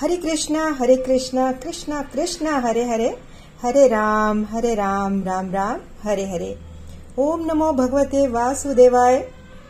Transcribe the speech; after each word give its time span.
हरे 0.00 0.16
कृष्णा 0.16 0.64
हरे 0.78 0.94
कृष्णा 0.96 1.50
कृष्णा 1.54 2.00
कृष्णा, 2.12 2.58
हरे 2.58 2.84
हरे 2.84 3.08
हरे 3.62 3.86
राम 3.88 4.44
हरे 4.44 4.74
राम 4.74 5.22
राम 5.24 5.50
राम, 5.52 5.80
हरे 6.02 6.24
हरे। 6.24 6.56
ओम 7.18 7.44
नमो 7.44 7.70
भगवते 7.72 8.26
वासुदेवाय, 8.28 9.18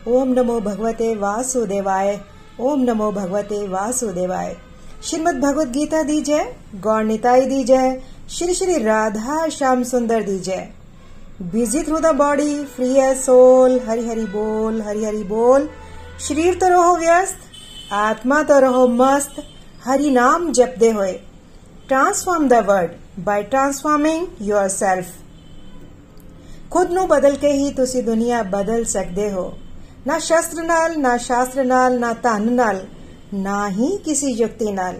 ओम 0.07 0.29
नमो 0.29 0.59
भगवते 0.59 1.13
वासुदेवाय, 1.15 2.19
ओम 2.59 2.83
नमो 2.83 3.11
भगवते 3.11 3.67
वासुदेवाय। 3.67 4.55
श्रीमद 5.03 5.41
भगवत 5.41 5.67
गीता 5.69 6.03
दी 6.03 6.21
जय 6.21 6.55
गौर 6.77 7.03
निताई 7.03 7.45
दी 7.45 7.63
जय, 7.63 8.01
श्री 8.29 8.53
श्री 8.53 8.77
राधा 8.83 9.47
श्याम 9.49 9.83
सुंदर 9.83 10.23
दी 10.23 10.39
जय। 10.39 10.67
Busy 11.43 11.83
through 11.83 11.99
the 11.99 12.15
body 12.15 12.63
free 12.65 12.93
as 12.99 13.17
soul 13.17 13.79
Hari 13.87 14.07
Hari 14.07 14.25
बोल, 14.27 14.81
हरि 14.81 15.05
हरि 15.05 15.23
बोल। 15.25 15.69
शरीर 16.19 16.55
तो 16.55 16.67
रहो 16.69 16.97
व्यस्त, 16.97 17.39
आत्मा 17.93 18.43
तो 18.43 18.59
रहो 18.59 18.87
मस्त 18.89 19.43
Hari 19.89 20.05
Nam 20.05 20.47
Japde 20.47 20.93
Hoy. 20.93 21.13
Transform 21.91 22.47
the 22.47 22.65
word 22.65 22.89
by 23.23 23.43
transforming 23.43 24.21
yourself. 24.49 25.05
ਖੁਦ 26.71 26.91
ਨੂੰ 26.91 27.07
ਬਦਲ 27.07 27.35
ਕੇ 27.35 27.51
ਹੀ 27.51 27.73
ਤੁਸੀਂ 27.73 28.03
ਦੁਨੀਆ 28.03 28.43
ਬਦਲ 28.43 28.85
ਸਕਦੇ 28.85 29.31
ਹੋ। 29.31 29.57
ਨਾ 30.07 30.19
ਸ਼ਸਤਰ 30.19 30.63
ਨਾਲ, 30.63 30.99
ਨਾ 30.99 31.17
ਸ਼ਾਸਤਰ 31.17 31.63
ਨਾਲ, 31.63 31.99
ਨਾ 31.99 32.13
ਧਨ 32.13 32.53
ਨਾਲ, 32.53 32.87
ਨਾ 33.33 33.69
ਹੀ 33.69 33.97
ਕਿਸੇ 33.97 34.27
ਯੁਕਤੀ 34.27 34.71
ਨਾਲ। 34.71 34.95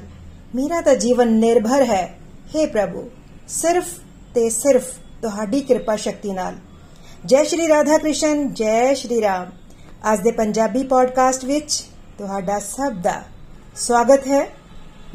ਮੇਰਾ 0.55 0.81
ਤਾਂ 0.81 0.95
ਜੀਵਨ 0.95 1.27
ਨਿਰਭਰ 1.27 1.83
ਹੈ। 1.83 2.19
हे 2.47 2.67
ਪ੍ਰਭੂ, 2.67 3.09
ਸਿਰਫ 3.47 3.85
ਤੇ 4.35 4.49
ਸਿਰਫ 4.49 4.83
ਤੁਹਾਡੀ 5.21 5.61
ਕਿਰਪਾ 5.61 5.95
ਸ਼ਕਤੀ 5.95 6.31
ਨਾਲ। 6.31 6.55
ਜੈ 7.25 7.43
ਸ਼੍ਰੀ 7.43 7.67
ਰਾਧਾ 7.67 7.97
ਕ੍ਰਿਸ਼ਨ, 7.97 8.53
ਜੈ 8.53 8.93
ਸ਼੍ਰੀ 8.93 9.21
ਰਾਮ। 9.21 9.45
ਅੱਜ 10.13 10.19
ਦੇ 10.19 10.31
ਪੰਜਾਬੀ 10.31 10.83
ਪੋਡਕਾਸਟ 10.83 11.45
ਵਿੱਚ 11.45 11.83
ਤੁਹਾਡਾ 12.17 12.59
ਸਭ 12.59 12.91
ਦਾ 12.91 13.21
ਸਵਾਗਤ 13.75 14.27
ਹੈ। 14.27 14.60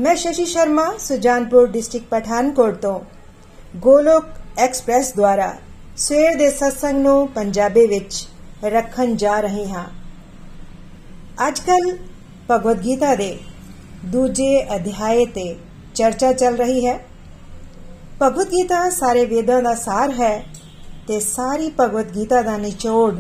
ਮੈਂ 0.00 0.14
ਸ਼ਸ਼ੀ 0.16 0.44
ਸ਼ਰਮਾ 0.44 0.83
ਸੁਜਾਨਪੁਰ 0.98 1.66
ਡਿਸਟ੍ਰਿਕਟ 1.66 2.06
ਪਠਾਨਕੋਟ 2.08 2.75
ਤੋਂ 2.80 2.98
ਗੋਲੋਕ 3.77 4.25
ਐਕਸਪ੍ਰੈਸ 4.58 5.12
ਦੁਆਰਾ 5.16 5.53
ਸਵੇਰ 5.98 6.36
ਦੇ 6.36 6.50
ਸਤਸੰਗ 6.50 7.03
ਨੂੰ 7.03 7.28
ਪੰਜਾਬੀ 7.28 7.86
ਵਿੱਚ 7.86 8.27
ਰੱਖਣ 8.64 9.14
ਜਾ 9.14 9.38
ਰਹੀ 9.41 9.64
ਹਾਂ 9.66 9.84
ਅੱਜਕੱਲ 11.47 11.97
ਭਗਵਦ 12.50 12.84
ਗੀਤਾ 12.84 13.14
ਦੇ 13.14 13.38
ਦੂਜੇ 14.06 14.62
ਅਧਿਆਏ 14.77 15.25
ਤੇ 15.34 15.47
ਚਰਚਾ 15.94 16.33
ਚੱਲ 16.34 16.56
ਰਹੀ 16.56 16.86
ਹੈ 16.86 16.98
ਭਗਵਦ 18.22 18.53
ਗੀਤਾ 18.53 18.88
ਸਾਰੇ 18.91 19.25
ਵੇਦਾਂ 19.25 19.62
ਦਾ 19.62 19.75
ਸਾਰ 19.78 20.12
ਹੈ 20.12 20.36
ਤੇ 21.08 21.20
ਸਾਰੀ 21.22 21.72
ਭਗਵਦ 21.81 22.14
ਗੀਤਾ 22.14 22.42
ਦਾ 22.42 22.56
ਨਿਚੋੜ 22.58 23.12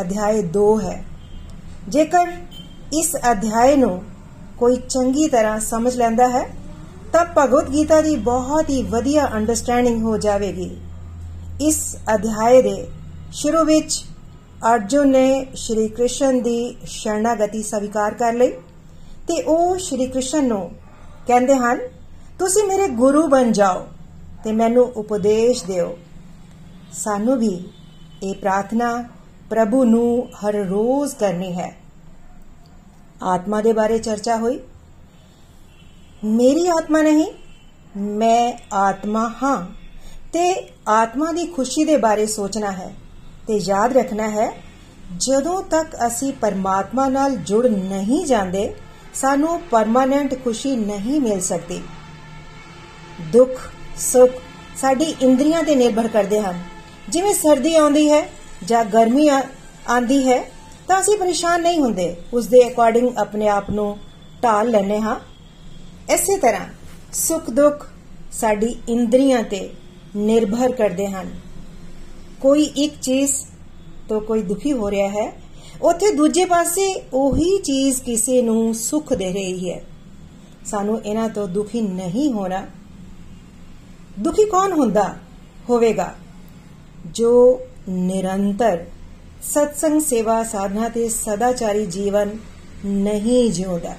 ਅਧਿਆਇ 0.00 0.42
2 0.56 0.72
ਹੈ 0.80 1.02
ਜੇਕਰ 1.88 2.32
ਇਸ 2.92 3.14
ਅਧਿਆਇ 3.30 3.76
ਨੂੰ 3.76 4.02
ਕੋਈ 4.58 4.76
ਚੰਗੀ 4.76 5.28
ਤਰ੍ਹਾਂ 5.28 5.58
ਸਮਝ 5.60 5.96
ਲੈਂਦਾ 5.96 6.28
ਹੈ, 6.28 6.44
ਤਾਂ 7.12 7.24
ਭਗਵਦ 7.38 7.72
ਗੀਤਾ 7.72 8.00
ਦੀ 8.00 8.16
ਬਹੁਤ 8.16 8.70
ਹੀ 8.70 8.82
ਵਧੀਆ 8.82 9.28
ਅੰਡਰਸਟੈਂਡਿੰਗ 9.34 10.02
ਹੋ 10.02 10.16
ਜਾਵੇਗੀ। 10.18 10.70
ਇਸ 11.60 11.96
ਅਧਿਆਇ 12.14 12.62
ਦੇ 12.62 12.86
ਸ਼ੁਰੂ 13.32 13.64
ਵਿੱਚ 13.64 14.04
ਅਰਜੁਨ 14.72 15.08
ਨੇ 15.08 15.46
ਸ਼੍ਰੀ 15.54 15.88
ਕ੍ਰਿਸ਼ਨ 15.88 16.40
ਦੀ 16.42 16.76
ਸ਼ਰਨਾਗਤੀ 16.86 17.62
ਸਵੀਕਾਰ 17.62 18.14
ਕਰ 18.14 18.32
ਲਈ 18.32 18.50
ਤੇ 19.28 19.40
ਉਹ 19.42 19.76
ਸ਼੍ਰੀ 19.78 20.06
ਕ੍ਰਿਸ਼ਨ 20.06 20.48
ਨੂੰ 20.48 20.70
ਕਹਿੰਦੇ 21.26 21.54
ਹਨ, 21.54 21.78
ਤੁਸੀਂ 22.38 22.64
ਮੇਰੇ 22.64 22.88
ਗੁਰੂ 22.88 23.26
ਬਣ 23.26 23.52
ਜਾਓ 23.52 23.86
ਤੇ 24.44 24.52
ਮੈਨੂੰ 24.52 24.84
ਉਪਦੇਸ਼ 24.96 25.64
ਦਿਓ। 25.64 25.96
ਸਾਨੂੰ 26.92 27.38
ਵੀ 27.38 27.54
ਇਹ 28.22 28.34
ਪ੍ਰਾਰਥਨਾ 28.34 29.04
ਪ੍ਰਭੂ 29.50 29.84
ਨੂੰ 29.84 30.28
ਹਰ 30.34 30.54
ਰੋਜ਼ 30.54 31.14
ਕਰਨੀ 31.14 31.52
ਹੈ। 31.52 31.72
ਆਤਮਾ 33.24 33.60
ਦੇ 33.60 33.72
ਬਾਰੇ 33.72 33.98
ਚਰਚਾ 33.98 34.36
ਹੋਈ। 34.36 34.60
ਮੇਰੀ 36.24 36.66
ਆਤਮਾ 36.66 37.02
ਨਹੀਂ, 37.02 37.26
ਮੈਂ 37.96 38.58
ਆਤਮਾ 38.72 39.32
ਹਾਂ। 39.42 39.66
ਤੇ 40.32 40.72
ਆਤਮਾ 40.88 41.32
ਦੀ 41.32 41.46
ਖੁਸ਼ੀ 41.46 41.84
ਦੇ 41.84 41.96
ਬਾਰੇ 41.96 42.26
ਸੋਚਣਾ 42.26 42.70
ਹੈ 42.70 42.94
ਤੇ 43.48 43.56
ਯਾਦ 43.56 43.96
ਰੱਖਣਾ 43.96 44.28
ਹੈ, 44.30 44.62
ਜਦੋਂ 45.16 45.62
ਤੱਕ 45.62 45.96
ਅਸੀਂ 46.06 46.32
ਪਰਮਾਤਮਾ 46.32 47.08
ਨਾਲ 47.08 47.36
ਜੁੜ 47.36 47.66
ਨਹੀਂ 47.66 48.26
ਜਾਂਦੇ, 48.26 48.74
ਸਾਨੂੰ 49.14 49.60
ਪਰਮਾਨੈਂਟ 49.70 50.44
ਖੁਸ਼ੀ 50.44 50.76
ਨਹੀਂ 50.76 51.20
ਮਿਲ 51.20 51.40
ਸਕਦੀ। 51.40 51.82
ਦੁੱਖ, 53.32 53.70
ਸੁੱਖ 53.96 54.32
ਸਾਡੀ 54.76 55.04
ਇੰਦਰੀਆਂ 55.04 55.62
ਤੇ 55.62 55.74
ਨਿਰਭਰ 55.74 56.08
ਕਰਦੇ 56.08 56.40
ਹਨ। 56.40 56.62
ਜਿਵੇਂ 57.08 57.34
ਸਰਦੀ 57.34 57.76
ਆਉਂਦੀ 57.76 58.12
ਹੈ 58.12 58.28
ਜਾਂ 58.64 58.84
ਗਰਮੀ 58.84 59.28
ਆਂਦੀ 59.88 60.28
ਹੈ 60.28 60.53
ਤਾਂ 60.88 61.00
ਅਸੀਂ 61.00 61.18
ਪਰੇਸ਼ਾਨ 61.18 61.62
ਨਹੀਂ 61.62 61.78
ਹੁੰਦੇ। 61.80 62.16
ਉਸ 62.32 62.46
ਦੇ 62.46 62.68
ਅਕੋਰਡਿੰਗ 62.68 63.18
ਆਪਣੇ 63.18 63.48
ਆਪ 63.48 63.70
ਨੂੰ 63.70 63.98
ਢਾਲ 64.44 64.70
ਲੈਨੇ 64.70 65.00
ਹਾਂ। 65.00 65.16
ਇਸੇ 66.12 66.38
ਤਰ੍ਹਾਂ 66.38 66.66
ਸੁੱਖ 67.12 67.50
ਦੁੱਖ 67.50 67.90
ਸਾਡੀ 68.32 68.76
ਇੰਦਰੀਆਂ 68.88 69.42
ਤੇ 69.42 69.70
ਨਿਰਭਰ 70.16 70.72
ਕਰਦੇ 70.72 71.06
ਹਨ। 71.06 71.30
ਕੋਈ 72.40 72.62
ਇੱਕ 72.62 72.94
ਚੀਜ਼ 73.02 73.32
ਤੋਂ 74.08 74.20
ਕੋਈ 74.20 74.42
ਦੁਖੀ 74.42 74.72
ਹੋ 74.72 74.90
ਰਿਹਾ 74.90 75.08
ਹੈ, 75.08 75.40
ਉੱਥੇ 75.82 76.14
ਦੂਜੇ 76.14 76.44
ਪਾਸੇ 76.44 77.02
ਉਹੀ 77.12 77.62
ਚੀਜ਼ 77.62 78.02
ਕਿਸੇ 78.02 78.42
ਨੂੰ 78.42 78.74
ਸੁੱਖ 78.74 79.14
ਦੇ 79.14 79.32
ਰਹੀ 79.32 79.70
ਹੈ। 79.70 79.84
ਸਾਨੂੰ 80.64 81.04
ਇਹਨਾਂ 81.04 81.28
ਤੋਂ 81.28 81.48
ਦੁਖੀ 81.48 81.80
ਨਹੀਂ 81.80 82.32
ਹੋਣਾ। 82.32 82.66
ਦੁਖੀ 84.18 84.44
ਕੌਣ 84.44 84.72
ਹੁੰਦਾ 84.72 85.14
ਹੋਵੇਗਾ? 85.70 86.14
ਜੋ 87.06 87.60
ਨਿਰੰਤਰ 87.88 88.84
ਸਤਸੰਗ 89.44 90.00
ਸੇਵਾ 90.00 90.42
ਸਾਧਨਾ 90.44 90.88
ਤੇ 90.88 91.08
ਸਦਾਚਾਰੀ 91.08 91.84
ਜੀਵਨ 91.86 92.30
ਨਹੀਂ 92.84 93.50
ਜਿਉਂਦਾ 93.50 93.90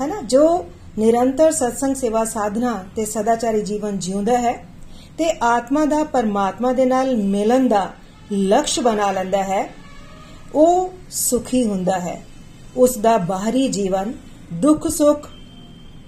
ਹੈ 0.00 0.06
ਨਾ 0.06 0.20
ਜੋ 0.22 0.42
ਨਿਰੰਤਰ 0.98 1.50
ਸਤਸੰਗ 1.52 1.94
ਸੇਵਾ 1.94 2.24
ਸਾਧਨਾ 2.24 2.72
ਤੇ 2.96 3.04
ਸਦਾਚਾਰੀ 3.04 3.62
ਜੀਵਨ 3.62 3.98
ਜਿਉਂਦਾ 3.98 4.38
ਹੈ 4.38 4.52
ਤੇ 5.18 5.30
ਆਤਮਾ 5.42 5.84
ਦਾ 5.84 6.02
ਪਰਮਾਤਮਾ 6.04 6.72
ਦੇ 6.72 6.84
ਨਾਲ 6.84 7.16
ਮਿਲਣ 7.16 7.68
ਦਾ 7.68 7.90
ਲਕਸ਼ 8.32 8.78
ਬਣਾ 8.80 9.10
ਲੈਂਦਾ 9.12 9.42
ਹੈ 9.42 9.68
ਉਹ 10.54 10.92
ਸੁਖੀ 11.10 11.64
ਹੁੰਦਾ 11.64 11.98
ਹੈ 11.98 12.20
ਉਸ 12.76 12.98
ਦਾ 12.98 13.16
ਬਾਹਰੀ 13.24 13.66
ਜੀਵਨ 13.68 14.12
ਦੁੱਖ 14.52 14.88
ਸੁੱਖ 14.88 15.28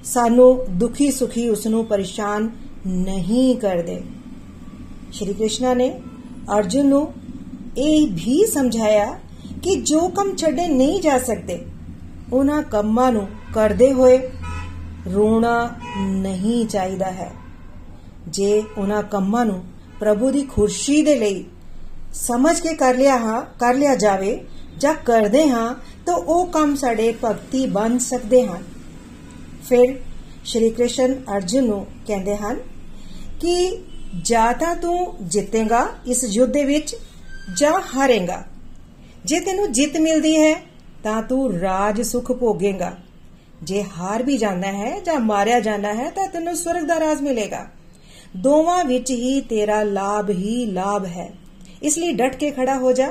ਸਾਨੂੰ 0.05 0.59
ਦੁਖੀ 0.79 1.11
ਸੁਖੀ 1.11 1.49
ਉਸ 1.49 1.67
ਨੂੰ 1.67 1.85
ਪਰੇਸ਼ਾਨ 1.87 2.51
ਨਹੀਂ 2.87 3.57
ਕਰਦੇ 3.57 4.01
ਸ਼੍ਰੀ 5.13 5.33
ਕ੍ਰਿਸ਼ਨ 5.33 5.77
ਨੇ 5.77 5.91
ਅਰਜੁਨ 6.57 6.87
ਨੂੰ 6.87 7.07
ਇਹ 7.79 8.07
ਵੀ 8.07 8.45
ਸਮਝਾਇਆ 8.47 9.07
ਕਿ 9.63 9.75
ਜੋ 9.77 10.09
ਕੰਮ 10.09 10.37
ਛੱਡੇ 10.37 10.67
ਨਹੀਂ 10.69 11.01
ਜਾ 11.01 11.19
ਸਕਦੇ, 11.19 11.59
ਉਹਨਾਂ 12.33 12.63
ਕੰਮਾਂ 12.63 13.13
ਨੂੰ 13.13 13.27
ਕਰਦੇ 13.55 13.93
ਹੋਏ 13.93 14.19
ਰੋਣਾ 15.15 15.77
ਨਹੀਂ 15.99 16.67
ਚਾਹੀਦਾ 16.67 17.11
ਹੈ। 17.11 17.31
ਜੇ 18.29 18.63
ਉਹਨਾਂ 18.79 19.03
ਕੰਮਾਂ 19.03 19.45
ਨੂੰ 19.45 19.65
ਪ੍ਰਭੂ 20.01 20.31
ਦੀ 20.31 20.43
ਖੁਸ਼ੀ 20.43 21.03
ਦੇ 21.03 21.15
ਲਈ 21.15 21.45
ਸਮਝ 22.15 22.61
ਕੇ 22.61 22.75
ਕਰ 22.75 22.95
ਲਿਆ 22.95 23.17
ਹਾਂ, 23.19 23.43
ਕਰ 23.61 23.75
ਲਿਆ 23.75 23.95
ਜਾਵੇ 23.95 24.39
ਜਾਂ 24.79 24.95
ਕਰਦੇ 24.95 25.49
ਹਾਂ, 25.49 25.75
ਤਾਂ 26.07 26.15
ਉਹ 26.15 26.47
ਕੰਮ 26.47 26.75
ਸਾਡੇ 26.75 27.15
ਭਗਤੀ 27.25 27.67
ਬਣ 27.67 27.99
ਸਕਦੇ 27.99 28.47
ਹਨ 28.47 28.63
ਫਿਰ 29.69 29.95
ਸ਼੍ਰੀ 30.45 30.71
ਕ੍ਰਿਸ਼ਨ 30.71 31.15
ਅਰਜੁਨ 31.37 31.65
ਨੂੰ 31.65 31.87
ਕਹਿੰਦੇ 32.07 32.37
ਹਨ 32.37 32.59
ਕਿ 33.41 33.83
ਜਾਂ 34.23 34.53
ਤਾਂ 34.53 34.75
ਤੂੰ 34.77 35.17
ਜਿੱਤੇਗਾ 35.23 35.89
ਇਸ 36.07 36.25
ਯੁੱਧ 36.25 36.51
ਦੇ 36.51 36.65
ਵਿੱਚ 36.65 36.97
ਜਾਂ 37.57 37.81
ਹਾਰੇਗਾ। 37.97 38.45
ਜੇ 39.25 39.41
ਤੈਨੂੰ 39.41 39.73
ਜਿੱਤ 39.73 39.97
ਮਿਲਦੀ 39.97 40.37
ਹੈ, 40.37 40.55
ਤਾਂ 41.03 41.23
ਤੂੰ 41.23 41.59
ਰਾਜ 41.59 42.03
ਸੁਖ 42.03 42.33
ਭੋਗੇਗਾ। 42.33 42.97
ਜੇ 43.63 43.83
ਹਾਰ 43.83 44.23
ਵੀ 44.23 44.37
ਜਾਂਦਾ 44.37 44.73
ਹੈ 44.73 45.01
ਜਾਂ 45.01 45.21
ਮਾਰਿਆ 45.21 45.61
ਜਾਂਦਾ 45.61 45.95
ਹੈ, 45.95 46.11
ਤਾਂ 46.11 46.29
ਤੈਨੂੰ 46.29 46.57
ਸਵਰਗ 46.57 46.85
ਦਾ 46.85 47.01
ਰਾਜ 47.01 47.21
ਮਿਲੇਗਾ। 47.21 47.67
ਦੋਵਾਂ 48.37 48.85
ਵਿੱਚ 48.85 49.11
ਹੀ 49.11 49.41
ਤੇਰਾ 49.41 49.83
ਲਾਭ 49.83 50.31
ਹੀ 50.31 50.67
ਲਾਭ 50.67 51.05
ਹੈ। 51.05 51.33
ਇਸ 51.83 51.99
ਲਈ 51.99 52.13
ਡਟ 52.13 52.37
ਕੇ 52.37 52.51
ਖੜਾ 52.51 52.79
ਹੋ 52.79 52.93
ਜਾ 52.93 53.09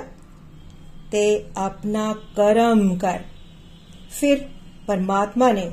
ਤੇ 1.11 1.45
ਆਪਣਾ 1.57 2.15
ਕਰਮ 2.35 2.97
ਕਰ। 2.97 3.19
ਫਿਰ 4.11 4.45
ਪਰਮਾਤਮਾ 4.87 5.51
ਨੇ 5.51 5.71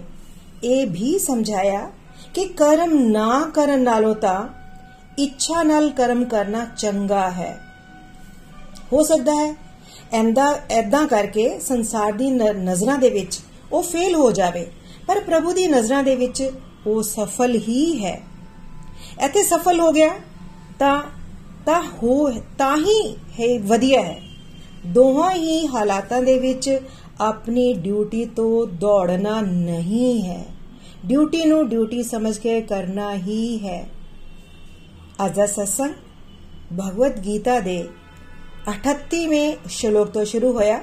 ਇਹ 0.65 0.87
ਵੀ 0.87 1.19
ਸਮਝਾਇਆ 1.19 1.91
ਕਿ 2.35 2.45
ਕਰਮ 2.45 3.11
ਨਾ 3.11 3.51
ਕਰਨ 3.55 3.81
ਨਾਲੋਂ 3.81 4.15
ਤਾਂ 4.15 4.49
ਇੱਛਾ 5.19 5.63
ਨਾਲ 5.63 5.91
ਕਰਮ 5.91 6.25
ਕਰਨਾ 6.25 6.67
ਚੰਗਾ 6.79 7.31
ਹੈ। 7.31 7.59
ਹੋ 8.93 9.03
ਸਕਦਾ 9.03 9.33
ਹੈ। 9.33 9.55
ਐਂਦਾ, 10.13 10.59
ਐਦਾਂ 10.71 11.07
ਕਰਕੇ 11.07 11.59
ਸੰਸਾਰ 11.59 12.13
ਦੀ 12.13 12.31
ਨਜ਼ਰਾਂ 12.31 12.99
ਦੇ 12.99 13.11
ਵਿੱਚ 13.11 13.41
ਉਹ 13.73 13.83
ਫੇਲ 13.83 14.15
ਹੋ 14.15 14.31
ਜਾਵੇ। 14.31 14.67
ਪਰ 15.07 15.21
ਪ੍ਰਭੂ 15.21 15.53
ਦੀ 15.53 15.67
ਨਜ਼ਰਾਂ 15.67 16.03
ਦੇ 16.03 16.17
ਵਿੱਚ 16.17 16.51
ਉਹ 16.87 17.03
ਸਫਲ 17.03 17.57
ਹੀ 17.57 18.05
ਹੈ। 18.05 18.23
ਇੱਥੇ 19.25 19.43
ਸਫਲ 19.43 19.81
ਹੋ 19.81 19.93
ਗਿਆ, 19.93 20.11
ਤਾਂ 20.79 21.03
ਤਾਂ 21.67 21.83
ਹੋ, 22.03 22.31
ਤਾਂ 22.59 22.77
ਹੀ 22.77 23.13
ਹੈ, 23.13 23.59
ਵਧੀਆ 23.59 24.03
ਹੈ। 24.03 24.23
ਦੋਹਾਂ 24.87 25.33
ਹੀ 25.33 25.67
ਹਾਲਾਤਾਂ 25.67 26.23
ਦੇ 26.23 26.39
ਵਿੱਚ 26.39 26.81
ਆਪਣੀ 27.21 27.73
ਡਿਊਟੀ 27.73 28.25
ਤੋਂ 28.25 28.67
ਦੌੜਨਾ 28.67 29.41
ਨਹੀਂ 29.41 30.23
ਹੈ। 30.23 30.45
ਡਿਊਟੀ 31.07 31.45
ਨੂੰ 31.45 31.69
ਡਿਊਟੀ 31.69 32.03
ਸਮਝ 32.03 32.39
ਕੇ 32.39 32.61
ਕਰਨਾ 32.61 33.15
ਹੀ 33.15 33.59
ਹੈ। 33.59 33.89
ਅੱਜ 35.25 35.37
ਦਾ 35.37 35.47
ਸਤਸੰਗ, 35.47 35.95
ਭਗਵਦ 36.81 37.25
ਗੀਤਾ 37.25 37.61
ਦੇ 37.61 37.89
38ਵੇਂ 38.69 39.57
ਸ਼ਲੋਕ 39.69 40.09
ਤੋਂ 40.09 40.25
ਸ਼ੁਰੂ 40.25 40.53
ਹੋਇਆ 40.53 40.83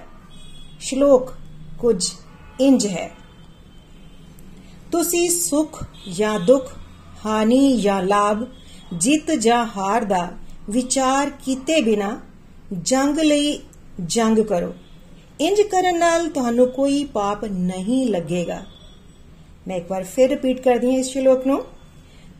ਸ਼ਲੋਕ 0.79 1.33
ਕੁਝ 1.79 2.03
ਇੰਜ 2.61 2.85
ਹੈ 2.87 3.09
ਤੁਸੀਂ 4.91 5.29
ਸੁਖ 5.29 5.83
ਜਾਂ 6.17 6.39
ਦੁੱਖ 6.39 6.73
ਹਾਨੀ 7.25 7.77
ਜਾਂ 7.77 8.01
ਲਾਭ 8.03 8.43
ਜਿੱਤ 8.93 9.31
ਜਾਂ 9.31 9.65
ਹਾਰ 9.77 10.03
ਦਾ 10.05 10.27
ਵਿਚਾਰ 10.69 11.29
ਕੀਤੇ 11.45 11.81
ਬਿਨਾ 11.81 12.19
ਜੰਗ 12.83 13.19
ਲਈ 13.19 13.59
ਜੰਗ 14.05 14.39
ਕਰੋ 14.39 14.73
ਇੰਜ 15.41 15.61
ਕਰਨ 15.61 15.99
ਨਾਲ 15.99 16.27
ਤੁਹਾਨੂੰ 16.29 16.67
ਕੋਈ 16.67 17.03
ਪਾਪ 17.03 17.45
ਨਹੀਂ 17.45 18.05
ਲੱਗੇਗਾ 18.07 18.61
ਮੈਂ 19.67 19.77
ਇੱਕ 19.77 19.91
ਵਾਰ 19.91 20.03
ਫਿਰ 20.03 20.29
ਰਿਪੀਟ 20.29 20.61
ਕਰਦੀ 20.61 20.91
ਹਾਂ 20.91 20.99
ਇਸ 20.99 21.11
ਸ਼ਲੋਕ 21.11 21.47
ਨੂੰ 21.47 21.63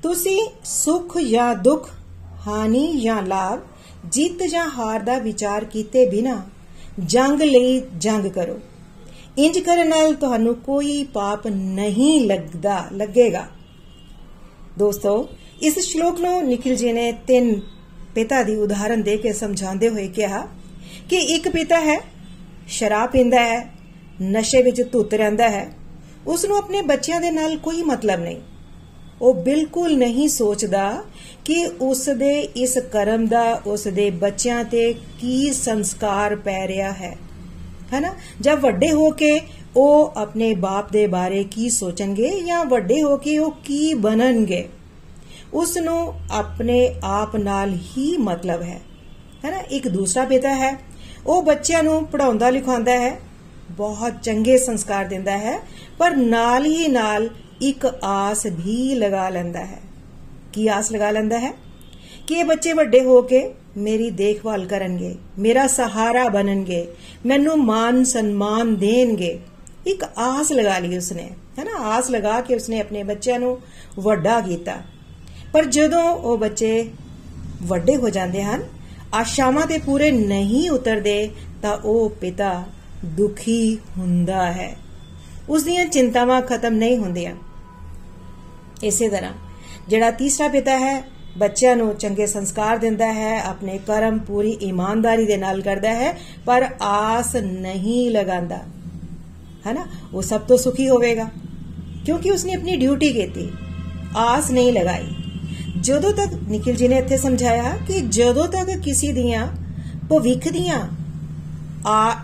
ਤੁਸੀਂ 0.03 0.39
ਸੁਖ 0.65 1.17
ਜਾਂ 1.17 1.53
ਦੁੱਖ 1.55 1.89
ਹਾਨੀ 2.47 2.87
ਜਾਂ 2.99 3.21
ਲਾਭ 3.21 3.59
ਜਿੱਤ 4.11 4.43
ਜਾਂ 4.43 4.69
ਹਾਰ 4.69 4.99
ਦਾ 4.99 5.17
ਵਿਚਾਰ 5.17 5.65
ਕੀਤੇ 5.65 6.09
ਬਿਨਾ 6.09 6.41
ਜੰਗ 6.99 7.41
ਲਈ 7.41 7.81
ਜੰਗ 7.97 8.25
ਕਰੋ। 8.25 8.59
ਇੰਜ 9.37 9.59
ਕਰਨ 9.59 9.89
ਨਾਲ 9.89 10.13
ਤੁਹਾਨੂੰ 10.13 10.55
ਕੋਈ 10.55 11.03
ਪਾਪ 11.03 11.47
ਨਹੀਂ 11.47 12.27
ਲੱਗਦਾ, 12.27 12.87
ਲੱਗੇਗਾ। 12.93 13.47
ਦੋਸਤੋ, 14.79 15.29
ਇਸ 15.61 15.79
ਸ਼ਲੋਕ 15.79 16.21
ਨੂੰ 16.21 16.47
ਨikhil 16.47 16.77
ji 16.77 16.93
ਨੇ 16.93 17.11
ਤਿੰਨ 17.11 17.61
ਪਿਤਾ 18.15 18.43
ਦੀ 18.43 18.55
ਉਦਾਹਰਨ 18.55 19.01
ਦੇ 19.01 19.17
ਕੇ 19.17 19.33
ਸਮਝਾਉਂਦੇ 19.33 19.89
ਹੋਏ 19.89 20.07
ਕਿਹਾ 20.07 20.47
ਕਿ 21.09 21.15
ਇੱਕ 21.15 21.49
ਪਿਤਾ 21.49 21.79
ਹੈ, 21.79 22.01
ਸ਼ਰਾਬ 22.67 23.09
ਪੀਂਦਾ 23.09 23.39
ਹੈ, 23.39 23.69
ਨਸ਼ੇ 24.21 24.61
ਵਿੱਚ 24.61 24.91
ਧੁੱਤ 24.91 25.13
ਰਹਿੰਦਾ 25.13 25.49
ਹੈ। 25.49 25.73
ਉਸ 26.27 26.45
ਨੂੰ 26.45 26.57
ਆਪਣੇ 26.57 26.81
ਬੱਚਿਆਂ 26.81 27.21
ਦੇ 27.21 27.31
ਨਾਲ 27.31 27.57
ਕੋਈ 27.57 27.83
ਮਤਲਬ 27.83 28.19
ਨਹੀਂ। 28.19 28.41
ਉਹ 29.21 29.33
ਬਿਲਕੁਲ 29.33 29.97
ਨਹੀਂ 29.97 30.27
ਸੋਚਦਾ 30.27 31.03
ਕਿ 31.47 31.69
ਉਸ 31.81 32.09
ਦੇ 32.09 32.39
ਇਸ 32.39 32.77
ਕਰਮ 32.77 33.27
ਦਾ 33.27 33.61
ਉਸ 33.65 33.87
ਦੇ 33.87 34.09
ਬੱਚਿਆਂ 34.09 34.63
ਤੇ 34.63 34.93
ਕੀ 34.93 35.53
ਸੰਸਕਾਰ 35.53 36.35
ਪੈ 36.35 36.67
ਰਿਹਾ 36.67 36.91
ਹੈ? 36.91 37.17
ਹੈਨਾ? 37.93 38.15
ਜਦ 38.41 38.59
ਵੱਡੇ 38.59 38.91
ਹੋ 38.91 39.09
ਕੇ 39.09 39.39
ਉਹ 39.75 40.13
ਆਪਣੇ 40.17 40.55
ਬਾਪ 40.55 40.91
ਦੇ 40.91 41.07
ਬਾਰੇ 41.07 41.43
ਕੀ 41.43 41.69
ਸੋਚਣਗੇ 41.69 42.41
ਜਾਂ 42.41 42.65
ਵੱਡੇ 42.65 43.01
ਹੋ 43.01 43.17
ਕੇ 43.17 43.37
ਉਹ 43.37 43.51
ਕੀ 43.51 43.93
ਬਣਨਗੇ? 43.93 44.69
ਉਸ 45.53 45.77
ਨੂੰ 45.77 46.13
ਆਪਣੇ 46.31 46.95
ਆਪ 47.03 47.35
ਨਾਲ 47.35 47.75
ਹੀ 47.75 48.17
ਮਤਲਬ 48.17 48.61
ਹੈ। 48.61 48.81
ਹੈਨਾ? 49.45 49.57
ਇੱਕ 49.57 49.87
ਦੂਸਰਾ 49.87 50.25
ਪਿਤਾ 50.25 50.53
ਹੈ। 50.55 50.79
ਉਹ 51.27 51.43
ਬੱਚਿਆਂ 51.43 51.83
ਨੂੰ 51.83 52.05
ਪੜਾਉਂਦਾ 52.05 52.49
ਲਿਖਾਉਂਦਾ 52.49 52.91
ਹੈ। 52.91 53.19
ਬਹੁਤ 53.71 54.13
ਚੰਗੇ 54.23 54.57
ਸੰਸਕਾਰ 54.57 55.05
ਦਿੰਦਾ 55.05 55.37
ਹੈ। 55.37 55.59
ਪਰ 55.97 56.15
ਨਾਲ 56.15 56.65
ਹੀ 56.65 56.87
ਨਾਲ 56.87 57.29
ਇੱਕ 57.61 57.85
ਆਸ 58.03 58.45
ਵੀ 58.45 58.95
ਲਗਾ 58.95 59.29
ਲੈਂਦਾ 59.29 59.59
ਹੈ। 59.59 59.86
ਕੀ 60.57 60.67
ਆਸ 60.67 60.91
ਲਗਾ 60.91 61.11
ਲੈਂਦਾ 61.11 61.39
ਹੈ? 61.39 61.53
ਕਿ 62.27 62.35
ਇਹ 62.35 62.45
ਬੱਚੇ 62.45 62.73
ਵੱਡੇ 62.73 63.03
ਹੋ 63.03 63.21
ਕੇ 63.21 63.53
ਮੇਰੀ 63.77 64.09
ਦੇਖਭਾਲ 64.09 64.65
ਕਰਨਗੇ, 64.65 65.15
ਮੇਰਾ 65.39 65.67
ਸਹਾਰਾ 65.67 66.29
ਬਣਨਗੇ, 66.29 66.87
ਮੈਨੂੰ 67.25 67.65
ਮਾਨ 67.65 68.03
ਸਨਮਾਨ 68.03 68.75
ਦੇਣਗੇ। 68.75 69.39
ਇੱਕ 69.87 70.05
ਆਸ 70.17 70.51
ਲਗਾ 70.51 70.79
ਲਈ 70.79 70.97
ਉਸਨੇ, 70.97 71.29
ਹੈ 71.59 71.63
ਨਾ? 71.63 71.71
ਆਸ 71.71 72.09
ਲਗਾ 72.11 72.41
ਕੇ 72.41 72.55
ਉਸਨੇ 72.55 72.79
ਆਪਣੇ 72.79 73.03
ਬੱਚਿਆਂ 73.03 73.39
ਨੂੰ 73.39 73.59
ਵੱਡਾ 73.99 74.41
ਕੀਤਾ। 74.41 74.75
ਪਰ 75.53 75.65
ਜਦੋਂ 75.65 76.03
ਉਹ 76.03 76.37
ਬੱਚੇ 76.37 76.89
ਵੱਡੇ 77.63 77.95
ਹੋ 77.95 78.09
ਜਾਂਦੇ 78.09 78.43
ਹਨ, 78.43 78.63
ਆਸ਼ਾਵਾਂ 79.13 79.67
ਤੇ 79.67 79.77
ਪੂਰੇ 79.77 80.11
ਨਹੀਂ 80.11 80.69
ਉਤਰਦੇ, 80.69 81.29
ਤਾਂ 81.61 81.77
ਉਹ 81.77 82.09
ਪਿਤਾ 82.09 82.63
ਦੁਖੀ 83.05 83.77
ਹੁੰਦਾ 83.97 84.51
ਹੈ। 84.51 84.77
ਉਸ 85.49 85.63
ਦੀਆਂ 85.63 85.85
ਚਿੰਤਾਵਾਂ 85.85 86.41
ਖਤਮ 86.41 86.73
ਨਹੀਂ 86.73 86.97
ਹੁੰਦੀਆਂ। 86.97 87.35
ਇਸੇ 88.83 89.09
ਤਰ੍ਹਾਂ 89.09 89.33
ਜਿਹੜਾ 89.89 90.11
ਤੀਸਰਾ 90.11 90.47
ਪਿਤਾ 90.47 90.79
ਹੈ, 90.79 91.03
ਬੱਚਿਆਂ 91.37 91.75
ਨੂੰ 91.75 91.95
ਚੰਗੇ 91.95 92.25
ਸੰਸਕਾਰ 92.25 92.77
ਦਿੰਦਾ 92.77 93.13
ਹੈ, 93.13 93.43
ਆਪਣੇ 93.43 93.79
ਕਰਮ 93.87 94.19
ਪੂਰੀ 94.19 94.49
ਇਮਾਨਦਾਰੀ 94.49 95.25
ਦੇ 95.25 95.37
ਨਾਲ 95.37 95.61
ਕਰਦਾ 95.61 95.89
ਹੈ, 95.89 96.17
ਪਰ 96.45 96.69
ਆਸ 96.81 97.35
ਨਹੀਂ 97.35 98.11
ਲਗਾਉਂਦਾ। 98.11 98.57
ਹੈਨਾ? 99.67 99.85
ਉਹ 100.13 100.21
ਸਭ 100.21 100.41
ਤੋਂ 100.41 100.57
ਸੁਖੀ 100.57 100.89
ਹੋਵੇਗਾ। 100.89 101.29
ਕਿਉਂਕਿ 102.05 102.31
ਉਸਨੇ 102.31 102.53
ਆਪਣੀ 102.53 102.75
ਡਿਊਟੀ 102.75 103.13
ਕੀਤੀ। 103.13 103.49
ਆਸ 104.17 104.51
ਨਹੀਂ 104.51 104.73
ਲਗਾਈ। 104.73 105.07
ਜਦੋਂ 105.81 106.13
ਤੱਕ 106.13 106.33
ਨikhil 106.33 106.79
ji 106.81 106.87
ਨੇ 106.87 106.95
ਇੱਥੇ 106.95 107.17
ਸਮਝਾਇਆ 107.17 107.77
ਕਿ 107.87 108.01
ਜਦੋਂ 108.01 108.47
ਤੱਕ 108.47 108.69
ਕਿਸੇ 108.69 109.11
ਦੀਆਂ 109.11 109.47
ਭਵਿੱਖ 110.09 110.47
ਦੀਆਂ 110.47 110.79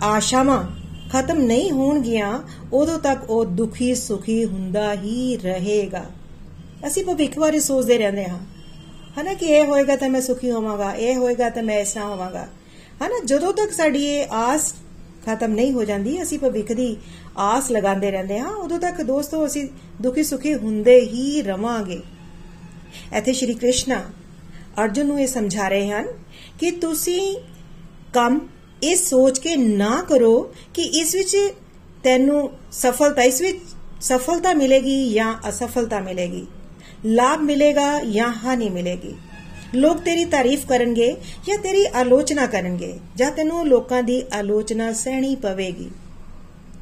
ਆਸ਼ਾਵਾਂ 0.03 0.63
ਖਤਮ 1.13 1.37
ਨਹੀਂ 1.37 1.71
ਹੋਣਗੀਆਂ, 1.71 2.39
ਉਦੋਂ 2.73 2.99
ਤੱਕ 2.99 3.29
ਉਹ 3.29 3.45
ਦੁਖੀ 3.45 3.95
ਸੁਖੀ 3.95 4.45
ਹੁੰਦਾ 4.45 4.93
ਹੀ 4.93 5.37
ਰਹੇਗਾ। 5.37 6.05
ਅਸੀਂ 6.87 7.03
ਭਵਿੱਖ 7.03 7.39
ਬਾਰੇ 7.39 7.59
ਸੋਚਦੇ 7.59 7.97
ਰਹਿੰਦੇ 7.97 8.25
ਹਾਂ। 8.25 8.39
ਹਨਾ 9.19 9.33
ਕਿ 9.33 9.45
ਇਹ 9.45 9.65
ਹੋਏਗਾ 9.65 9.95
ਤਾਂ 9.95 10.09
ਮੈਂ 10.09 10.21
ਸੁਖੀ 10.21 10.51
ਹੋਵਾਂਗਾ, 10.51 10.93
ਇਹ 10.93 11.15
ਹੋਏਗਾ 11.15 11.49
ਤਾਂ 11.49 11.63
ਮੈਂ 11.63 11.79
ਇਸ 11.79 11.91
ਤਰ੍ਹਾਂ 11.93 12.09
ਹੋਵਾਂਗਾ। 12.09 12.47
ਹਨਾ 13.03 13.19
ਜਦੋਂ 13.25 13.53
ਤੱਕ 13.53 13.71
ਸਾਡੀ 13.71 14.05
ਇਹ 14.05 14.31
ਆਸ 14.31 14.73
ਖਤਮ 15.25 15.51
ਨਹੀਂ 15.51 15.71
ਹੋ 15.71 15.83
ਜਾਂਦੀ, 15.83 16.21
ਅਸੀਂ 16.23 16.39
ਭਵਿੱਖ 16.39 16.71
ਦੀ 16.71 16.97
ਆਸ 17.37 17.71
ਲਗਾਉਂਦੇ 17.71 18.11
ਰਹਿੰਦੇ 18.11 18.39
ਹਾਂ, 18.39 18.49
ਉਦੋਂ 18.49 18.79
ਤੱਕ 18.79 19.01
ਦੋਸਤੋ 19.01 19.45
ਅਸੀਂ 19.45 19.67
ਦੁਖੀ 20.01 20.23
ਸੁਖੀ 20.23 20.53
ਹੁੰਦੇ 20.53 20.99
ਹੀ 20.99 21.41
ਰਵਾਂਗੇ। 21.41 22.01
ਇੱਥੇ 23.17 23.33
ਸ਼੍ਰੀ 23.33 23.53
ਕ੍ਰਿਸ਼ਨ 23.53 23.93
ਅਰਜੁਨ 24.83 25.05
ਨੂੰ 25.05 25.21
ਇਹ 25.21 25.27
ਸਮਝਾ 25.27 25.67
ਰਹੇ 25.67 25.89
ਹਨ 25.91 26.07
ਕਿ 26.59 26.71
ਤੁਸੀਂ 26.71 27.37
ਕੰਮ 28.13 28.39
ਇਹ 28.83 28.95
ਸੋਚ 28.95 29.39
ਕੇ 29.39 29.55
ਨਾ 29.55 30.01
ਕਰੋ 30.09 30.53
ਕਿ 30.73 30.81
ਇਸ 30.81 31.15
ਵਿੱਚ 31.15 31.37
ਤੈਨੂੰ 32.03 32.49
ਸਫਲਤਾ, 32.71 33.21
ਇਸ 33.21 33.41
ਵਿੱਚ 33.41 33.57
ਸਫਲਤਾ 34.01 34.53
ਮਿਲੇਗੀ 34.53 35.13
ਜਾਂ 35.13 35.33
ਅਸਫਲਤਾ 35.49 35.99
ਮਿਲੇਗੀ। 35.99 36.45
ਲਾਭ 37.05 37.39
ਮਿਲੇਗਾ 37.39 37.99
ਜਾਂ 37.99 38.33
ਹਾਨੀ 38.33 38.69
ਮਿਲੇਗੀ? 38.69 39.15
ਲੋਕ 39.75 39.97
ਤੇਰੀ 39.97 40.25
ਤਾਰੀਫ 40.25 40.65
ਕਰਨਗੇ 40.65 41.15
ਜਾਂ 41.47 41.57
ਤੇਰੀ 41.57 41.85
ਆਲੋਚਨਾ 41.95 42.45
ਕਰਨਗੇ? 42.45 42.99
ਜਾਂ 43.15 43.31
ਤੈਨੂੰ 43.31 43.67
ਲੋਕਾਂ 43.67 44.03
ਦੀ 44.03 44.23
ਆਲੋਚਨਾ 44.33 44.93
ਸਹਿਣੀ 44.93 45.35
ਪਵੇਗੀ? 45.35 45.91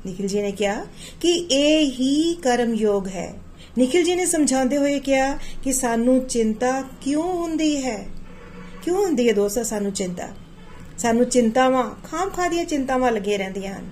ਨikhil 0.06 0.32
ji 0.32 0.42
ਨੇ 0.42 0.52
ਕਿਹਾ 0.52 0.86
ਕਿ 1.22 1.32
ਇਹ 1.52 1.92
ਹੀ 1.92 2.36
ਕਰਮ 2.36 2.74
ਯੋਗ 2.74 3.08
ਹੈ। 3.08 3.34
ਨikhil 3.78 4.08
ji 4.08 4.16
ਨੇ 4.16 4.26
ਸਮਝਾਉਂਦੇ 4.26 4.78
ਹੋਏ 4.78 5.00
ਕਿਹਾ 5.00 5.38
ਕਿ 5.64 5.72
ਸਾਨੂੰ 5.72 6.26
ਚਿੰਤਾ 6.26 6.84
ਕਿਉਂ 7.02 7.24
ਹੁੰਦੀ 7.24 7.86
ਹੈ? 7.86 8.06
ਕਿਉਂ 8.84 9.06
ਹੁੰਦੀ 9.06 9.28
ਹੈ 9.28 9.34
ਦੋਸਤੋ, 9.34 9.64
ਸਾਨੂੰ 9.64 9.92
ਚਿੰਤਾ? 9.92 10.28
ਸਾਨੂੰ 10.98 11.26
ਚਿੰਤਾਵਾਂ, 11.26 12.08
ਖਾਮ 12.08 12.30
ਖਾ 12.30 12.48
ਦੀਆਂ 12.48 12.66
ਚਿੰਤਾਵਾਂ 12.66 13.12
ਲੱਗੇ 13.12 13.38
ਰਹਿੰਦੀਆਂ 13.38 13.74
ਹਨ। 13.76 13.90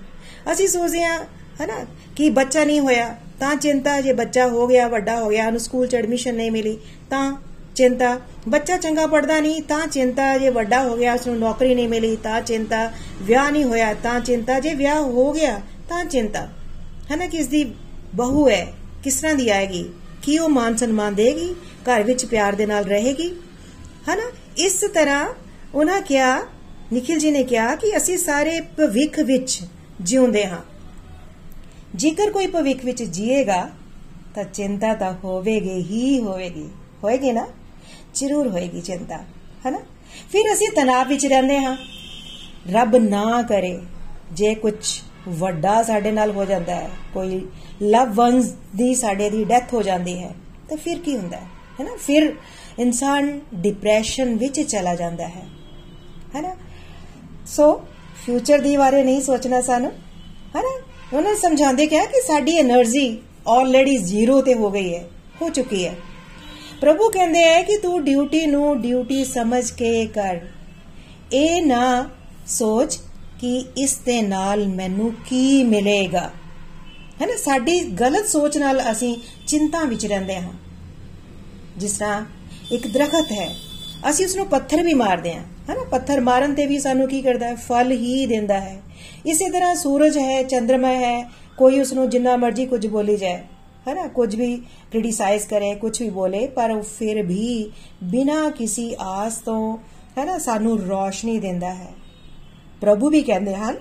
ਅਸੀਂ 0.52 0.68
ਸੋਚਦੇ 0.68 1.04
ਹਾਂ, 1.04 1.24
ਹਨਾ, 1.64 1.86
ਕਿ 2.16 2.30
ਬੱਚਾ 2.30 2.64
ਨਹੀਂ 2.64 2.80
ਹੋਇਆ 2.80 3.16
ਤਾਂ 3.40 3.56
ਚਿੰਤਾ 3.56 4.00
ਜੇ 4.00 4.12
ਬੱਚਾ 4.12 4.46
ਹੋ 4.46 4.66
ਗਿਆ, 4.66 4.88
ਵੱਡਾ 4.88 5.20
ਹੋ 5.20 5.28
ਗਿਆ, 5.28 5.46
ਉਹਨੂੰ 5.46 5.60
ਸਕੂਲ 5.60 5.86
'ਚ 5.86 5.94
ਐਡਮਿਸ਼ਨ 5.94 6.34
ਨਹੀਂ 6.34 6.50
ਮਿਲੀ, 6.50 6.78
ਤਾਂ 7.10 7.42
ਚਿੰਤਾ। 7.76 8.20
ਬੱਚਾ 8.48 8.76
ਚੰਗਾ 8.76 9.06
ਪੜਦਾ 9.06 9.40
ਨਹੀਂ, 9.40 9.62
ਤਾਂ 9.62 9.86
ਚਿੰਤਾ 9.86 10.38
ਜੇ 10.38 10.50
ਵੱਡਾ 10.50 10.82
ਹੋ 10.82 10.96
ਗਿਆ 10.96 11.14
ਉਸ 11.14 11.26
ਨੂੰ 11.26 11.38
ਨੌਕਰੀ 11.38 11.74
ਨਹੀਂ 11.74 11.88
ਮਿਲੀ, 11.88 12.16
ਤਾਂ 12.16 12.40
ਚਿੰਤਾ। 12.40 12.92
ਵਿਆਹ 13.22 13.50
ਨਹੀਂ 13.50 13.64
ਹੋਇਆ, 13.64 13.94
ਤਾਂ 13.94 14.20
ਚਿੰਤਾ। 14.20 14.60
ਜੇ 14.60 14.74
ਵਿਆਹ 14.74 15.00
ਹੋ 15.00 15.32
ਗਿਆ, 15.32 15.60
ਤਾਂ 15.88 16.04
ਚਿੰਤਾ। 16.04 16.48
ਹਨਾ 17.14 17.26
ਕਿ 17.26 17.36
ਇਸ 17.36 17.46
ਦੀ 17.46 17.74
ਬਹੂ 18.14 18.48
ਹੈ, 18.48 18.72
ਕਿਸ 19.04 19.16
ਤਰ੍ਹਾਂ 19.16 19.34
ਦੀ 19.34 19.50
ਆਏਗੀ? 19.50 19.90
ਕੀ 20.22 20.38
ਉਹ 20.38 20.48
ਮਾਨ 20.48 20.76
ਸਨਮਾਨ 20.76 21.14
ਦੇਗੀ? 21.14 21.54
ਘਰ 21.82 22.02
ਵਿੱਚ 22.02 22.24
ਪਿਆਰ 22.24 22.54
ਦੇ 22.54 22.66
ਨਾਲ 22.66 22.84
ਰਹੇਗੀ? 22.84 23.34
ਹਨਾ 24.08 24.30
ਇਸ 24.58 24.84
ਤਰ੍ਹਾਂ 24.94 25.28
ਉਹਨਾਂ 25.74 26.00
ਕਿਹਾ, 26.00 26.40
ਨikhil 26.92 27.24
ji 27.24 27.32
ਨੇ 27.32 27.42
ਕਿਹਾ 27.44 27.74
ਕਿ 27.76 27.96
ਅਸੀਂ 27.96 28.18
ਸਾਰੇ 28.18 28.60
ਭਵਿੱਖ 28.60 29.18
ਵਿੱਚ 29.18 29.60
ਜਿਉਂਦੇ 30.00 30.46
ਹਾਂ। 30.46 30.69
ਜੇਕਰ 31.94 32.30
ਕੋਈ 32.30 32.46
ਭਵਿੱਖ 32.46 32.84
ਵਿੱਚ 32.84 33.02
ਜੀਏਗਾ, 33.02 33.68
ਤਾਂ 34.34 34.44
ਚਿੰਤਾ 34.44 34.94
ਤਾਂ 34.94 35.12
ਹੋਵੇਗੀ 35.24 35.78
ਹੀ 35.82 36.20
ਹੋਵੇਗੀ। 36.20 36.68
ਹੋਏਗੀ 37.04 37.32
ਨਾ? 37.32 37.46
ਜ਼ਰੂਰ 38.14 38.48
ਹੋਏਗੀ 38.48 38.80
ਚਿੰਤਾ, 38.80 39.16
ਹੈਨਾ? 39.66 39.78
ਫਿਰ 40.32 40.52
ਅਸੀਂ 40.52 40.68
ਤਣਾਅ 40.76 41.04
ਵਿੱਚ 41.04 41.26
ਰਹਿੰਦੇ 41.26 41.58
ਹਾਂ। 41.58 41.76
ਰੱਬ 42.72 42.96
ਨਾ 42.96 43.42
ਕਰੇ, 43.42 43.78
ਜੇ 44.32 44.54
ਕੁਝ 44.54 44.74
ਵੱਡਾ 45.28 45.82
ਸਾਡੇ 45.82 46.10
ਨਾਲ 46.10 46.30
ਹੋ 46.30 46.44
ਜਾਂਦਾ 46.44 46.74
ਹੈ, 46.74 46.90
ਕੋਈ 47.14 47.40
ਲਵ 47.82 48.12
ਵਨਸ 48.14 48.54
ਦੀ 48.76 48.94
ਸਾਡੇ 48.94 49.30
ਦੀ 49.30 49.44
ਡੈਥ 49.44 49.74
ਹੋ 49.74 49.82
ਜਾਂਦੀ 49.82 50.18
ਹੈ, 50.18 50.34
ਤਾਂ 50.68 50.76
ਫਿਰ 50.76 50.98
ਕੀ 50.98 51.16
ਹੁੰਦਾ 51.16 51.36
ਹੈ, 51.36 51.46
ਹੈਨਾ? 51.80 51.96
ਫਿਰ 51.96 52.32
ਇਨਸਾਨ 52.78 53.40
ਡਿਪਰੈਸ਼ਨ 53.54 54.36
ਵਿੱਚ 54.36 54.60
ਚਲਾ 54.60 54.94
ਜਾਂਦਾ 54.94 55.28
ਹੈ, 55.28 55.42
ਹੈਨਾ? 56.34 56.54
ਸੋ 57.46 57.74
ਫਿਊਚਰ 58.24 58.58
ਦੀ 58.58 58.76
ਬਾਰੇ 58.76 59.02
ਨਹੀਂ 59.04 59.20
ਸੋਚਣਾ 59.20 59.60
ਸਾਨੂੰ, 59.60 59.92
ਹੈਨਾ? 60.56 60.78
ਉਹਨਾਂ 61.12 61.34
ਸਮਝਾਉਂਦੇ 61.34 61.86
ਕਿਹਾ 61.86 62.04
ਕਿ 62.04 62.20
ਸਾਡੀ 62.26 62.58
એનર્ਜੀ 62.60 63.18
ਆਲਰੇਡੀ 63.48 63.96
ਜ਼ੀਰੋ 63.96 64.40
ਤੇ 64.42 64.54
ਹੋ 64.54 64.70
ਗਈ 64.70 64.94
ਹੈ, 64.94 65.04
ਹੋ 65.42 65.48
ਚੁੱਕੀ 65.48 65.86
ਹੈ। 65.86 65.94
ਪ੍ਰਭੂ 66.80 67.08
ਕਹਿੰਦੇ 67.10 67.42
ਹੈ 67.42 67.62
ਕਿ 67.62 67.76
ਤੂੰ 67.76 68.04
ਡਿਊਟੀ 68.04 68.46
ਨੂੰ 68.46 68.80
ਡਿਊਟੀ 68.80 69.24
ਸਮਝ 69.24 69.70
ਕੇ 69.70 70.06
ਕਰ। 70.06 70.40
ਇਹ 71.32 71.62
ਨਾ 71.62 72.10
ਸੋਚ 72.46 72.98
ਕਿ 73.40 73.64
ਇਸ 73.78 73.96
ਦੇ 73.96 74.22
ਨਾਲ 74.22 74.68
ਮੈਨੂੰ 74.68 75.12
ਕੀ 75.26 75.62
ਮਿਲੇਗਾ। 75.62 76.30
ਹੈ 77.22 77.26
ਨਾ, 77.26 77.36
ਸਾਡੀ 77.36 77.80
ਗਲਤ 77.80 78.26
ਸੋਚ 78.26 78.58
ਨਾਲ 78.58 78.90
ਅਸੀਂ 78.90 79.16
ਚਿੰਤਾ 79.46 79.84
ਵਿੱਚ 79.84 80.06
ਰਹਿੰਦੇ 80.06 80.36
ਹਾਂ। 80.36 80.52
ਜਿਸ 81.76 81.92
ਤਰ੍ਹਾਂ 81.92 82.24
ਇੱਕ 82.72 82.86
ਦਰਖਤ 82.86 83.32
ਹੈ, 83.32 83.54
ਅਸੀਂ 84.10 84.26
ਉਸ 84.26 84.36
ਨੂੰ 84.36 84.46
ਪੱਥਰ 84.46 84.82
ਵੀ 84.82 84.94
ਮਾਰਦੇ 84.94 85.34
ਹਾਂ। 85.34 85.42
ਹੈ 85.70 85.74
ਨਾ, 85.74 85.84
ਪੱਥਰ 85.84 86.20
ਮਾਰਨ 86.20 86.54
ਤੇ 86.54 86.66
ਵੀ 86.66 86.78
ਸਾਨੂੰ 86.78 87.08
ਕੀ 87.08 87.22
ਕਰਦਾ 87.22 87.46
ਹੈ? 87.46 87.54
ਫਲ 87.54 87.92
ਹੀ 87.92 88.26
ਦਿੰਦਾ 88.26 88.60
ਹੈ। 88.60 88.80
ਇਸੇ 89.26 89.50
ਤਰ੍ਹਾਂ 89.50 89.74
ਸੂਰਜ 89.74 90.18
ਹੈ 90.18 90.42
ਚੰ드ਰਮਾ 90.42 90.88
ਹੈ, 90.88 91.30
ਕੋਈ 91.56 91.80
ਉਸ 91.80 91.92
ਨੂੰ 91.92 92.10
ਜਿੰਨਾ 92.10 92.36
ਮਰਜ਼ੀ 92.36 92.66
ਕੁਝ 92.66 92.86
ਬੋਲੀ 92.86 93.16
ਜਾਏ, 93.16 93.42
ਹਨਾ? 93.88 94.06
ਕੁਝ 94.06 94.36
ਵੀ 94.36 94.56
ਕ੍ਰਿਟਿਸਾਈਜ਼ 94.90 95.46
ਕਰੇ, 95.46 95.74
ਕੁਝ 95.74 96.02
ਵੀ 96.02 96.10
ਬੋਲੇ, 96.10 96.46
ਪਰ 96.46 96.70
ਉਹ 96.70 96.82
ਫਿਰ 96.82 97.22
ਵੀ 97.22 97.70
ਬਿਨਾ 98.04 98.50
ਕਿਸੇ 98.50 98.96
ਆਸ 99.00 99.36
ਤੋਂ 99.36 99.78
ਹੈ 100.18 100.24
ਨਾ 100.24 100.38
ਸਾਨੂੰ 100.38 100.80
ਰੋਸ਼ਨੀ 100.80 101.38
ਦਿੰਦਾ 101.38 101.74
ਹੈ। 101.74 101.92
ਪ੍ਰਭੂ 102.80 103.10
ਵੀ 103.10 103.22
ਕਹਿੰਦੇ 103.22 103.54
ਹਨ, 103.54 103.74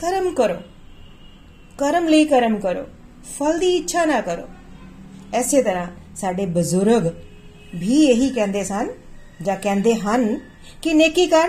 ਕਰਮ 0.00 0.34
ਕਰੋ। 0.34 0.56
ਕਰਮ 1.78 2.08
ਲਈ 2.08 2.24
ਕਰਮ 2.24 2.56
ਕਰੋ। 2.56 2.84
ਫਲ 3.38 3.58
ਦੀ 3.58 3.76
ਇੱਛਾ 3.76 4.04
ਨਾ 4.04 4.20
ਕਰੋ। 4.20 4.42
ਐਸੇ 5.34 5.62
ਤਰ੍ਹਾਂ 5.62 5.86
ਸਾਡੇ 6.16 6.46
ਬਜ਼ੁਰਗ 6.46 7.06
ਵੀ 7.74 8.04
ਇਹੀ 8.06 8.30
ਕਹਿੰਦੇ 8.30 8.64
ਸਨ 8.64 8.88
ਜਾਂ 9.42 9.56
ਕਹਿੰਦੇ 9.56 9.94
ਹਨ 9.94 10.40
ਕਿ 10.82 10.94
ਨੇਕੀ 10.94 11.26
ਕਰ, 11.26 11.48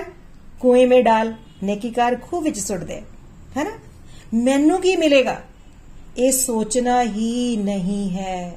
ਕੂਏ 0.59 0.85
ਮੇ 0.85 1.01
ਡਾਲ। 1.01 1.33
ਨੇਕੀ 1.63 1.89
ਕਰ 1.89 2.17
ਖੂਹ 2.21 2.41
ਵਿੱਚ 2.41 2.59
ਸੁੱਟ 2.59 2.83
ਦੇ 2.83 3.01
ਹੈਨਾ? 3.57 3.71
ਮੈਨੂੰ 4.33 4.81
ਕੀ 4.81 4.95
ਮਿਲੇਗਾ? 4.95 5.41
ਇਹ 6.17 6.31
ਸੋਚਣਾ 6.31 7.03
ਹੀ 7.03 7.57
ਨਹੀਂ 7.57 8.09
ਹੈ। 8.09 8.55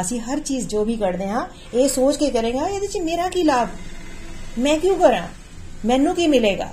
ਅਸੀਂ 0.00 0.20
ਹਰ 0.20 0.40
ਚੀਜ਼ 0.40 0.68
ਜੋ 0.68 0.84
ਵੀ 0.84 0.96
ਕਰਦੇ 0.96 1.28
ਹਾਂ, 1.28 1.46
ਇਹ 1.74 1.88
ਸੋਚ 1.88 2.16
ਕੇ 2.16 2.30
ਕਰਾਂਗਾ 2.30 2.68
ਇਹਦੇ 2.68 2.80
ਵਿੱਚ 2.80 2.98
ਮੇਰਾ 2.98 3.28
ਕੀ 3.28 3.42
ਲਾਭ? 3.42 3.68
ਮੈਂ 4.58 4.78
ਕਿਉਂ 4.78 4.96
ਕਰਾਂ? 4.96 5.26
ਮੈਨੂੰ 5.84 6.14
ਕੀ 6.14 6.26
ਮਿਲੇਗਾ? 6.26 6.72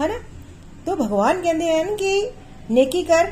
ਹੈਨਾ? 0.00 0.14
ਤਾਂ 0.86 0.96
ਭਗਵਾਨ 0.96 1.42
ਕਹਿੰਦੇ 1.42 1.82
ਹਨ 1.82 1.96
ਕਿ 1.96 2.30
ਨੇਕੀ 2.70 3.02
ਕਰ 3.02 3.30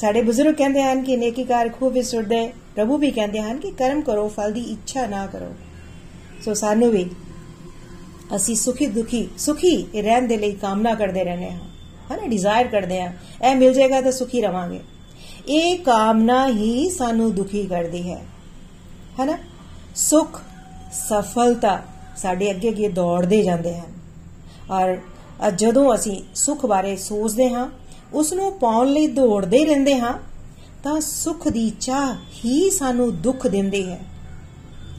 ਸਾਡੇ 0.00 0.22
ਬਜ਼ੁਰਗ 0.22 0.54
ਕਹਿੰਦੇ 0.54 0.82
ਹਨ 0.82 1.02
ਕਿ 1.02 1.16
ਨੇਕੀ 1.16 1.44
ਕਰ 1.44 1.70
ਖੂਬ 1.80 1.92
ਵਿੱਚ 1.92 2.06
ਸੁੱਟ 2.06 2.26
ਦੇ 2.26 2.52
ਪ੍ਰਭੂ 2.74 2.98
ਵੀ 2.98 3.10
ਕਹਿੰਦੇ 3.10 3.42
ਹਨ 3.42 3.58
ਕਿ 3.58 3.70
ਕਰਮ 3.70 4.00
ਕਰੋ, 4.00 4.28
ਫਲ 4.28 4.52
ਦੀ 4.52 4.60
ਇੱਛਾ 4.60 5.06
ਨਾ 5.06 5.26
ਕਰੋ। 5.26 5.54
ਸੋ 6.44 6.54
ਸਾਨੂੰ 6.54 6.90
ਵੀ 6.90 7.10
ਅਸੀਂ 8.36 8.56
ਸੁਖੀ 8.56 8.86
ਦੁਖੀ, 8.86 9.28
ਸੁਖੀ 9.38 9.86
ਰਹਿਣ 9.94 10.26
ਦੇ 10.26 10.36
ਲਈ 10.36 10.52
ਕਾਮਨਾ 10.52 10.94
ਕਰਦੇ 10.94 11.24
ਰਹਿੰਦੇ 11.24 11.50
ਹਾਂ। 11.50 11.60
ਹਨਾ 12.12 12.26
ਡਿਜ਼ਾਇਰ 12.26 12.66
ਕਰਦੇ 12.66 13.02
ਹਾਂ। 13.02 13.12
ਇਹ 13.50 13.56
ਮਿਲ 13.56 13.72
ਜਾਏਗਾ 13.72 14.00
ਤਾਂ 14.00 14.12
ਸੁਖੀ 14.12 14.40
ਰਵਾਂਗੇ। 14.40 14.80
ਇਹ 15.48 15.78
ਕਾਮਨਾ 15.78 16.48
ਹੀ 16.48 16.90
ਸਾਨੂੰ 16.90 17.34
ਦੁਖੀ 17.34 17.66
ਕਰਦੀ 17.66 18.12
ਹੈ। 18.12 18.24
ਹਨਾ? 19.22 19.38
ਸੁਖ, 19.94 20.40
ਸਫਲਤਾ 20.92 21.82
ਸਾਡੇ 22.16 22.50
ਅੱਗੇ 22.50 22.68
ਅੱਗੇ 22.68 22.88
ਦੌੜਦੇ 22.88 23.42
ਜਾਂਦੇ 23.42 23.78
ਹਨ। 23.78 23.92
ਔਰ 24.70 24.98
ਜਦੋਂ 25.54 25.94
ਅਸੀਂ 25.94 26.22
ਸੁਖ 26.34 26.66
ਬਾਰੇ 26.66 26.96
ਸੋਚਦੇ 26.96 27.50
ਹਾਂ 27.50 27.68
ਉਸ 28.12 28.32
ਨੂੰ 28.32 28.52
ਪਾਉਣ 28.52 28.86
ਲਈ 28.86 29.06
ਦੌੜਦੇ 29.06 29.64
ਰਹਿੰਦੇ 29.64 29.98
ਹਾਂ, 29.98 30.14
ਤਾਂ 30.82 31.00
ਸੁਖ 31.00 31.48
ਦੀ 31.48 31.70
ਚਾਹ 31.70 32.14
ਹੀ 32.14 32.70
ਸਾਨੂੰ 32.70 33.20
ਦੁੱਖ 33.20 33.46
ਦਿੰਦੀ 33.46 33.90
ਹੈ। 33.90 34.00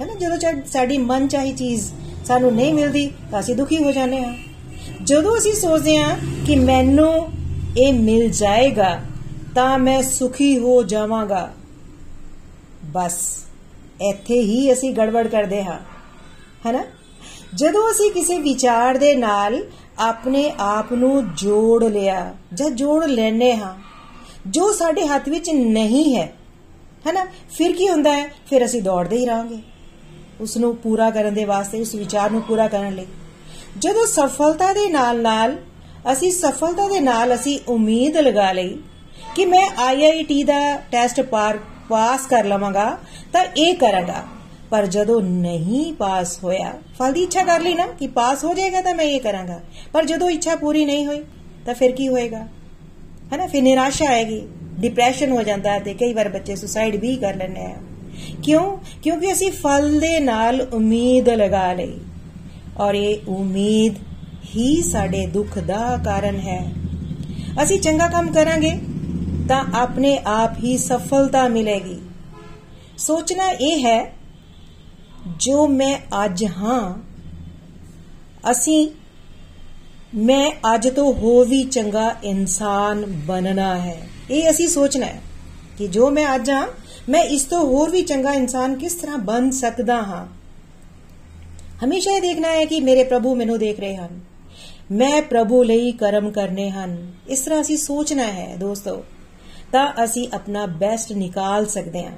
ਹੈਨਾ? 0.01 0.13
ਜਦੋਂ 0.13 0.61
ਸਾਡੀ 0.65 0.97
ਮਨ 0.97 1.27
ਚਾਹੀ 1.27 1.53
ਚੀਜ਼ 1.53 1.91
ਸਾਨੂੰ 2.27 2.55
ਨਹੀਂ 2.55 2.73
ਮਿਲਦੀ, 2.73 3.11
ਤਾਂ 3.31 3.39
ਅਸੀਂ 3.39 3.55
ਦੁਖੀ 3.55 3.83
ਹੋ 3.83 3.91
ਜਾਂਦੇ 3.91 4.23
ਹਾਂ। 4.23 4.37
ਜਦੋਂ 5.03 5.37
ਅਸੀਂ 5.37 5.53
ਸੋਚਦੇ 5.53 5.97
ਹਾਂ 5.97 6.15
ਕਿ 6.45 6.55
ਮੈਨੂੰ 6.55 7.29
ਇਹ 7.77 7.93
ਮਿਲ 7.93 8.29
ਜਾਏਗਾ, 8.29 8.99
ਤਾਂ 9.55 9.79
ਮੈਂ 9.79 10.01
ਸੁਖੀ 10.01 10.59
ਹੋ 10.59 10.83
ਜਾਵਾਂਗਾ। 10.83 11.53
ਬਸ, 12.85 13.19
ਇੱਥੇ 14.01 14.41
ਹੀ 14.41 14.73
ਅਸੀਂ 14.73 14.93
ਗੜਬੜ 14.93 15.27
ਕਰਦੇ 15.27 15.63
ਹਾਂ। 15.63 15.79
ਹੈਨਾ? 16.65 16.83
ਜਦੋਂ 17.55 17.91
ਅਸੀਂ 17.91 18.11
ਕਿਸੇ 18.11 18.39
ਵਿਚਾਰ 18.39 18.97
ਦੇ 18.97 19.15
ਨਾਲ 19.15 19.63
ਆਪਣੇ 19.99 20.53
ਆਪ 20.59 20.93
ਨੂੰ 20.93 21.33
ਜੋੜ 21.33 21.83
ਲਿਆ 21.83 22.33
ਜਾਂ 22.53 22.69
ਜੋੜ 22.69 23.05
ਲੈਨੇ 23.05 23.55
ਹਾਂ, 23.55 23.73
ਜੋ 24.47 24.73
ਸਾਡੇ 24.73 25.07
ਹੱਥ 25.07 25.29
ਵਿੱਚ 25.29 25.49
ਨਹੀਂ 25.49 26.15
ਹੈ, 26.15 26.33
ਹੈਨਾ? 27.07 27.25
ਫਿਰ 27.57 27.71
ਕੀ 27.71 27.89
ਹੁੰਦਾ 27.89 28.13
ਹੈ? 28.13 28.27
ਫਿਰ 28.49 28.65
ਅਸੀਂ 28.65 28.81
ਦੌੜਦੇ 28.81 29.17
ਹੀ 29.17 29.25
ਰਾਂਗੇ 29.25 29.57
ਉਸ 30.41 30.57
ਨੂੰ 30.57 30.75
ਪੂਰਾ 30.75 31.09
ਕਰਨ 31.09 31.33
ਦੇ 31.33 31.45
ਵਾਸਤੇ, 31.45 31.81
ਉਸ 31.81 31.95
ਵਿਚਾਰ 31.95 32.31
ਨੂੰ 32.31 32.41
ਪੂਰਾ 32.41 32.67
ਕਰਨ 32.67 32.95
ਲਈ। 32.95 33.05
ਜਦੋਂ 33.79 34.05
ਸਫਲਤਾ 34.05 34.73
ਦੇ 34.73 34.89
ਨਾਲ 34.89 35.21
ਨਾਲ, 35.21 35.57
ਅਸੀਂ 36.11 36.31
ਸਫਲਤਾ 36.31 36.87
ਦੇ 36.87 36.99
ਨਾਲ 36.99 37.35
ਅਸੀਂ 37.35 37.59
ਉਮੀਦ 37.67 38.17
ਲਗਾ 38.17 38.51
ਲਈ 38.51 38.77
ਕਿ 39.35 39.45
ਮੈਂ 39.45 39.69
ਆਈਆਈਟੀ 39.77 40.43
ਦਾ 40.43 40.77
ਟੈਸਟ 40.91 41.21
ਪਾਸ 41.89 42.25
ਕਰ 42.27 42.45
ਲਵਾਂਗਾ, 42.45 42.97
ਤਾਂ 43.33 43.45
ਇਹ 43.57 43.75
ਕਰਾਂਗਾ। 43.75 44.23
ਪਰ 44.69 44.85
ਜਦੋਂ 44.85 45.21
ਨਹੀਂ 45.21 45.93
ਪਾਸ 45.93 46.43
ਹੋਇਆ, 46.43 46.73
ਫਲ 46.99 47.13
ਦੀ 47.13 47.23
ਇੱਛਾ 47.23 47.43
ਕਰ 47.43 47.59
ਲਈ 47.59 47.73
ਨਾ 47.73 47.87
ਕਿ 47.87 48.07
ਪਾਸ 48.07 48.43
ਹੋ 48.43 48.53
ਜਾਏਗਾ 48.53 48.81
ਤਾਂ 48.81 48.95
ਮੈਂ 48.95 49.05
ਇਹ 49.05 49.19
ਕਰਾਂਗਾ। 49.19 49.59
ਪਰ 49.93 50.05
ਜਦੋਂ 50.05 50.29
ਇੱਛਾ 50.29 50.55
ਪੂਰੀ 50.55 50.85
ਨਹੀਂ 50.85 51.05
ਹੋਈ, 51.07 51.23
ਤਾਂ 51.65 51.73
ਫਿਰ 51.73 51.91
ਕੀ 51.91 52.07
ਹੋਏਗਾ? 52.07 52.39
ਹੈ 53.33 53.37
ਨਾ 53.37 53.47
ਫਿਰ 53.47 53.63
ਨਿਰਾਸ਼ਾ 53.63 54.05
ਆਏਗੀ 54.05 54.47
ਡਿਪਰੈਸ਼ਨ 54.79 55.31
ਹੋ 55.31 55.43
ਜਾਂਦਾ 55.43 55.71
ਹੈ 55.71 55.79
ਤੇ 55.79 55.93
ਕਈ 55.93 56.13
ਵਾਰ 56.13 56.29
ਬੱਚੇ 56.29 56.55
ਸੁਸਾਈਡ 56.55 56.95
ਵੀ 56.95 57.15
ਕਰ 57.15 57.35
ਲੈਂਦੇ 57.35 57.61
ਆ। 57.61 57.75
ਕਿਉਂ? 58.43 58.77
ਕਿਉਂਕਿ 59.03 59.31
ਅਸੀਂ 59.31 59.51
ਫਲ 59.51 59.99
ਦੇ 59.99 60.19
ਨਾਲ 60.19 60.61
ਉਮੀਦ 60.61 61.29
ਲਗਾ 61.29 61.73
ਲਈ। 61.73 61.93
ਔਰ 62.77 62.95
ਇਹ 62.95 63.17
ਉਮੀਦ 63.27 63.95
ਹੀ 64.55 64.81
ਸਾਡੇ 64.81 65.25
ਦੁੱਖ 65.25 65.59
ਦਾ 65.59 65.99
ਕਾਰਨ 66.05 66.39
ਹੈ। 66.39 66.71
ਅਸੀਂ 67.63 67.79
ਚੰਗਾ 67.79 68.07
ਕੰਮ 68.07 68.31
ਕਰਾਂਗੇ, 68.31 68.79
ਤਾਂ 69.49 69.63
ਆਪਣੇ 69.73 70.19
ਆਪ 70.25 70.51
ਹੀ 70.63 70.77
ਸਫਲਤਾ 70.77 71.47
ਮਿਲੇਗੀ। 71.47 71.99
ਸੋਚਣਾ 72.97 73.49
ਇਹ 73.49 73.79
ਹੈ, 73.79 74.13
ਜੋ 75.37 75.67
ਮੈਂ 75.67 75.97
ਅੱਜ 76.25 76.45
ਹਾਂ, 76.45 76.95
ਅਸੀਂ, 78.51 78.89
ਮੈਂ 80.15 80.51
ਅੱਜ 80.75 80.87
ਤੋਂ 80.87 81.13
ਹੋ 81.13 81.45
ਵੀ 81.45 81.63
ਚੰਗਾ 81.63 82.15
ਇਨਸਾਨ 82.23 83.05
ਬਣਨਾ 83.05 83.77
ਹੈ। 83.77 84.07
ਇਹ 84.31 84.49
ਅਸੀਂ 84.49 84.67
ਸੋਚਣਾ 84.67 85.05
ਹੈ 85.05 85.21
ਕਿ 85.77 85.87
ਜੋ 85.87 86.09
ਮੈਂ 86.09 86.35
ਅੱਜ 86.35 86.49
ਹਾਂ 86.49 86.67
ਮੈਂ 87.07 87.23
ਇਸ 87.25 87.43
ਤੋਂ 87.43 87.59
ਹੋਰ 87.65 87.89
ਵੀ 87.89 88.01
ਚੰਗਾ 88.01 88.31
ਇਨਸਾਨ 88.33 88.75
ਕਿਸ 88.75 88.93
ਤਰ੍ਹਾਂ 88.93 89.17
ਬਣ 89.17 89.49
ਸਕਦਾ 89.49 90.01
ਹਾਂ 90.01 90.25
ਹਮੇਸ਼ਾ 91.83 92.11
ਇਹ 92.11 92.21
ਦੇਖਣਾ 92.21 92.49
ਹੈ 92.49 92.63
ਕਿ 92.65 92.79
ਮੇਰੇ 92.79 93.03
ਪ੍ਰਭੂ 93.03 93.35
ਮੈਨੂੰ 93.35 93.57
ਦੇਖ 93.59 93.79
ਰਹੇ 93.79 93.95
ਹਨ 93.95 94.19
ਮੈਂ 94.91 95.21
ਪ੍ਰਭੂ 95.21 95.61
ਲਈ 95.63 95.91
ਕਰਮ 95.91 96.29
ਕਰਨੇ 96.31 96.69
ਹਨ 96.69 96.97
ਇਸ 97.29 97.41
ਤਰ੍ਹਾਂ 97.41 97.61
ਅਸੀਂ 97.61 97.77
ਸੋਚਣਾ 97.77 98.23
ਹੈ 98.23 98.55
ਦੋਸਤੋ 98.55 99.03
ਤਾਂ 99.71 99.87
ਅਸੀਂ 100.03 100.27
ਆਪਣਾ 100.33 100.65
ਬੈਸਟ 100.75 101.11
ਨਿਕਾਲ 101.11 101.65
ਸਕਦੇ 101.65 102.03
ਹਾਂ 102.03 102.17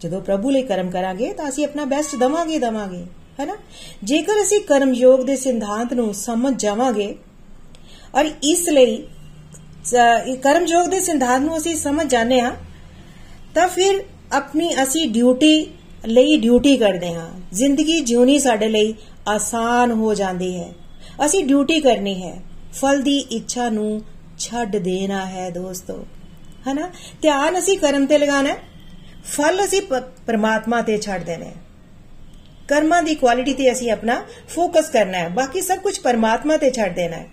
ਜਦੋਂ 0.00 0.20
ਪ੍ਰਭੂ 0.20 0.50
ਲਈ 0.50 0.62
ਕਰਮ 0.62 0.90
ਕਰਾਂਗੇ 0.90 1.32
ਤਾਂ 1.32 1.48
ਅਸੀਂ 1.48 1.64
ਆਪਣਾ 1.64 1.84
ਬੈਸਟ 1.84 2.16
ਦਵਾਂਗੇ 2.16 2.58
ਦਵਾਂਗੇ 2.58 3.04
ਹੈਨਾ 3.40 3.56
ਜੇਕਰ 4.04 4.42
ਅਸੀਂ 4.42 4.60
ਕਰਮ 4.60 4.92
ਯੋਗ 4.94 5.20
ਦੇ 5.20 5.36
ਸਿਧਾਂਤ 5.36 5.92
ਨੂੰ 5.94 6.12
ਸਮਝ 6.14 6.54
ਜਾਵਾਂਗੇ 6.54 7.14
ਔਰ 8.14 8.30
ਇਸ 8.44 8.68
ਲਈ 8.68 8.96
ਕਰਮ 10.42 10.64
ਯੋਗ 10.64 10.88
ਦੇ 10.88 11.00
ਸਿਧਾਂਤ 11.00 11.40
ਨੂੰ 11.40 11.56
ਅਸੀਂ 11.56 11.76
ਸਮਝ 11.76 12.06
ਜਾਣੇ 12.06 12.40
ਹਾਂ 12.40 12.52
ਤਾਂ 13.54 13.68
ਫਿਰ 13.68 14.04
ਆਪਣੀ 14.32 14.82
ਅਸੀਂ 14.82 15.08
ਡਿਊਟੀ 15.08 15.66
ਲਈ 16.06 16.36
ਡਿਊਟੀ 16.36 16.76
ਕਰਦੇ 16.76 17.14
ਹਾਂ। 17.14 17.30
ਜ਼ਿੰਦਗੀ 17.52 18.00
ਜਿਉਣੀ 18.00 18.38
ਸਾਡੇ 18.38 18.68
ਲਈ 18.68 18.94
ਆਸਾਨ 19.28 19.90
ਹੋ 19.90 20.14
ਜਾਂਦੀ 20.14 20.58
ਹੈ। 20.60 20.72
ਅਸੀਂ 21.26 21.44
ਡਿਊਟੀ 21.44 21.80
ਕਰਨੀ 21.80 22.22
ਹੈ। 22.22 22.42
ਫਲ 22.72 23.02
ਦੀ 23.02 23.18
ਇੱਛਾ 23.18 23.68
ਨੂੰ 23.68 24.02
ਛੱਡ 24.38 24.76
ਦੇਣਾ 24.76 25.26
ਹੈ 25.26 25.50
ਦੋਸਤੋ। 25.50 26.06
ਹਨਾ? 26.68 26.90
ਧਿਆਨ 27.22 27.58
ਅਸੀਂ 27.58 27.78
ਕਰਮ 27.78 28.06
ਤੇ 28.06 28.18
ਲਗਾਣਾ 28.18 28.54
ਫਲ 29.24 29.64
ਅਸੀਂ 29.64 29.82
ਪਰਮਾਤਮਾ 30.26 30.82
ਤੇ 30.82 30.98
ਛੱਡ 30.98 31.24
ਦੇਣਾ 31.24 31.44
ਹੈ। 31.44 31.54
ਕਰਮਾਂ 32.68 33.02
ਦੀ 33.02 33.14
ਕੁਆਲਿਟੀ 33.14 33.54
ਤੇ 33.54 33.72
ਅਸੀਂ 33.72 33.90
ਆਪਣਾ 33.90 34.22
ਫੋਕਸ 34.48 34.88
ਕਰਨਾ 34.88 35.18
ਹੈ। 35.18 35.28
ਬਾਕੀ 35.28 35.60
ਸਭ 35.60 35.78
ਕੁਝ 35.78 35.98
ਪਰਮਾਤਮਾ 35.98 36.56
ਤੇ 36.56 36.70
ਛੱਡ 36.70 36.94
ਦੇਣਾ 36.94 37.16
ਹੈ। 37.16 37.26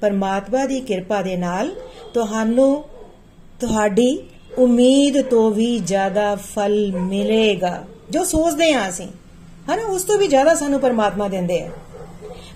ਪਰਮਾਤਮਾ 0.00 0.66
ਦੀ 0.66 0.80
ਕਿਰਪਾ 0.80 1.22
ਦੇ 1.22 1.36
ਨਾਲ 1.36 1.70
ਤੁਹਾਨੂੰ 2.14 2.84
ਤੁਹਾਡੀ 3.60 4.18
ਉਮੀਦ 4.58 5.22
ਤੋਂ 5.22 5.50
ਵੀ 5.50 5.78
ਜ਼ਿਆਦਾ 5.78 6.34
ਫਲ 6.34 6.92
ਮਿਲੇਗਾ। 6.92 7.84
ਜੋ 8.10 8.24
ਸੋਚਦੇ 8.24 8.72
ਹਾਂ 8.72 8.88
ਅਸੀਂ, 8.88 9.08
ਹਨਾ, 9.70 9.86
ਉਸ 9.86 10.02
ਤੋਂ 10.02 10.18
ਵੀ 10.18 10.26
ਜ਼ਿਆਦਾ 10.26 10.54
ਸਾਨੂੰ 10.54 10.80
ਪਰਮਾਤਮਾ 10.80 11.28
ਦਿੰਦੇ 11.28 11.62
ਆ। 11.62 11.70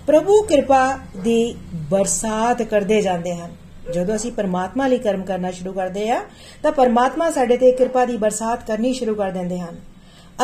ਪ੍ਰਭੂ 0.07 0.41
ਕਿਰਪਾ 0.41 0.97
ਦੀ 1.23 1.55
ਬਰਸਾਤ 1.89 2.61
ਕਰਦੇ 2.61 3.01
ਜਾਂਦੇ 3.01 3.35
ਹਨ 3.35 3.51
ਜਦੋਂ 3.93 4.15
ਅਸੀਂ 4.15 4.31
ਪਰਮਾਤਮਾ 4.31 4.87
ਲਈ 4.87 4.97
ਕਰਮ 4.97 5.23
ਕਰਨਾ 5.23 5.51
ਸ਼ੁਰੂ 5.51 5.73
ਕਰਦੇ 5.73 6.09
ਆ 6.09 6.21
ਤਾਂ 6.63 6.71
ਪਰਮਾਤਮਾ 6.71 7.31
ਸਾਡੇ 7.31 7.57
ਤੇ 7.57 7.71
ਕਿਰਪਾ 7.71 8.05
ਦੀ 8.05 8.17
ਬਰਸਾਤ 8.17 8.67
ਕਰਨੀ 8.67 8.93
ਸ਼ੁਰੂ 8.93 9.15
ਕਰ 9.15 9.31
ਦਿੰਦੇ 9.31 9.59
ਹਨ। 9.59 9.75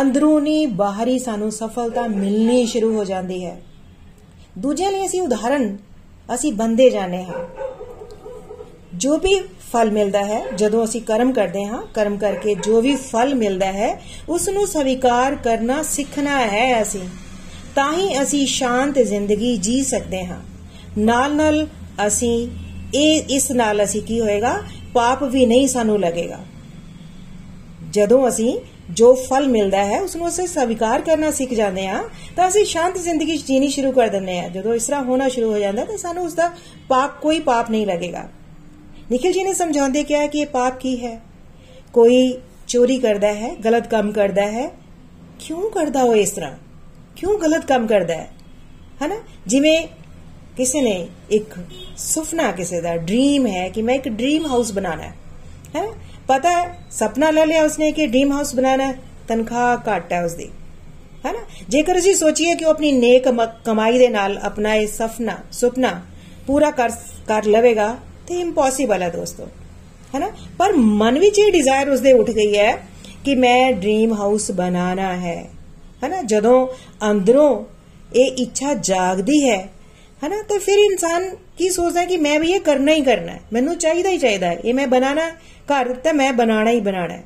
ਅੰਦਰੂਨੀ 0.01 0.65
ਬਾਹਰੀ 0.65 1.19
ਸਾਨੂੰ 1.19 1.51
ਸਫਲਤਾ 1.51 2.07
ਮਿਲਣੀ 2.07 2.65
ਸ਼ੁਰੂ 2.65 2.95
ਹੋ 2.95 3.03
ਜਾਂਦੀ 3.03 3.45
ਹੈ। 3.45 3.61
ਦੂਜੇ 4.57 4.91
ਲਈ 4.91 5.05
ਅਸੀਂ 5.05 5.21
ਉਦਾਹਰਨ 5.21 5.77
ਅਸੀਂ 6.33 6.53
ਬੰਦੇ 6.53 6.89
ਜਾਣੇ 6.89 7.23
ਹਾਂ। 7.23 7.45
ਜੋ 8.95 9.17
ਵੀ 9.17 9.41
ਫਲ 9.73 9.91
ਮਿਲਦਾ 9.91 10.23
ਹੈ। 10.23 10.41
ਜਦੋਂ 10.57 10.83
ਅਸੀਂ 10.85 11.01
ਕਰਮ 11.01 11.31
ਕਰਦੇ 11.33 11.65
ਹਾਂ, 11.65 11.81
ਕਰਮ 11.93 12.17
ਕਰਕੇ 12.17 12.55
ਜੋ 12.55 12.81
ਵੀ 12.81 12.95
ਫਲ 12.95 13.35
ਮਿਲਦਾ 13.35 13.71
ਹੈ 13.71 14.01
ਉਸ 14.29 14.49
ਨੂੰ 14.49 14.67
ਸਵੀਕਾਰ 14.67 15.35
ਕਰਨਾ 15.35 15.83
ਸਿੱਖਣਾ 15.83 16.39
ਹੈ 16.39 16.81
ਅਸੀਂ। 16.81 17.07
ਤਾਂ 17.75 17.93
ਹੀ 17.93 18.21
ਅਸੀਂ 18.21 18.47
ਸ਼ਾਂਤ 18.47 18.99
ਜ਼ਿੰਦਗੀ 18.99 19.57
ਜੀ 19.57 19.83
ਸਕਦੇ 19.83 20.25
ਹਾਂ। 20.25 20.39
ਨਾਲ 20.97 21.35
ਨਾਲ 21.35 21.67
ਅਸੀਂ 22.07 22.47
ਇਹ, 22.95 23.23
ਇਸ 23.29 23.51
ਨਾਲ 23.51 23.83
ਅਸੀਂ 23.83 24.01
ਕੀ 24.01 24.21
ਹੋਏਗਾ, 24.21 24.61
ਪਾਪ 24.93 25.23
ਵੀ 25.23 25.45
ਨਹੀਂ 25.45 25.67
ਸਾਨੂੰ 25.67 25.99
ਲੱਗੇਗਾ। 25.99 26.39
ਜਦੋਂ 27.91 28.27
ਅਸੀਂ 28.27 28.59
ਜੋ 28.89 29.13
ਫਲ 29.13 29.47
ਮਿਲਦਾ 29.47 29.85
ਹੈ 29.85 30.01
ਉਸ 30.01 30.15
ਨੂੰ 30.15 30.27
ਅਸੀਂ 30.27 30.47
ਸਵੀਕਾਰ 30.47 31.01
ਕਰਨਾ 31.01 31.31
ਸਿੱਖ 31.31 31.51
ਜਾਂਦੇ 31.53 31.87
ਹਾਂ, 31.87 32.03
ਤਾਂ 32.35 32.47
ਅਸੀਂ 32.47 32.65
ਸ਼ਾਂਤ 32.65 32.97
ਜ਼ਿੰਦਗੀ 32.97 33.37
ਜੀਣੀ 33.37 33.69
ਸ਼ੁਰੂ 33.69 33.91
ਕਰ 33.91 34.07
ਦਿੰਦੇ 34.07 34.39
ਹਾਂ। 34.39 34.49
ਜਦੋਂ 34.49 34.73
ਇਸ 34.73 34.85
ਤਰ੍ਹਾਂ 34.85 35.03
ਹੋਣਾ 35.03 35.27
ਸ਼ੁਰੂ 35.27 35.51
ਹੋ 35.51 35.59
ਜਾਂਦਾ, 35.59 35.85
ਤਾਂ 35.85 35.97
ਸਾਨੂੰ 35.97 36.25
ਉਸ 36.25 36.33
ਦਾ 36.33 36.51
ਪਾਪ, 36.87 37.21
ਕੋਈ 37.21 37.39
ਪਾਪ 37.39 37.71
ਨਹੀਂ 37.71 37.87
ਲੱਗੇਗਾ। 37.87 38.29
ਨਿਖਿਲ 39.11 39.31
ਜੀ 39.31 39.43
ਨੇ 39.43 39.53
ਸਮਝਾਉਂਦੇ 39.53 40.03
ਕਿਹਾ 40.03 40.27
ਕਿ 40.27 40.39
ਇਹ 40.39 40.45
ਪਾਪ 40.47 40.79
ਕੀ 40.79 40.95
ਹੈ 41.05 41.19
ਕੋਈ 41.93 42.37
ਚੋਰੀ 42.67 42.97
ਕਰਦਾ 42.99 43.33
ਹੈ 43.33 43.49
ਗਲਤ 43.65 43.87
ਕੰਮ 43.87 44.11
ਕਰਦਾ 44.11 44.45
ਹੈ 44.51 44.67
ਕਿਉਂ 45.39 45.69
ਕਰਦਾ 45.69 46.03
ਉਹ 46.03 46.15
ਇਸ 46.15 46.31
ਤਰ੍ਹਾਂ 46.31 46.51
ਕਿਉਂ 47.17 47.37
ਗਲਤ 47.39 47.65
ਕੰਮ 47.65 47.87
ਕਰਦਾ 47.87 48.13
ਹੈ 48.13 48.29
ਹਨਾ 49.03 49.15
ਜਿਵੇਂ 49.47 49.77
ਕਿਸੇ 50.57 50.81
ਨੇ 50.81 50.95
ਇੱਕ 51.31 51.55
ਸੁਪਨਾ 51.97 52.51
ਕਿਸੇ 52.51 52.81
ਦਾ 52.81 52.95
ਡ੍ਰੀਮ 52.97 53.47
ਹੈ 53.47 53.67
ਕਿ 53.69 53.81
ਮੈਂ 53.81 53.95
ਇੱਕ 53.95 54.07
ਡ੍ਰੀਮ 54.09 54.45
ਹਾਊਸ 54.45 54.71
ਬਣਾਣਾ 54.71 55.03
ਹੈ 55.03 55.13
ਹੈ 55.75 55.85
ਪਤਾ 56.27 56.49
ਹੈ 56.51 56.73
ਸੁਪਨਾ 56.91 57.29
ਲੈ 57.31 57.45
ਲਿਆ 57.45 57.63
ਉਸਨੇ 57.63 57.91
ਕਿ 57.91 58.07
ਡ੍ਰੀਮ 58.07 58.31
ਹਾਊਸ 58.31 58.55
ਬਣਾਣਾ 58.55 58.87
ਹੈ 58.87 58.97
ਤਨਖਾਹ 59.27 59.77
ਘੱਟ 59.89 60.13
ਹੈ 60.13 60.23
ਉਸਦੀ 60.25 60.49
ਹੈਨਾ 61.25 61.39
ਜੇਕਰ 61.69 61.97
ਅਸੀਂ 61.97 62.13
ਸੋਚੀਏ 62.15 62.55
ਕਿ 62.55 62.65
ਉਹ 62.65 62.69
ਆਪਣੀ 62.69 62.91
ਨੇਕ 62.91 63.29
ਕਮਾਈ 63.65 63.97
ਦੇ 63.97 64.07
ਨਾਲ 64.07 64.37
ਆਪਣਾ 64.37 64.73
ਇਹ 64.73 64.87
ਸੁਪਨਾ 64.87 65.37
ਸੁਪਨਾ 65.51 65.99
ਪੂਰਾ 66.47 66.71
ਕਰ 66.71 66.91
ਕਰ 67.27 67.45
ਲਵੇਗਾ 67.45 67.95
ਤੇ 68.27 68.39
ਇੰਪੋਸੀਬਲ 68.39 69.01
ਹੈ 69.01 69.09
ਦੋਸਤੋ 69.09 69.47
ਹੈਨਾ 70.15 70.29
ਪਰ 70.57 70.73
ਮਨ 70.73 71.19
ਵਿੱਚ 71.19 71.39
ਇਹ 71.39 71.51
ਡਿਜ਼ਾਇਰ 71.51 71.89
ਉਸਦੇ 71.89 72.11
ਉੱਠ 72.11 72.29
ਗਈ 72.31 72.57
ਹੈ 72.57 72.71
ਕਿ 73.25 73.35
ਮੈਂ 73.35 73.71
ਡ੍ਰੀਮ 73.71 74.13
ਹਾਊਸ 74.13 74.51
ਬਣਾਣਾ 74.51 75.13
ਹੈ 75.15 75.37
ਹੈਨਾ 76.03 76.21
ਜਦੋਂ 76.21 76.67
ਅੰਦਰੋਂ 77.11 77.63
ਇਹ 78.15 78.41
ਇੱਛਾ 78.43 78.73
ਜਾਗਦੀ 78.73 79.49
ਹੈ 79.49 79.57
ਹੈਨਾ 80.21 80.41
ਤਾਂ 80.41 80.59
ਫਿਰ 80.59 80.79
ਇਨਸਾਨ 80.79 81.29
ਕੀ 81.57 81.69
ਸੋਚਦਾ 81.69 81.99
ਹੈ 82.01 82.05
ਕਿ 82.05 82.17
ਮੈਂ 82.17 82.39
ਵੀ 82.39 82.51
ਇਹ 82.51 82.59
ਕਰਨਾ 82.59 82.93
ਹੀ 82.93 83.01
ਕਰਨਾ 83.01 83.31
ਹੈ 83.31 83.39
ਮੈਨੂੰ 83.53 83.75
ਚਾਹੀਦਾ 83.77 84.09
ਹੀ 84.09 84.17
ਚਾਹੀਦਾ 84.17 84.47
ਹੈ 84.47 84.59
ਇਹ 84.63 84.73
ਮੈਂ 84.73 84.87
ਬਣਾਣਾ 84.87 85.29
ਘਰ 85.67 85.93
ਤੇ 85.93 86.11
ਮੈਂ 86.11 86.31
ਬਣਾਣਾ 86.33 86.71
ਹੀ 86.71 86.79
ਬਣਾਣਾ 86.79 87.13
ਹੈ 87.13 87.23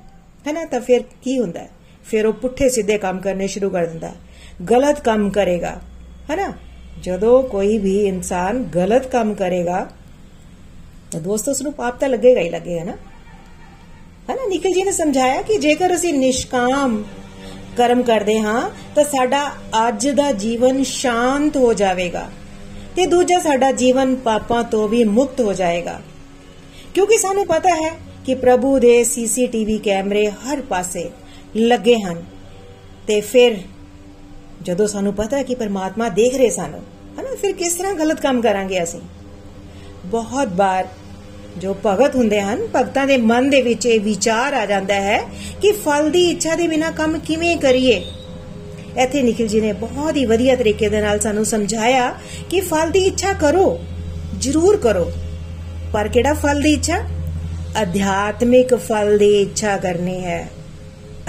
ਹੈਨਾ 0.47 0.65
ਤਾਂ 0.65 0.79
ਫਿਰ 0.81 1.03
ਕੀ 1.23 1.39
ਹੁੰਦਾ 1.39 1.59
ਹੈ 1.59 1.69
ਫਿਰ 2.05 2.25
ਉਹ 2.25 2.33
ਪੁੱਠੇ 2.33 2.69
ਸਿੱਧੇ 2.69 2.97
ਕੰਮ 2.97 3.19
ਕਰਨੇ 3.19 3.47
ਸ਼ੁਰੂ 3.47 3.69
ਕਰ 3.69 3.85
ਦਿੰਦਾ 3.85 4.11
ਗਲਤ 4.71 4.99
ਕੰਮ 4.99 5.29
ਕਰੇਗਾ 5.29 5.79
ਹੈਨਾ 6.29 6.51
ਜਦੋਂ 7.01 7.41
ਕੋਈ 7.43 7.77
ਵੀ 7.77 7.95
ਇਨਸਾਨ 8.07 8.63
ਗਲਤ 8.75 9.07
ਕੰਮ 9.07 9.33
ਕਰੇਗਾ 9.33 9.87
ਤਾਂ 11.11 11.21
ਦੋਸਤੋ, 11.21 11.51
ਉਸ 11.51 11.61
ਨੂੰ 11.61 11.73
ਪਾਪ 11.73 11.99
ਤਾਂ 11.99 12.09
ਲੱਗੇਗਾ 12.09 12.41
ਹੀ 12.41 12.49
ਲੱਗੇਗਾ 12.49 12.83
ਨਾ। 12.83 12.91
ਹੈਨਾ 14.29 14.47
ਨਿਕਲ 14.47 14.71
ਜੀ 14.71 14.83
ਨੇ 14.83 14.91
ਸਮਝਾਇਆ 14.91 15.41
ਕਿ 15.41 15.57
ਜੇਕਰ 15.57 15.95
ਅਸੀਂ 15.95 16.13
ਨਿਸ਼ਕਾਮ 16.13 17.03
ਕਰਮ 17.77 18.03
ਕਰਦੇ 18.03 18.39
ਹਾਂ, 18.39 18.69
ਤਾਂ 18.95 19.03
ਸਾਡਾ 19.03 19.51
ਅੱਜ 19.87 20.09
ਦਾ 20.09 20.31
ਜੀਵਨ 20.31 20.83
ਸ਼ਾਂਤ 20.83 21.57
ਹੋ 21.57 21.73
ਜਾਵੇਗਾ 21.73 22.29
ਤੇ 22.95 23.05
ਦੂਜਾ 23.05 23.39
ਸਾਡਾ 23.39 23.71
ਜੀਵਨ 23.71 24.15
ਪਾਪਾਂ 24.15 24.63
ਤੋਂ 24.63 24.89
ਵੀ 24.89 25.03
ਮੁਕਤ 25.03 25.41
ਹੋ 25.41 25.53
ਜਾਏਗਾ। 25.53 26.01
ਕਿਉਂਕਿ 26.93 27.17
ਸਾਨੂੰ 27.17 27.45
ਪਤਾ 27.45 27.69
ਹੈ 27.69 27.97
ਕਿ 28.25 28.35
ਪ੍ਰਭੂ 28.35 28.79
ਦੇ 28.79 29.03
ਸੀਸੀਟੀਵੀ 29.03 29.77
ਕੈਮਰੇ 29.77 30.29
ਹਰ 30.29 30.61
ਪਾਸੇ 30.61 31.09
ਲੱਗੇ 31.55 31.99
ਹਨ 31.99 32.23
ਤੇ 33.07 33.21
ਫਿਰ 33.21 33.57
ਜਦੋਂ 34.61 34.87
ਸਾਨੂੰ 34.87 35.13
ਪਤਾ 35.13 35.37
ਹੈ 35.37 35.43
ਕਿ 35.43 35.55
ਪਰਮਾਤਮਾ 35.55 36.09
ਦੇਖ 36.09 36.35
ਰਹੇ 36.35 36.49
ਸਾਨੂੰ, 36.49 36.81
ਹਨਾ, 37.19 37.35
ਫਿਰ 37.35 37.51
ਕਿਸ 37.51 37.73
ਤਰ੍ਹਾਂ 37.73 37.93
ਗਲਤ 37.93 38.21
ਕੰਮ 38.21 38.41
ਕਰਾਂਗੇ 38.41 38.83
ਅਸੀਂ? 38.83 38.99
ਬਹੁਤ 40.07 40.47
ਵਾਰ 40.55 40.87
ਜੋ 41.57 41.75
ਭਗਤ 41.85 42.15
ਹੁੰਦੇ 42.15 42.41
ਹਨ, 42.41 42.67
ਭਗਤਾਂ 42.75 43.07
ਦੇ 43.07 43.17
ਮਨ 43.17 43.49
ਦੇ 43.49 43.61
ਵਿੱਚ 43.61 43.85
ਇਹ 43.85 43.99
ਵਿਚਾਰ 43.99 44.53
ਆ 44.53 44.65
ਜਾਂਦਾ 44.65 44.95
ਹੈ 44.95 45.19
ਕਿ 45.61 45.71
ਫਲ 45.71 46.09
ਦੀ 46.09 46.29
ਇੱਛਾ 46.29 46.55
ਦੇ 46.55 46.67
ਬਿਨਾ 46.67 46.91
ਕੰਮ 46.91 47.19
ਕਿਵੇਂ 47.19 47.57
ਕਰੀਏ? 47.57 48.05
ਇੱਥੇ 48.97 49.21
ਨikhil 49.21 49.55
ji 49.55 49.61
ਨੇ 49.61 49.73
ਬਹੁਤ 49.73 50.15
ਹੀ 50.15 50.25
ਵਧੀਆ 50.25 50.55
ਤਰੀਕੇ 50.55 50.89
ਦੇ 50.89 51.01
ਨਾਲ 51.01 51.19
ਸਾਨੂੰ 51.19 51.45
ਸਮਝਾਇਆ 51.45 52.15
ਕਿ 52.49 52.61
ਫਲ 52.61 52.89
ਦੀ 52.89 52.99
ਇੱਛਾ 52.99 53.33
ਕਰੋ, 53.33 53.79
ਜ਼ਰੂਰ 54.39 54.77
ਕਰੋ। 54.77 55.11
ਪਰ 55.93 56.07
ਕਿਹੜਾ 56.07 56.33
ਫਲ 56.33 56.61
ਦੀ 56.61 56.73
ਇੱਛਾ? 56.73 56.99
ਅਧਿਆਤਮਿਕ 57.81 58.75
ਫਲ 58.75 59.17
ਦੀ 59.17 59.41
ਇੱਛਾ 59.41 59.77
ਕਰਨੀ 59.77 60.25
ਹੈ। 60.25 60.49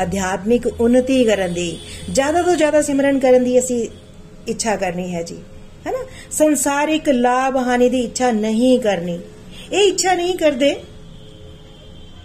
ਅਧਿਆਤਮਿਕ 0.03 0.67
ਉન્નਤੀ 0.67 1.25
ਕਰਨ 1.25 1.55
ਦੀ। 1.55 1.79
ਜ਼ਿਆਦਾ 2.13 2.43
ਤੋਂ 2.43 2.57
ਜ਼ਿਆਦਾ 2.57 2.83
ਸਿਮਰਨ 2.83 3.19
ਕਰਨ 3.19 3.45
ਦੀ 3.45 3.59
ਅਸੀਂ 3.59 3.89
ਇੱਛਾ 4.49 4.77
ਕਰਨੀ 4.77 5.15
ਹੈ 5.15 5.23
ਜੀ। 5.23 5.37
ਹੈਨਾ? 5.89 6.07
ਸੰਸਾਰਿਕ 6.31 7.09
ਲਾਭ 7.09 7.57
ਹਾਨੀ 7.57 7.89
ਦੀ 7.89 8.01
ਇੱਛਾ 8.01 8.31
ਨਹੀਂ 8.31 8.81
ਕਰਨੀ। 8.81 9.21
ਇਹ 9.73 9.93
ਇੱਛਾ 9.93 10.15
ਨਹੀਂ 10.15 10.35
ਕਰਦੇ। 10.35 10.83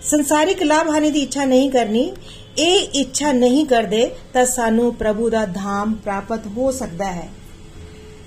ਸੰਸਾਰਿਕ 0.01 0.63
ਲਾਭ 0.63 0.89
ਹਾਨੀ 0.89 1.11
ਦੀ 1.11 1.19
ਇੱਛਾ 1.19 1.45
ਨਹੀਂ 1.45 1.71
ਕਰਨੀ। 1.71 2.13
ਇਹ 2.57 2.87
ਇੱਛਾ 2.93 3.31
ਨਹੀਂ 3.31 3.65
ਕਰਦੇ 3.65 4.11
ਤਾਂ 4.33 4.45
ਸਾਨੂੰ 4.45 4.95
ਪ੍ਰਭੂ 4.95 5.29
ਦਾ 5.29 5.45
ਧਾਮ 5.45 5.93
ਪ੍ਰਾਪਤ 5.93 6.47
ਹੋ 6.47 6.71
ਸਕਦਾ 6.71 7.11
ਹੈ। 7.11 7.29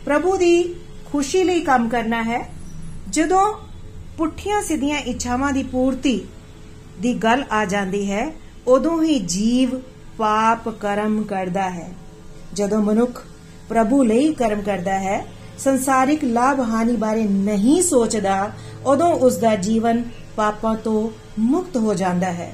ਪ੍ਰਭੂ 0.05 0.37
ਦੀ 0.37 0.75
ਖੁਸ਼ੀ 1.13 1.45
ਲਈ 1.45 1.61
ਕੰਮ 1.61 1.89
ਕਰਨਾ 1.89 2.23
ਹੈ। 2.23 2.53
ਜਦੋਂ 3.11 3.55
ਪੁੱਠੀਆਂ 4.19 4.63
ਸਿੱਧੀਆਂ 4.63 4.99
ਇੱਛਾਵਾਂ 4.99 5.53
ਦੀ 5.53 5.63
ਪੂਰਤੀ 5.63 6.21
ਦੀ 7.01 7.15
ਗੱਲ 7.15 7.45
ਆ 7.53 7.65
ਜਾਂਦੀ 7.65 8.11
ਹੈ, 8.11 8.33
ਉਦੋਂ 8.67 9.03
ਹੀ 9.03 9.19
ਜੀਵ 9.19 9.79
ਪਾਪ 10.19 10.69
ਕਰਮ 10.69 11.23
ਕਰਦਾ 11.23 11.71
ਹੈ। 11.71 11.93
ਜਦੋਂ 12.53 12.83
ਮਨੁੱਖ 12.83 13.25
ਪ੍ਰਭੂ 13.69 14.03
ਲਈ 14.05 14.33
ਕਰਮ 14.35 14.63
ਕਰਦਾ 14.63 14.99
ਹੈ। 14.99 15.27
ਸੰਸਾਰਿਕ 15.59 16.25
ਲਾਭ 16.25 16.61
ਹਾਨੀ 16.61 16.97
ਬਾਰੇ 16.97 17.25
ਨਹੀਂ 17.25 17.83
ਸੋਚਦਾ, 17.83 18.51
ਉਦੋਂ 18.87 19.13
ਉਸ 19.13 19.37
ਦਾ 19.37 19.55
ਜੀਵਨ 19.57 20.05
ਪਾਪਾਂ 20.37 20.75
ਤੋਂ 20.77 21.11
ਮੁਕਤ 21.39 21.77
ਹੋ 21.77 21.95
ਜਾਂਦਾ 21.95 22.33
ਹੈ। 22.33 22.53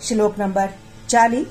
ਸ਼ਲੋਕ 0.00 0.38
ਨੰਬਰ 0.38 0.68
40 1.08 1.44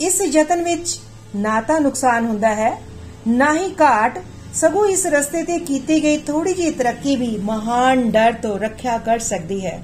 ਇਸ 0.00 0.20
ਯਤਨ 0.20 0.62
ਵਿੱਚ 0.62 1.00
ਨਾ 1.36 1.60
ਤਾਂ 1.60 1.80
ਨੁਕਸਾਨ 1.80 2.26
ਹੁੰਦਾ 2.26 2.54
ਹੈ, 2.54 2.82
ਨਾ 3.28 3.54
ਹੀ 3.54 3.74
ਘਾਟ। 3.74 4.18
ਸਗੋਂ 4.54 4.86
ਇਸ 4.86 5.06
ਰਸਤੇ 5.06 5.42
ਤੇ 5.42 5.58
ਕੀਤੀ 5.58 6.02
ਗਈ 6.02 6.18
ਥੋੜੀ 6.18 6.54
ਜਿਹੀ 6.54 6.70
ਤਰੱਕੀ 6.70 7.16
ਵੀ 7.16 7.38
ਮਹਾਨ 7.38 8.10
ਡਰ 8.10 8.32
ਤੋਂ 8.32 8.58
ਰੱਖਿਆ 8.58 8.98
ਕਰ 8.98 9.18
ਸਕਦੀ 9.18 9.66
ਹੈ। 9.66 9.82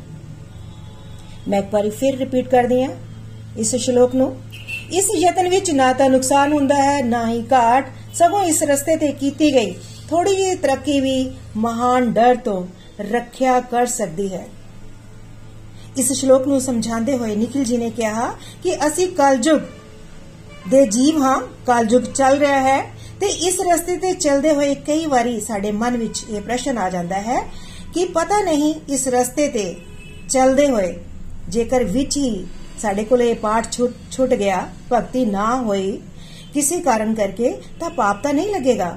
ਮੈਂ 1.49 1.59
ਇੱਕ 1.59 1.75
ਵਾਰੀ 1.75 1.91
ਫਿਰ 1.91 2.17
ਰਿਪੀਟ 2.17 2.49
ਕਰਦੀ 2.49 2.85
ਹਾਂ 2.85 2.93
ਇਸ 3.59 3.75
ਸ਼ਲੋਕ 3.77 4.15
ਨੂੰ। 4.15 4.37
ਇਸ 4.93 5.07
ਯਤਨ 5.17 5.49
ਵਿੱਚ 5.49 5.71
ਨਾ 5.71 5.93
ਤਾਂ 5.93 6.11
ਨੁਕਸਾਨ 6.11 6.53
ਹੁੰਦਾ 6.53 6.75
ਹੈ, 6.75 7.03
ਨਾ 7.03 7.29
ਹੀ 7.29 7.43
ਘਾਟ। 7.53 7.91
ਸਗੋਂ 8.15 8.45
ਇਸ 8.45 8.63
ਰਸਤੇ 8.63 8.97
ਤੇ 8.97 9.13
ਕੀਤੀ 9.13 9.55
ਗਈ। 9.55 9.75
ਥੋੜੀ 10.11 10.37
ਜਿਹੀ 10.37 10.55
ਤਰੱਕੀ 10.55 11.01
ਵੀ 11.01 11.31
ਮਹਾਨ 11.57 12.13
ਡਰ 12.13 12.37
ਤੋਂ 12.37 12.67
ਰੱਖਿਆ 13.01 13.61
ਕਰ 13.61 13.87
ਸਕਦੀ 13.87 14.35
ਹੈ। 14.35 14.47
ਇਸ 15.97 16.13
ਸ਼ਲੋਕ 16.13 16.47
ਨੂੰ 16.47 16.61
ਸਮਝਾਉਂਦੇ 16.61 17.17
ਹੋਏ 17.17 17.37
ਨikhil 17.37 17.71
ji 17.71 17.79
ਨੇ 17.79 17.91
ਕਿਹਾ 17.91 18.35
ਕਿ 18.63 18.87
ਅਸੀਂ 18.87 19.09
ਕਲਯੁਗ 19.09 19.61
ਦੇ 20.71 20.87
ਜੀਵ 20.87 21.23
ਹਾਂ, 21.23 21.41
ਕਲਯੁਗ 21.41 22.03
ਚੱਲ 22.03 22.39
ਰਿਹਾ 22.39 22.61
ਹੈ 22.61 22.83
ਤੇ 23.21 23.27
ਇਸ 23.27 23.57
ਰਸਤੇ 23.73 23.97
ਤੇ 23.97 24.13
ਚੱਲਦੇ 24.13 24.55
ਹੋਏ 24.55 24.75
ਕਈ 24.75 25.07
ਵਾਰੀ 25.07 25.41
ਸਾਡੇ 25.41 25.73
ਮਨ 25.73 25.97
ਵਿੱਚ 25.97 26.25
ਇਹ 26.31 26.41
ਪ੍ਰਸ਼ਨ 26.41 26.79
ਆ 26.79 26.91
ਜਾਂਦਾ 26.91 27.21
ਹੈ 27.21 27.41
ਕਿ 27.95 28.05
ਪਤਾ 28.05 28.41
ਨਹੀਂ 28.41 28.75
ਇਸ 28.89 29.09
ਰਸਤੇ 29.09 29.49
ਤੇ 29.49 29.77
ਚੱਲਦੇ 30.29 30.69
ਹੋਏ 30.69 30.95
ਜੇਕਰ 31.49 31.85
ਵਿੱਚ 31.85 32.17
ਹੀ 32.17 32.47
ਸਾਡੇ 32.83 33.05
ਕੋਲ 33.05 33.23
ਇਹ 33.23 33.35
ਪਾਠ 33.35 33.71
ਛੁੱਟ 33.73 34.35
ਗਿਆ, 34.35 34.67
ਭਗਤੀ 34.93 35.25
ਨਾ 35.25 35.57
ਹੋਈ। 35.57 35.91
ਕਿਸੇ 36.55 36.81
ਕਾਰਨ 36.81 37.15
ਕਰਕੇ 37.15 37.51
ਤਾਂ 37.81 37.91
ਪਾਪ 37.91 38.23
ਤਾਂ 38.23 38.35
ਨਹੀਂ 38.35 38.55
ਲੱਗੇਗਾ। 38.55 38.97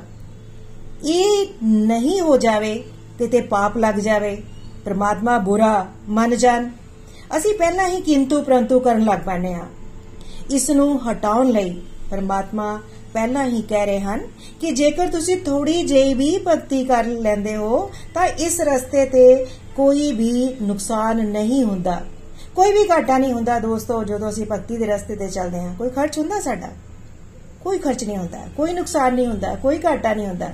ਇਹ 1.05 1.47
ਨਹੀਂ 1.63 2.19
ਹੋ 2.21 2.37
ਜਾਵੇ 2.37 2.83
ਕਿਤੇ 3.17 3.41
ਪਾਪ 3.41 3.77
ਲੱਗ 3.77 3.95
ਜਾਵੇ। 3.95 4.35
ਪ੍ਰਮਾਤਮਾ 4.85 5.37
ਬੁਰਾ 5.37 5.87
ਮੰਨ 6.09 6.35
ਜਾਣ। 6.35 6.69
ਅਸੀਂ 7.37 7.53
ਪਹਿਲਾਂ 7.53 7.87
ਹੀ 7.87 8.01
ਕਿੰਤੂ 8.01 8.41
ਪ੍ਰੰਤੂ 8.41 8.79
ਕਰਨ 8.79 9.03
ਲੱਗ 9.03 9.19
ਪੈਨੇ 9.19 9.53
ਆ 9.53 9.65
ਇਸ 10.51 10.69
ਨੂੰ 10.69 11.11
ਹਟਾਉਣ 11.11 11.49
ਲਈ 11.49 11.81
ਪਰਮਾਤਮਾ 12.11 12.79
ਪਹਿਲਾਂ 13.13 13.45
ਹੀ 13.45 13.61
ਕਹਿ 13.61 13.85
ਰਹੇ 13.85 13.99
ਹਨ 13.99 14.19
ਕਿ 14.61 14.71
ਜੇਕਰ 14.71 15.07
ਤੁਸੀਂ 15.07 15.35
ਥੋੜੀ 15.37 15.83
ਜਿਹੀ 15.83 16.13
ਵੀ 16.13 16.37
ਭਗਤੀ 16.47 16.83
ਕਰ 16.85 17.05
ਲੈਂਦੇ 17.05 17.55
ਹੋ, 17.55 17.91
ਤਾਂ 18.13 18.25
ਇਸ 18.27 18.59
ਰਸਤੇ 18.61 19.05
ਤੇ 19.05 19.45
ਕੋਈ 19.75 20.11
ਵੀ 20.11 20.55
ਨੁਕਸਾਨ 20.61 21.25
ਨਹੀਂ 21.27 21.63
ਹੁੰਦਾ। 21.63 22.01
ਕੋਈ 22.55 22.71
ਵੀ 22.71 22.89
ਘਾਟਾ 22.91 23.17
ਨਹੀਂ 23.17 23.33
ਹੁੰਦਾ 23.33 23.59
ਦੋਸਤੋ, 23.59 24.03
ਜਦੋਂ 24.03 24.29
ਅਸੀਂ 24.29 24.45
ਭਗਤੀ 24.45 24.77
ਦੇ 24.77 24.85
ਰਸਤੇ 24.85 25.15
ਤੇ 25.15 25.27
ਚੱਲਦੇ 25.27 25.59
ਹਾਂ। 25.59 25.75
ਕੋਈ 25.75 25.89
ਖਰਚ 25.89 26.19
ਹੁੰਦਾ 26.19 26.39
ਸਾਡਾ? 26.39 26.69
ਕੋਈ 27.61 27.77
ਖਰਚ 27.77 28.03
ਨਹੀਂ 28.03 28.17
ਹੁੰਦਾ। 28.17 28.47
ਕੋਈ 28.57 28.73
ਨੁਕਸਾਨ 28.73 29.15
ਨਹੀਂ 29.15 29.27
ਹੁੰਦਾ। 29.27 29.55
ਕੋਈ 29.55 29.79
ਘਾਟਾ 29.85 30.13
ਨਹੀਂ 30.13 30.27
ਹੁੰਦਾ। 30.27 30.49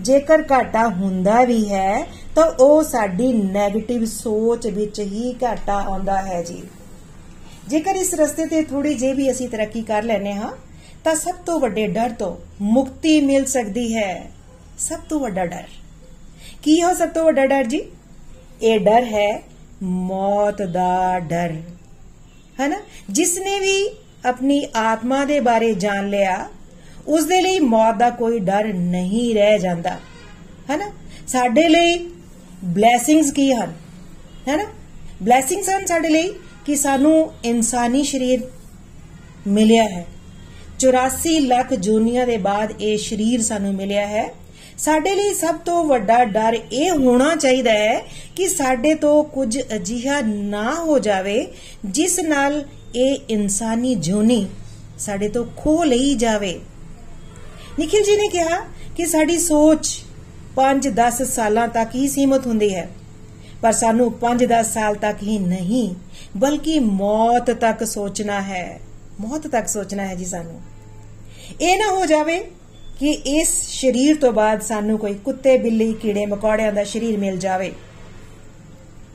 ਜੇਕਰ 0.00 0.44
ਘਾਟਾ 0.52 0.88
ਹੁੰਦਾ 0.88 1.44
ਵੀ 1.44 1.72
ਹੈ, 1.72 2.06
ਤਾਂ 2.34 2.44
ਉਹ 2.60 2.82
ਸਾਡੀ 2.82 3.42
네ਗੇਟਿਵ 3.42 4.04
ਸੋਚ 4.04 4.66
ਵਿੱਚ 4.66 5.00
ਹੀ 5.00 5.34
ਘਾਟਾ 5.42 5.74
ਆਉਂਦਾ 5.74 6.22
ਹੈ 6.22 6.42
ਜੀ। 6.42 6.62
ਜੇਕਰ 7.68 7.94
ਇਸ 7.94 8.14
ਰਸਤੇ 8.14 8.46
ਤੇ 8.46 8.62
ਥੋੜੀ 8.62 8.94
ਜੇ 8.94 9.12
ਵੀ 9.12 9.30
ਅਸੀਂ 9.30 9.48
ਤਰੱਕੀ 9.48 9.82
ਕਰ 9.82 10.02
ਲੈਨੇ 10.02 10.32
ਹਾਂ, 10.32 10.52
ਤਾਂ 11.04 11.14
ਸਭ 11.14 11.34
ਤੋਂ 11.46 11.60
ਵੱਡੇ 11.60 11.86
ਡਰ 11.86 12.10
ਤੋਂ 12.10 12.36
ਮੁਕਤੀ 12.60 13.20
ਮਿਲ 13.20 13.44
ਸਕਦੀ 13.44 13.96
ਹੈ। 13.96 14.30
ਸਭ 14.78 14.98
ਤੋਂ 15.08 15.20
ਵੱਡਾ 15.20 15.46
ਡਰ। 15.46 15.64
ਕੀ 16.62 16.82
ਹੋ 16.82 16.94
ਸਭ 16.94 17.08
ਤੋਂ 17.08 17.24
ਵੱਡਾ 17.24 17.46
ਡਰ 17.46 17.64
ਜੀ? 17.64 17.82
ਇਹ 18.62 18.80
ਡਰ 18.80 19.04
ਹੈ 19.04 19.42
ਮੌਤ 19.82 20.62
ਦਾ 20.62 21.18
ਡਰ। 21.18 21.54
ਹੈ 22.60 22.68
ਨਾ 22.68 22.76
ਜਿਸ 23.10 23.38
ਨੇ 23.38 23.60
ਵੀ 23.60 23.96
ਆਪਣੀ 24.24 24.66
ਆਤਮਾ 24.76 25.24
ਦੇ 25.24 25.40
ਬਾਰੇ 25.40 25.74
ਜਾਣ 25.74 26.08
ਲਿਆ 26.08 26.48
ਉਸ 27.06 27.24
ਦੇ 27.24 27.42
ਲਈ 27.42 27.58
ਮੌਤ 27.58 27.96
ਦਾ 27.96 28.10
ਕੋਈ 28.10 28.38
ਡਰ 28.38 28.64
ਨਹੀਂ 28.64 29.34
ਰਹਿ 29.34 29.58
ਜਾਂਦਾ। 29.58 29.90
ਹੈ 30.70 30.76
ਨਾ 30.76 30.90
ਸਾਡੇ 31.28 31.68
ਲਈ 31.68 32.10
ਬਲੇਸਿੰਗਸ 32.64 33.30
ਕੀ 33.30 33.52
ਹਨ? 33.52 33.72
ਹੈ 34.48 34.56
ਨਾ 34.56 34.64
ਬਲੇਸਿੰਗਸ 35.22 35.68
ਹਨ 35.68 35.86
ਸਾਡੇ 35.86 36.08
ਲਈ 36.08 36.32
ਕਿ 36.66 36.76
ਸਾਨੂੰ 36.76 37.32
ਇਨਸਾਨੀ 37.44 38.04
ਸਰੀਰ 38.04 38.40
ਮਿਲਿਆ 39.46 39.84
ਹੈ। 39.84 40.06
84 40.78 41.40
ਲੱਖ 41.40 41.74
ਜੂਨੀਆਂ 41.74 42.26
ਦੇ 42.26 42.36
ਬਾਅਦ 42.36 42.82
ਇਹ 42.82 42.98
ਸਰੀਰ 42.98 43.42
ਸਾਨੂੰ 43.42 43.74
ਮਿਲਿਆ 43.74 44.06
ਹੈ। 44.06 44.34
ਸਾਡੇ 44.78 45.14
ਲਈ 45.14 45.34
ਸਭ 45.34 45.54
ਤੋਂ 45.54 45.84
ਵੱਡਾ 45.84 46.24
ਡਰ 46.24 46.58
ਇਹ 46.72 46.90
ਹੋਣਾ 46.90 47.36
ਚਾਹੀਦਾ 47.36 47.70
ਹੈ 47.70 48.00
ਕਿ 48.36 48.48
ਸਾਡੇ 48.48 48.94
ਤੋਂ 48.94 49.24
ਕੁਝ 49.24 49.58
ਅਜਿਹਾ 49.74 50.20
ਨਾ 50.20 50.74
ਹੋ 50.74 50.98
ਜਾਵੇ, 50.98 51.46
ਜਿਸ 51.84 52.18
ਨਾਲ 52.18 52.64
ਇਹ 52.94 53.18
ਇਨਸਾਨੀ 53.30 53.94
ਜੂਨੀ 53.94 54.46
ਸਾਡੇ 54.98 55.28
ਤੋਂ 55.28 55.44
ਖੋ 55.56 55.84
ਲਈ 55.84 56.14
ਜਾਵੇ। 56.14 56.60
ਨikhil 57.78 58.00
ji 58.00 58.22
ਨੇ 58.22 58.28
ਕਿਹਾ 58.28 58.60
ਕਿ 58.96 59.06
ਸਾਡੀ 59.06 59.38
ਸੋਚ 59.38 60.00
5-10 60.54 61.22
ਸਾਲਾਂ 61.22 61.68
ਤੱਕ 61.68 61.94
ਹੀ 61.94 62.08
ਸੀਮਤ 62.08 62.46
ਹੁੰਦੀ 62.46 62.74
ਹੈ। 62.74 62.88
ਪਰ 63.62 63.72
ਸਾਨੂੰ 63.72 64.12
5-10 64.12 64.74
ਸਾਲ 64.74 64.94
ਤੱਕ 64.94 65.22
ਹੀ 65.22 65.38
ਨਹੀਂ, 65.38 65.94
ਬਲਕਿ 66.36 66.78
ਮੌਤ 66.78 67.50
ਤੱਕ 67.50 67.84
ਸੋਚਣਾ 67.84 68.40
ਹੈ। 68.40 68.80
ਮੌਤ 69.20 69.46
ਤੱਕ 69.46 69.68
ਸੋਚਣਾ 69.68 70.06
ਹੈ 70.06 70.14
ਜੀ 70.14 70.24
ਸਾਨੂੰ। 70.24 70.60
ਇਹ 71.60 71.78
ਨਾ 71.78 71.94
ਹੋ 71.94 72.06
ਜਾਵੇ 72.06 72.44
ਕਿ 72.98 73.10
ਇਸ 73.10 73.48
ਸਰੀਰ 73.70 74.16
ਤੋਂ 74.16 74.32
ਬਾਅਦ 74.32 74.62
ਸਾਨੂੰ 74.62 74.98
ਕੋਈ 74.98 75.14
ਕੁੱਤੇ, 75.14 75.56
ਬਿੱਲੀ, 75.58 75.92
ਕੀੜੇ, 75.92 76.24
ਮਕੌੜਿਆਂ 76.26 76.72
ਦਾ 76.72 76.84
ਸਰੀਰ 76.84 77.18
ਮਿਲ 77.18 77.36
ਜਾਵੇ। 77.38 77.72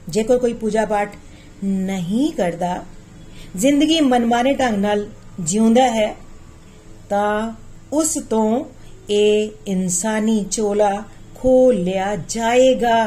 ਜੇਕਰ 0.09 0.37
ਕੋਈ 0.37 0.53
ਪੂਜਾ 0.53 0.85
ਪਾਠ 0.85 1.15
ਨਹੀਂ 1.63 2.31
ਕਰਦਾ, 2.31 2.83
ਜ਼ਿੰਦਗੀ 3.55 3.99
ਮਨਮਾਨੇ 4.01 4.53
ਢੰਗ 4.53 4.77
ਨਾਲ 4.77 5.05
ਜਿਉਂਦਾ 5.39 5.89
ਹੈ, 5.89 6.15
ਤਾਂ 7.09 7.53
ਉਸ 7.93 8.17
ਤੋਂ 8.29 8.63
ਇਹ 9.09 9.49
ਇਨਸਾਨੀ 9.67 10.43
ਚੋਲਾ 10.51 11.03
ਖੋ 11.35 11.71
ਲਿਆ 11.71 12.15
ਜਾਏਗਾ। 12.29 13.05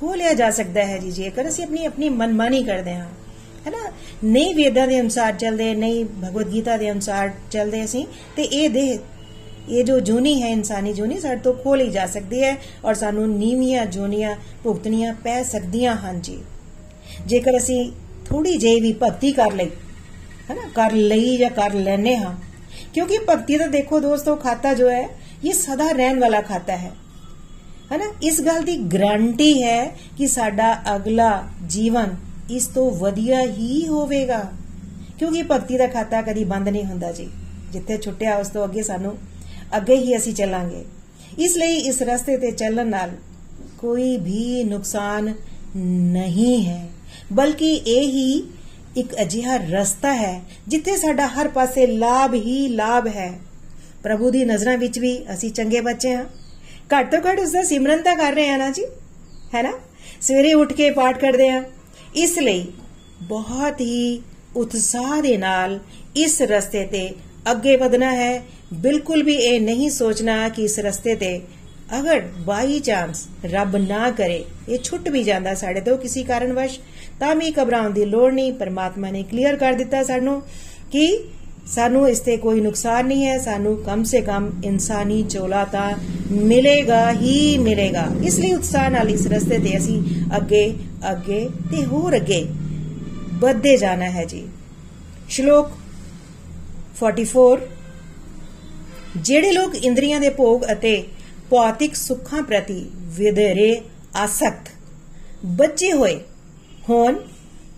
ਖੋ 0.00 0.14
ਲਿਆ 0.14 0.32
ਜਾ 0.32 0.50
ਸਕਦਾ 0.50 0.84
ਹੈ 0.84 0.98
ਜੀ, 0.98 1.10
ਜੇਕਰ 1.10 1.48
ਅਸੀਂ 1.48 1.64
ਆਪਣੀ 1.64 1.84
ਆਪਣੀ 1.84 2.08
ਮਨਮਾਨੀ 2.08 2.62
ਕਰਦੇ 2.62 2.94
ਹਾਂ 2.94 3.06
ਹੈ 3.66 3.70
ਨਾ 3.70 3.90
ਨਹੀਂ 4.24 4.54
ਵੇਦਾਂ 4.54 4.86
ਦੇ 4.86 5.00
ਅਨੁਸਾਰ 5.00 5.32
ਚੱਲਦੇ, 5.32 5.74
ਨਹੀਂ 5.74 6.04
ਭਗਵਦ 6.04 6.52
ਗੀਤਾ 6.52 6.76
ਦੇ 6.76 6.90
ਅਨੁਸਾਰ 6.90 7.30
ਚੱਲਦੇ 7.50 7.84
ਅਸੀਂ, 7.84 8.06
ਤੇ 8.36 8.42
ਇਹ 8.42 8.68
ਦੇ 8.70 8.98
ਇਹ 9.68 9.84
ਜੋ 9.84 9.98
ਜੂਨੀ 10.00 10.40
ਹੈ, 10.42 10.48
ਇਨਸਾਨੀ 10.48 10.92
ਜੂਨੀ, 10.92 11.18
ਸਾਡੇ 11.20 11.40
ਤੋਂ 11.40 11.52
ਖੋ 11.54 11.74
ਲਈ 11.74 11.90
ਜਾ 11.90 12.06
ਸਕਦੀ 12.06 12.42
ਹੈ 12.42 12.56
ਔਰ 12.84 12.94
ਸਾਨੂੰ 12.94 13.28
ਨੀਵੀਆਂ 13.30 13.86
ਜੂਨੀਆਂ 13.86 14.34
ਭੁਗਤਣੀਆਂ 14.62 15.12
ਪੈ 15.14 15.42
ਸਕਦੀਆਂ 15.42 15.96
ਹਨ 15.96 16.20
ਜੀ। 16.20 16.38
ਜੇਕਰ 17.26 17.56
ਅਸੀਂ 17.56 17.90
ਥੋੜੀ 18.24 18.56
ਜਿਹੀ 18.56 18.80
ਵੀ 18.80 18.92
ਭਗਤੀ 19.02 19.32
ਕਰ 19.32 19.52
ਲਈ 19.52 19.70
ਹੈ 20.50 20.54
ਨਾ 20.54 20.68
ਕਰ 20.74 20.92
ਲਈ 20.92 21.36
ਜਾਂ 21.36 21.50
ਕਰ 21.50 21.74
ਲੈਨੇ 21.74 22.16
ਹਾਂ, 22.16 22.34
ਕਿਉਂਕਿ 22.94 23.18
ਭਗਤੀ 23.28 23.56
ਦਾ 23.58 23.66
ਦੇਖੋ 23.66 24.00
ਦੋਸਤੋ, 24.00 24.36
ਖਾਤਾ 24.36 24.74
ਜੋ 24.74 24.90
ਹੈ, 24.90 25.08
ਇਹ 25.44 25.52
ਸਦਾ 25.52 25.90
ਰਹਿਣ 25.92 26.20
ਵਾਲਾ 26.20 26.40
ਖਾਤਾ 26.40 26.76
ਹੈ। 26.76 26.90
ਹੈ 27.92 27.96
ਨਾ 27.98 28.04
ਇਸ 28.22 28.40
ਗੱਲ 28.40 28.62
ਦੀ 28.62 28.76
ਗਾਰੰਟੀ 28.94 29.62
ਹੈ 29.62 29.84
ਕਿ 30.18 30.26
ਸਾਡਾ 30.26 30.72
ਅਗਲਾ 30.96 31.30
ਜੀਵਨ 31.66 32.16
ਇਸ 32.50 32.66
ਤੋਂ 32.66 32.90
ਵਧੀਆ 32.90 33.40
ਹੀ 33.42 33.86
ਹੋਵੇਗਾ। 33.88 34.42
ਕਿਉਂਕਿ 35.18 35.42
ਭਗਤੀ 35.42 35.78
ਦਾ 35.78 35.86
ਖਾਤਾ 35.86 36.22
ਕਦੀ 36.22 36.44
ਬੰਦ 36.44 36.68
ਨਹੀਂ 36.68 36.84
ਹੁੰਦਾ 36.84 37.10
ਜੀ। 37.12 37.28
ਜਿੱਥੇ 37.72 37.96
ਛੁੱਟਿਆ, 37.96 38.36
ਉਸ 38.36 38.48
ਤੋਂ 38.48 38.64
ਅੱਗੇ 38.64 38.82
ਸਾਨੂੰ 38.82 39.16
ਅੱਗੇ 39.76 39.96
ਹੀ 39.96 40.16
ਅਸੀਂ 40.16 40.34
ਚੱਲਾਂਗੇ। 40.34 40.84
ਇਸ 41.38 41.56
ਲਈ 41.56 41.76
ਇਸ 41.78 42.02
ਰਸਤੇ 42.02 42.36
ਤੇ 42.36 42.50
ਚੱਲਣ 42.50 42.86
ਨਾਲ 42.86 43.10
ਕੋਈ 43.78 44.16
ਵੀ 44.16 44.64
ਨੁਕਸਾਨ 44.64 45.34
ਨਹੀਂ 45.76 46.64
ਹੈ। 46.66 46.88
ਬਲਕਿ 47.32 47.74
ਇਹ 47.74 48.02
ਹੀ 48.02 48.42
ਇੱਕ 48.96 49.14
ਅਜਿਹਾ 49.22 49.56
ਰਸਤਾ 49.56 50.12
ਹੈ, 50.14 50.40
ਜਿੱਥੇ 50.68 50.96
ਸਾਡਾ 50.96 51.26
ਹਰ 51.26 51.48
ਪਾਸੇ 51.48 51.86
ਲਾਭ 51.86 52.34
ਹੀ 52.34 52.68
ਲਾਭ 52.68 53.06
ਹੈ। 53.08 53.30
ਪ੍ਰਭੂ 54.02 54.30
ਦੀ 54.30 54.44
ਨਜ਼ਰਾਂ 54.44 54.76
ਵਿੱਚ 54.78 54.98
ਵੀ 54.98 55.18
ਅਸੀਂ 55.32 55.50
ਚੰਗੇ 55.50 55.80
ਬੱਚੇ 55.80 56.14
ਹਾਂ। 56.14 56.24
ਘੱਟ 56.94 57.10
ਤੋਂ 57.10 57.20
ਘੱਟ 57.30 57.40
ਉਸ 57.40 57.50
ਦਾ 57.50 57.62
ਸਿਮਰਨ 57.62 58.02
ਤਾਂ 58.02 58.16
ਕਰ 58.16 58.32
ਰਹੇ 58.32 58.48
ਹਾਂ 58.48 58.58
ਨਾ 58.58 58.70
ਜੀ, 58.70 58.84
ਹੈ 59.54 59.62
ਨਾ? 59.62 59.72
ਸਵੇਰੇ 60.20 60.52
ਉੱਠ 60.52 60.72
ਕੇ 60.72 60.90
ਪਾਠ 60.90 61.20
ਕਰਦੇ 61.20 61.48
ਹਾਂ। 61.50 61.62
ਇਸ 62.14 62.38
ਲਈ 62.38 62.66
ਬਹੁਤ 63.22 63.80
ਹੀ 63.80 64.22
ਉਤਸ਼ਾਹ 64.56 65.20
ਦੇ 65.22 65.36
ਨਾਲ 65.36 65.78
ਇਸ 66.16 66.40
ਰਸਤੇ 66.42 66.84
ਤੇ 66.84 67.08
ਅੱਗੇ 67.50 67.76
ਵਧਣਾ 67.76 68.12
ਹੈ 68.12 68.42
ਬਿਲਕੁਲ 68.72 69.22
ਵੀ 69.22 69.34
ਇਹ 69.34 69.60
ਨਹੀਂ 69.60 69.90
ਸੋਚਣਾ 69.90 70.48
ਕਿ 70.48 70.62
ਇਸ 70.62 70.78
ਰਸਤੇ 70.78 71.14
ਤੇ 71.14 71.40
ਅਗਰ 71.98 72.20
ਬਾਈ 72.38 72.78
ਚਾਂਸ 72.80 73.26
ਰੱਬ 73.44 73.76
ਨਾ 73.76 74.10
ਕਰੇ, 74.10 74.44
ਇਹ 74.68 74.78
ਛੁੱਟ 74.78 75.08
ਵੀ 75.08 75.22
ਜਾਂਦਾ 75.22 75.54
ਸਾਡੇ 75.54 75.80
ਤੋਂ 75.80 75.96
ਕਿਸੇ 75.98 76.22
ਕਾਰਨਵਸ਼, 76.22 76.78
ਤਾਂ 77.20 77.34
ਵੀ 77.36 77.52
ਘਬਰਾਉਣ 77.52 77.90
ਦੀ 77.90 78.04
ਲੋੜ 78.04 78.32
ਨਹੀਂ। 78.32 78.52
ਪਰਮਾਤਮਾ 78.52 79.10
ਨੇ 79.10 79.22
ਕਲੀਅਰ 79.22 79.56
ਕਰ 79.56 79.72
ਦਿੱਤਾ 79.72 80.02
ਸਾਨੂੰ 80.02 80.42
ਕਿ 80.92 81.06
ਸਾਨੂੰ 81.66 82.08
ਇਸ 82.08 82.20
ਤੇ 82.20 82.36
ਕੋਈ 82.36 82.60
ਨੁਕਸਾਨ 82.60 83.06
ਨਹੀਂ 83.06 83.26
ਹੈ। 83.26 83.38
ਸਾਨੂੰ 83.38 83.76
ਕਮ 83.76 84.04
ਸੇ 84.04 84.20
ਕਮ 84.20 84.50
ਇਨਸਾਨੀ 84.64 85.22
ਚੋਲਾ 85.22 85.64
ਤਾਂ 85.64 85.90
ਮਿਲੇਗਾ 86.32 87.12
ਹੀ 87.12 87.58
ਮਿਲੇਗਾ। 87.58 88.06
ਇਸ 88.24 88.38
ਲਈ 88.38 88.52
ਉਤਸ਼ਾਹ 88.52 88.88
ਨਾਲ 88.90 89.10
ਇਸ 89.10 89.26
ਰਸਤੇ 89.26 89.58
ਤੇ 89.58 89.76
ਅਸੀਂ 89.76 90.00
ਅੱਗੇ 90.36 90.64
ਅੱਗੇ 91.10 91.48
ਤੇ 91.70 91.84
ਹੋਰ 91.84 92.16
ਅੱਗੇ 92.16 92.44
ਵੱਧਦੇ 93.34 93.76
ਜਾਣਾ 93.76 94.10
ਹੈ 94.10 94.24
ਜੀ। 94.24 94.46
ਸ਼ਲੋਕ 95.28 95.70
44 97.00 97.58
ਜਿਹੜੇ 99.16 99.52
ਲੋਕ 99.52 99.74
ਇੰਦਰੀਆਂ 99.74 100.20
ਦੇ 100.20 100.28
ਭੋਗ 100.28 100.64
ਅਤੇ 100.72 101.02
ਭੌਤਿਕ 101.50 101.94
ਸੁੱਖਾਂ 101.94 102.42
ਪ੍ਰਤੀ 102.42 102.90
ਵਿਧੇਰੇ 103.16 103.80
ਆਸਕਤ 104.16 104.68
ਬੱਚੇ 105.44 105.92
ਹੋਏ, 105.92 106.20
ਹੋਣ, 106.88 107.16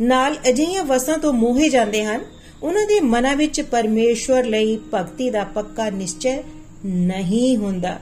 ਨਾਲ 0.00 0.36
ਅਜਿਹੀਆਂ 0.48 0.84
ਵਸਤਾਂ 0.84 1.18
ਤੋਂ 1.18 1.32
ਮੋਹੇ 1.32 1.68
ਜਾਂਦੇ 1.68 2.04
ਹਨ, 2.04 2.20
ਉਹਨਾਂ 2.62 2.86
ਦੇ 2.86 3.00
ਮਨਾਂ 3.00 3.36
ਵਿੱਚ 3.36 3.60
ਪਰਮੇਸ਼ਵਰ 3.60 4.44
ਲਈ 4.44 4.76
ਭਗਤੀ 4.94 5.30
ਦਾ 5.30 5.44
ਪੱਕਾ 5.44 5.90
ਨਿਸ਼ਚੈ 5.90 6.42
ਨਹੀਂ 6.84 7.56
ਹੁੰਦਾ। 7.56 7.98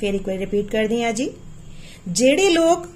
ਫੇਰ 0.00 0.14
ਇੱਕ 0.14 0.28
ਵਾਰ 0.28 0.38
ਰਿਪੀਟ 0.38 0.70
ਕਰਦੇ 0.70 1.04
ਹਾਂ 1.04 1.12
ਜੀ। 1.12 1.30
ਜਿਹੜੇ 2.08 2.50
ਲੋਕ 2.50 2.86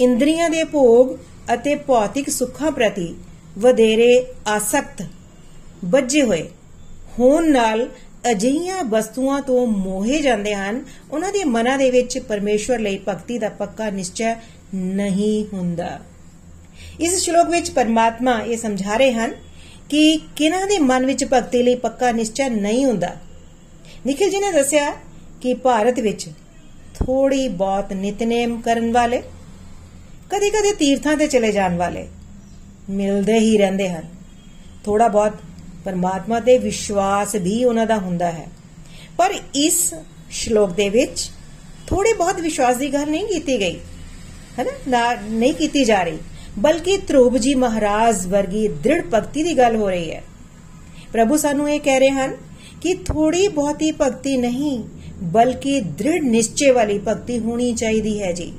ਇੰਦਰੀਆਂ 0.00 0.50
ਦੇ 0.50 0.64
ਭੋਗ 0.64 1.16
ਅਤੇ 1.54 1.74
ਭੌਤਿਕ 1.74 2.30
ਸੁੱਖਾਂ 2.30 2.70
ਪ੍ਰਤੀ 2.72 3.14
ਵਧੇਰੇ 3.58 4.26
ਆਸਕਤ 4.46 5.02
ਬੱਜੇ 5.84 6.22
ਹੋਏ, 6.22 6.48
ਹੋਣ 7.18 7.50
ਨਾਲ 7.50 7.88
ਅਜਿਹੀਆਂ 8.30 8.84
ਵਸਤੂਆਂ 8.84 9.40
ਤੋਂ 9.40 9.66
ਮੋਹੇ 9.66 10.22
ਜਾਂਦੇ 10.22 10.54
ਹਨ, 10.54 10.84
ਉਹਨਾਂ 11.10 11.32
ਦੇ 11.32 11.44
ਮਨਾਂ 11.44 11.78
ਦੇ 11.78 11.90
ਵਿੱਚ 11.90 12.18
ਪਰਮੇਸ਼ਵਰ 12.18 12.78
ਲਈ 12.78 13.00
ਭਗਤੀ 13.08 13.38
ਦਾ 13.38 13.48
ਪੱਕਾ 13.48 13.90
ਨਿਸ਼ਚੈ 13.90 14.34
ਨਹੀਂ 14.74 15.44
ਹੁੰਦਾ। 15.52 16.00
ਇਸ 17.00 17.18
ਸ਼ਲੋਕ 17.18 17.48
ਵਿੱਚ 17.48 17.70
ਪਰਮਾਤਮਾ 17.70 18.40
ਇਹ 18.40 18.56
ਸਮਝਾ 18.56 18.96
ਰਹੇ 18.96 19.12
ਹਨ 19.12 19.34
ਕਿ 19.88 20.20
ਕਿਨਾਂ 20.36 20.66
ਦੇ 20.66 20.78
ਮਨ 20.78 21.06
ਵਿੱਚ 21.06 21.24
ਭਗਤੀ 21.24 21.62
ਲਈ 21.62 21.74
ਪੱਕਾ 21.74 22.12
ਨਿਸ਼ਚੈ 22.12 22.48
ਨਹੀਂ 22.48 22.84
ਹੁੰਦਾ। 22.84 23.16
ਨਿਖਿਲ 24.06 24.30
ਜੀ 24.30 24.38
ਨੇ 24.38 24.52
ਦੱਸਿਆ 24.52 24.92
ਕਿ 25.40 25.54
ਭਾਰਤ 25.54 26.00
ਵਿੱਚ 26.00 26.28
ਥੋੜੀ 26.94 27.48
ਬਹੁਤ 27.48 27.92
ਨਿਤਨੇਮ 27.92 28.60
ਕਰਨ 28.60 28.92
ਵਾਲੇ, 28.92 29.22
ਕਦੇ-ਕਦੇ 30.30 30.72
ਤੀਰਥਾਂ 30.72 31.16
ਤੇ 31.16 31.26
ਚਲੇ 31.26 31.52
ਜਾਣ 31.52 31.76
ਵਾਲੇ 31.76 32.06
ਮਿਲਦੇ 32.90 33.38
ਹੀ 33.38 33.58
ਰਹਿੰਦੇ 33.58 33.88
ਹਨ। 33.88 34.02
ਥੋੜਾ 34.84 35.08
ਬਹੁਤ 35.08 35.32
ਪਰਮਾਤਮਾ 35.86 36.40
ਤੇ 36.40 36.58
ਵਿਸ਼ਵਾਸ 36.58 37.34
ਵੀ 37.36 37.62
ਉਹਨਾਂ 37.64 37.86
ਦਾ 37.86 37.96
ਹੁੰਦਾ 37.98 38.30
ਹੈ। 38.30 38.46
ਪਰ 39.18 39.34
ਇਸ 39.54 39.94
ਸ਼ਲੋਕ 40.32 40.70
ਦੇ 40.72 40.88
ਵਿੱਚ 40.88 41.30
ਥੋੜੇ 41.86 42.12
ਬਹੁਤ 42.12 42.40
ਵਿਸ਼ਵਾਸ 42.40 42.76
ਦੀ 42.76 42.92
ਗੱਲ 42.92 43.10
ਨਹੀਂ 43.10 43.26
ਕੀਤੀ 43.26 43.58
ਗਈ, 43.60 43.78
ਹੈ 44.58 44.64
ਨਾ? 44.64 45.14
ਨਹੀਂ 45.30 45.52
ਕੀਤੀ 45.54 45.84
ਜਾ 45.84 46.02
ਰਹੀ। 46.02 46.18
ਬਲਕਿ 46.58 46.96
ਧਰੂਬ 46.98 47.36
ਜੀ 47.36 47.54
ਮਹਾਰਾਜ 47.54 48.26
ਵਰਗੀ 48.26 48.66
ਦ੍ਰਿੜ 48.68 49.02
ਭਗਤੀ 49.14 49.42
ਦੀ 49.42 49.56
ਗੱਲ 49.58 49.76
ਹੋ 49.76 49.88
ਰਹੀ 49.90 50.10
ਹੈ। 50.10 50.22
ਪ੍ਰਭੂ 51.12 51.36
ਸਾਨੂੰ 51.36 51.70
ਇਹ 51.70 51.80
ਕਹਿ 51.80 51.98
ਰਹੇ 52.00 52.10
ਹਨ 52.10 52.36
ਕਿ 52.80 52.94
ਥੋੜੀ 53.04 53.46
ਬਹੁਤੀ 53.48 53.90
ਭਗਤੀ 53.92 54.36
ਨਹੀਂ, 54.36 54.78
ਬਲਕਿ 55.32 55.80
ਦ੍ਰਿੜ 55.98 56.22
ਨਿਸ਼ਚੈ 56.24 56.72
ਵਾਲੀ 56.72 56.98
ਭਗਤੀ 56.98 57.38
ਹੋਣੀ 57.38 57.72
ਚਾਹੀਦੀ 57.74 58.20
ਹੈ 58.22 58.32
ਜੀ। 58.32 58.52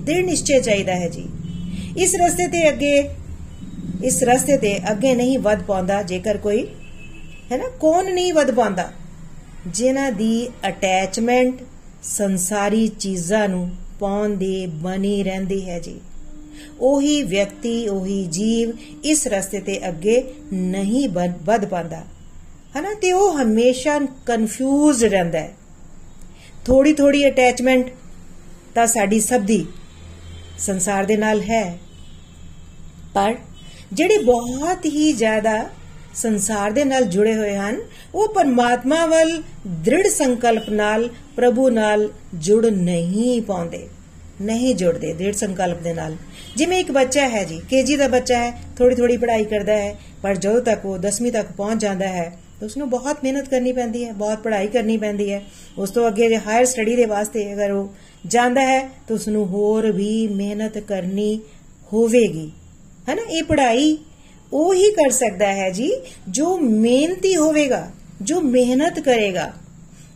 ਦ੍ਰਿੜ 0.00 0.24
ਨਿਸ਼ਚੈ 0.26 0.60
ਚਾਹੀਦਾ 0.60 0.94
ਹੈ 0.94 1.08
ਜੀ। 1.08 1.28
ਇਸ 1.98 2.14
ਰਸਤੇ 2.14 2.46
ਤੇ 2.46 2.68
ਅੱਗੇ 2.68 3.02
ਇਸ 4.04 4.22
ਰਸਤੇ 4.22 4.56
ਤੇ 4.56 4.90
ਅੱਗੇ 4.90 5.14
ਨਹੀਂ 5.14 5.38
ਵੱਧ 5.38 5.62
ਪਾਉਂਦਾ, 5.62 6.02
ਜੇਕਰ 6.02 6.36
ਕੋਈ, 6.36 6.66
ਹੈ 7.52 7.56
ਨਾ, 7.56 7.64
ਕੌਣ 7.80 8.14
ਨਹੀਂ 8.14 8.32
ਵੱਧ 8.32 8.50
ਪਾਉਂਦਾ? 8.50 8.92
ਜਿਨ੍ਹਾਂ 9.66 10.12
ਦੀ 10.12 10.48
ਅਟੈਚਮੈਂਟ 10.68 11.62
ਸੰਸਾਰੀ 12.02 12.88
ਚੀਜ਼ਾਂ 12.88 13.48
ਨੂੰ 13.48 13.70
ਪਾਉਣ 14.00 14.30
ਦੀ 14.30 14.66
ਬਣੀ 14.66 15.22
ਰਹਿੰਦੀ 15.22 15.70
ਹੈ 15.70 15.78
ਜੀ। 15.78 16.00
ਉਹੀ 16.80 17.22
ਵਿਅਕਤੀ, 17.22 17.88
ਉਹੀ 17.88 18.26
ਜੀਵ 18.26 18.72
ਇਸ 19.04 19.26
ਰਸਤੇ 19.26 19.60
ਤੇ 19.60 19.88
ਅੱਗੇ 19.88 20.34
ਨਹੀਂ 20.52 21.08
ਵੱਧ 21.44 21.64
ਪਾਉਂਦਾ। 21.64 22.04
ਹਨਾ 22.78 22.94
ਤੇ 22.94 23.12
ਉਹ 23.12 23.38
ਹਮੇਸ਼ਾ 23.38 24.00
ਕਨਫਿਊਜ਼ਡ 24.26 25.08
ਰਹਿੰਦਾ 25.08 25.38
ਹੈ। 25.38 25.52
ਥੋੜੀ 26.64 26.92
ਥੋੜੀ 26.92 27.28
ਅਟੈਚਮੈਂਟ 27.28 27.86
ਤਾਂ 28.74 28.86
ਸਾਡੀ 28.86 29.20
ਸਭ 29.20 29.40
ਦੀ 29.40 29.66
ਸੰਸਾਰ 30.58 31.04
ਦੇ 31.04 31.16
ਨਾਲ 31.16 31.42
ਹੈ। 31.42 31.78
ਪਰ 33.14 33.34
ਜਿਹੜੇ 33.92 34.18
ਬਹੁਤ 34.18 34.84
ਹੀ 34.86 35.12
ਜ਼ਿਆਦਾ 35.12 35.64
ਸੰਸਾਰ 36.14 36.70
ਦੇ 36.70 36.84
ਨਾਲ 36.84 37.04
ਜੁੜੇ 37.04 37.34
ਹੋਏ 37.34 37.54
ਹਨ, 37.56 37.80
ਉਹ 38.14 38.28
ਪਰਮਾਤਮਾ 38.28 39.04
ਵੱਲ 39.06 39.42
ਦ੍ਰਿੜ 39.84 40.06
ਸੰਕਲਪ 40.08 40.68
ਨਾਲ, 40.70 41.08
ਪ੍ਰਭੂ 41.36 41.68
ਨਾਲ 41.70 42.08
ਜੁੜ 42.36 42.66
ਨਹੀਂ 42.66 43.40
ਪਾਉਂਦੇ, 43.42 43.86
ਨਹੀਂ 44.40 44.74
ਜੁੜਦੇ 44.74 45.12
ਦ੍ਰਿੜ 45.12 45.34
ਸੰਕਲਪ 45.34 45.82
ਦੇ 45.82 45.92
ਨਾਲ। 45.94 46.16
ਜਿਵੇਂ 46.56 46.78
ਇੱਕ 46.80 46.90
ਬੱਚਾ 46.92 47.28
ਹੈ 47.28 47.42
ਜੀ 47.44 47.60
ਕੇਜੀ 47.70 47.96
ਦਾ 47.96 48.08
ਬੱਚਾ 48.08 48.38
ਹੈ 48.38 48.52
ਥੋੜੀ 48.78 48.94
ਥੋੜੀ 48.94 49.16
ਪੜ੍ਹਾਈ 49.16 49.44
ਕਰਦਾ 49.44 49.72
ਹੈ, 49.72 49.96
ਪਰ 50.22 50.34
ਜਦੋਂ 50.34 50.60
ਤੱਕ 50.60 50.86
ਉਹ 50.86 50.98
10ਵੀਂ 50.98 51.32
ਤੱਕ 51.32 51.52
ਪਹੁੰਚ 51.52 51.82
ਜਾਂਦਾ 51.82 52.08
ਹੈ 52.08 52.24
ਤਾਂ 52.60 52.66
ਉਸ 52.66 52.76
ਨੂੰ 52.76 52.88
ਬਹੁਤ 52.90 53.22
ਮਿਹਨਤ 53.24 53.48
ਕਰਨੀ 53.48 53.72
ਪੈਂਦੀ 53.72 54.04
ਹੈ, 54.04 54.12
ਬਹੁਤ 54.12 54.38
ਪੜ੍ਹਾਈ 54.38 54.66
ਕਰਨੀ 54.66 54.96
ਪੈਂਦੀ 54.96 55.30
ਹੈ। 55.32 55.42
ਉਸ 55.78 55.90
ਤੋਂ 55.90 56.06
ਅੱਗੇ 56.08 56.28
ਜੇ 56.28 56.38
ਹਾਇਰ 56.38 56.64
ਸਟੱਡੀ 56.64 56.96
ਦੇ 56.96 57.04
ਵਾਸਤੇ 57.04 57.52
ਅਗਰ 57.52 57.70
ਉਹ 57.70 57.88
ਜਾਂਦਾ 58.26 58.60
ਹੈ, 58.60 58.80
ਤਾਂ 59.08 59.16
ਉਸ 59.16 59.28
ਨੂੰ 59.28 59.46
ਹੋਰ 59.46 59.90
ਵੀ 59.92 60.26
ਮਿਹਨਤ 60.28 60.78
ਕਰਨੀ 60.78 61.40
ਹੋਵੇਗੀ। 61.92 62.50
ਹੈ 63.08 63.14
ਇਹ 63.14 63.42
ਪੜ੍ਹਾਈ 63.42 63.98
ਉਹ 64.52 64.74
ਹੀ 64.74 64.92
ਕਰ 64.92 65.10
ਸਕਦਾ 65.10 65.52
ਹੈ 65.52 65.70
ਜੀ 65.70 65.92
ਜੋ 66.28 66.58
ਮਿਹਨਤੀ 66.58 67.36
ਹੋਵੇਗਾ, 67.36 67.90
ਜੋ 68.22 68.40
ਮਿਹਨਤ 68.40 69.00
ਕਰੇਗਾ। 69.00 69.52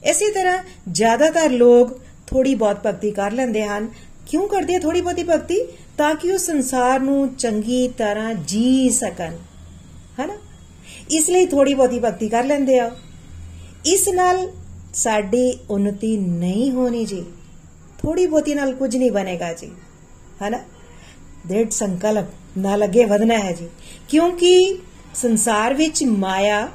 ਇਸੇ 0.05 0.33
ਤਰ੍ਹਾਂ 0.33 0.65
ਜ਼ਿਆਦਾਤਰ 0.93 1.51
ਲੋਕ 1.51 2.01
ਥੋੜੀ 2.27 2.55
ਬਹੁਤ 2.55 2.77
ਭਗਤੀ 2.87 3.11
ਕਰ 3.11 3.31
ਲੈਂਦੇ 3.31 3.67
ਹਨ। 3.67 3.89
ਕਿਉਂ 4.27 4.49
ਕਰਦੇ 4.49 4.75
ਆ 4.75 4.79
ਥੋੜੀ 4.79 5.01
ਬਹੁਤੀ 5.01 5.23
ਭਗਤੀ? 5.23 5.67
ਤਾਂ 5.99 6.15
ਕਿ 6.15 6.33
ਉਹ 6.33 6.39
ਸੰਸਾਰ 6.39 7.01
ਨੂੰ 7.01 7.35
ਚੰਗੀ 7.35 7.89
ਤਰ੍ਹਾਂ 7.89 8.35
ਜੀ 8.35 8.91
ਸਕਣ। 8.91 9.33
ਹਨਾ? 10.21 10.35
ਇਸ 11.11 11.31
ਲਈ 11.31 11.47
ਥੋੜੀ 11.47 11.75
ਬਹੁਤੀ 11.75 11.99
ਭਗਤੀ 11.99 12.29
ਕਰ 12.29 12.45
ਲੈਂਦੇ 12.45 12.79
ਆ। 12.79 12.97
ਇਸ 13.87 14.09
ਨਾਲ 14.09 14.49
ਸਾਡੀ 14.95 15.59
ਉન્નਤੀ 15.71 16.17
ਨਹੀਂ 16.17 16.71
ਹੋਣੀ 16.71 17.05
ਜੀ। 17.05 17.25
ਥੋੜੀ 18.03 18.27
ਬਹੁਤੀ 18.27 18.55
ਨਾਲ 18.55 18.75
ਕੁਝ 18.75 18.97
ਨਹੀਂ 18.97 19.11
ਬਣੇਗਾ 19.11 19.53
ਜੀ। 19.53 19.71
ਹਨਾ? 20.43 20.59
ਦ੍ਰਿੜ 21.47 21.71
ਸੰਕਲਪ 21.71 22.25
ਨਾਲ 22.59 22.85
ਅੱਗੇ 22.85 23.05
ਵਧਣਾ 23.05 23.39
ਹੈ 23.39 23.53
ਜੀ। 23.53 23.69
ਕਿਉਂਕਿ 24.09 24.79
ਸੰਸਾਰ 25.15 25.75
ਵਿੱਚ 25.75 26.03
ਮਾਇਆ 26.05 26.69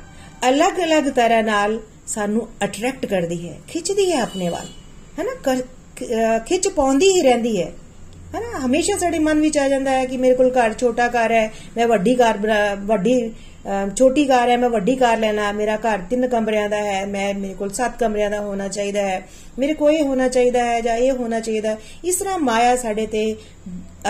ਅਲੱਗ-ਅਲੱਗ 0.49 1.03
ਤਰ੍ਹਾਂ 1.03 1.43
ਨਾਲ 1.43 1.79
ਸਾਨੂੰ 2.07 2.47
ਅਟਰੈਕਟ 2.63 3.05
ਕਰਦੀ 3.05 3.47
ਹੈ। 3.49 3.57
ਖਿੱਚਦੀ 3.67 4.11
ਹੈ 4.11 4.19
ਆਪਣੇ 4.19 4.49
ਵੱਲ। 4.49 4.67
ਹੈਨਾ? 5.19 6.39
ਖਿੱਚ 6.39 6.67
ਪਾਉਂਦੀ 6.67 7.09
ਹੀ 7.09 7.21
ਰਹਿੰਦੀ 7.21 7.61
ਹੈ। 7.61 7.71
ਹੈਨਾ? 8.35 8.65
ਹਮੇਸ਼ਾ 8.65 8.97
ਸਾਡੇ 8.97 9.19
ਮਨ 9.19 9.39
ਵਿੱਚ 9.41 9.57
ਆ 9.57 9.67
ਜਾਂਦਾ 9.69 9.91
ਹੈ 9.91 10.05
ਕਿ 10.05 10.17
ਮੇਰੇ 10.17 10.35
ਕੋਲ 10.35 10.51
ਘਰ 10.51 10.73
ਛੋਟਾ 10.73 11.07
ਘਰ 11.07 11.31
ਹੈ, 11.31 11.51
ਮੈਂ 11.77 11.87
ਵੱਡੀ 11.87 12.15
ਕਾਰ 12.15 12.37
ਵੱਡੀ 12.85 13.31
ਛੋਟੀ 13.97 14.25
ਕਾਰ 14.25 14.49
ਹੈ, 14.49 14.57
ਮੈਂ 14.57 14.69
ਵੱਡੀ 14.69 14.95
ਕਾਰ 14.95 15.17
ਲੈਣਾ, 15.17 15.51
ਮੇਰਾ 15.51 15.75
ਘਰ 15.77 16.01
ਤਿੰਨ 16.09 16.27
ਕਮਰਿਆਂ 16.27 16.69
ਦਾ 16.69 16.77
ਹੈ, 16.77 17.05
ਮੈਂ, 17.05 17.33
ਮੇਰੇ 17.33 17.53
ਕੋਲ 17.53 17.69
ਸੱਤ 17.69 17.99
ਕਮਰਿਆਂ 17.99 18.29
ਦਾ 18.29 18.39
ਹੋਣਾ 18.39 18.67
ਚਾਹੀਦਾ 18.67 19.01
ਹੈ। 19.01 19.27
ਮੇਰੇ 19.59 19.73
ਕੋਲ 19.73 19.91
ਇਹ 19.91 20.03
ਹੋਣਾ 20.03 20.27
ਚਾਹੀਦਾ 20.27 20.63
ਹੈ 20.65 20.79
ਜਾਂ 20.81 20.95
ਇਹ 20.95 21.11
ਹੋਣਾ 21.11 21.39
ਚਾਹੀਦਾ 21.39 21.75
ਇਸ 22.05 22.15
ਤਰ੍ਹਾਂ 22.15 22.37
ਮਾਇਆ 22.39 22.75
ਸਾਡੇ 22.75 23.05
ਤੇ 23.07 23.35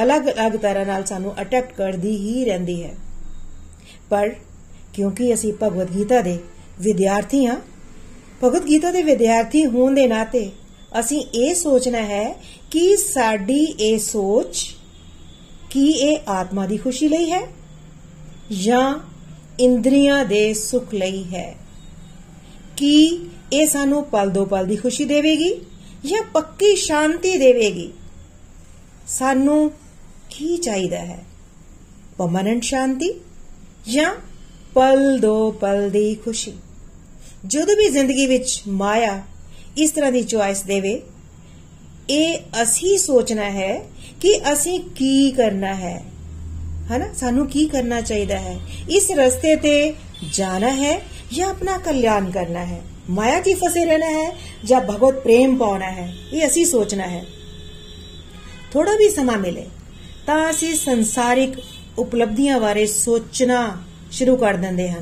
ਅਲੱਗ-ਅਲੱਗ 0.04 0.52
ਤਰ੍ਹਾਂ 0.52 0.86
ਨਾਲ 0.86 1.04
ਸਾਨੂੰ 1.06 1.34
ਅਟੈਕ 1.42 1.74
ਕਰਦੀ 1.74 2.16
ਹੀ 2.18 2.46
ਰਹਿੰਦੀ 2.46 2.84
ਹੈ। 2.84 2.94
ਪਰ 4.10 4.30
ਕਿਉਂਕਿ 4.94 5.34
ਅਸੀਂ 5.34 5.54
ਭਗਵਦ 5.64 5.94
ਗੀਤਾ 5.96 6.22
ਦੇ 6.22 6.38
ਵਿਦਿਆਰਥੀ 6.80 7.46
ਹਾਂ, 7.46 7.58
ਭਗਵਦ 8.44 8.68
ਗੀਤਾ 8.68 8.92
ਦੇ 8.92 9.04
ਵਿਦਿਆਰਥੀ 9.04 9.66
ਹੋਣ 9.66 9.94
ਦੇ 9.96 10.08
ਨਾਤੇ 10.08 10.50
ਅਸੀਂ 11.00 11.24
ਇਹ 11.34 11.56
ਸੋਚਣਾ 11.56 12.02
ਹੈ 12.02 12.36
ਕਿ 12.72 12.98
ਸਾਡੀ 12.98 13.64
ਇਹ 13.64 14.00
ਸੋਚ 14.00 14.66
ਕੀ 15.70 15.88
ਇਹ 15.90 16.18
ਆਤਮਾ 16.28 16.66
ਦੀ 16.66 16.78
ਖੁਸ਼ੀ 16.78 17.08
ਲਈ 17.08 17.32
ਹੈ 17.32 17.42
ਜਾਂ 18.64 18.94
ਇੰਦਰੀਆਂ 19.62 20.26
ਦੇ 20.26 20.54
ਸੁਖ 20.54 20.94
ਲਈ 20.94 21.24
ਹੈ। 21.24 21.56
ਕੀ 22.78 22.96
ਇਹ 23.54 23.68
ਸਾਨੂੰ 23.68 24.04
ਪਲ 24.04 24.30
ਦੋ 24.30 24.46
ਪਲ 24.46 24.66
ਦੀ 24.66 24.76
ਖੁਸ਼ੀ 24.76 25.06
ਦੇਵੇਗੀ 25.06 25.54
ਜਾਂ 26.06 26.22
ਪੱਕੀ 26.34 26.76
ਸ਼ਾਂਤੀ 26.76 27.38
ਦੇਵੇਗੀ? 27.38 27.92
ਸਾਨੂੰ 29.08 29.72
ਕੀ 30.30 30.58
ਚਾਹੀਦਾ 30.58 31.00
ਹੈ? 31.00 31.20
ਪਰਮਨੈਂਟ 32.18 32.64
ਸ਼ਾਂਤੀ 32.64 33.14
ਜਾਂ 33.94 34.16
ਪਲ 34.74 35.20
ਦੋ 35.20 35.52
ਪਲ 35.52 35.90
ਦੀ 35.90 36.16
ਖੁਸ਼ੀ? 36.16 36.54
ਜਦੋਂ 37.48 37.76
ਵੀ 37.76 37.90
ਜ਼ਿੰਦਗੀ 37.90 38.26
ਵਿੱਚ 38.26 38.62
ਮਾਇਆ 38.68 39.22
ਇਸ 39.78 39.92
ਤਰ੍ਹਾਂ 39.92 40.12
ਦੀ 40.12 40.24
ਚੁਆਇਸ 40.24 40.62
ਦੇਵੇ, 40.62 41.02
ਇਹ 42.10 42.40
ਅਸੀਂ 42.64 42.98
ਸੋਚਣਾ 42.98 43.50
ਹੈ 43.50 43.80
ਕਿ 44.22 44.54
ਅਸੀਂ 44.54 44.80
ਕੀ 44.80 45.32
ਕਰਨਾ 45.32 45.74
ਹੈ। 45.76 46.04
ਹਨਾ 46.92 47.14
ਸਾਨੂੰ 47.14 47.48
ਕੀ 47.48 47.66
ਕਰਨਾ 47.68 48.02
ਚਾਹੀਦਾ 48.02 48.40
ਹੈ 48.40 48.60
ਇਸ 48.90 49.12
ਰਸਤੇ 49.12 49.56
ਤੇ 49.56 49.94
ਜਾਣਾ 50.32 50.70
ਹੈ 50.70 51.02
ਜਾਂ 51.34 51.50
ਆਪਣਾ 51.50 51.78
ਕਲਿਆਣ 51.78 52.32
ਕਰਨਾ 52.32 52.66
ਹੈ 52.66 52.82
ਮਾਇਆ 53.10 53.40
ਕੀ 53.40 53.54
ਫਸੇ 53.54 53.86
ਰਹਿਣਾ 53.86 54.10
ਹੈ 54.10 54.32
ਜਾਂ 54.66 54.82
ਭਗਵਤ 54.82 55.16
ਪ੍ਰੇਮ 55.16 55.58
ਪਾਉਣਾ 55.58 55.92
ਹੈ 55.92 56.14
ਇਹ 56.34 56.48
ਅਸੀਂ 56.48 56.66
ਸੋਚਣਾ 56.66 57.08
ਹੈ 57.08 57.26
ਥੋੜਾ 58.72 58.96
ਵੀ 58.96 59.10
ਸਮਾਂ 59.10 59.38
ਮਿਲੇ 59.38 59.66
ਤਾਂ 60.26 60.50
ਅਸੀਂ 60.50 60.76
ਸੰਸਾਰਿਕ 60.76 61.56
ਉਪਲਬਧੀਆਂ 62.00 62.60
ਬਾਰੇ 62.60 62.86
ਸੋਚਣਾ 62.86 63.78
ਸ਼ੁਰੂ 64.12 64.36
ਕਰ 64.36 64.54
ਦਿੰਦੇ 64.54 64.90
ਹਾਂ 64.90 65.02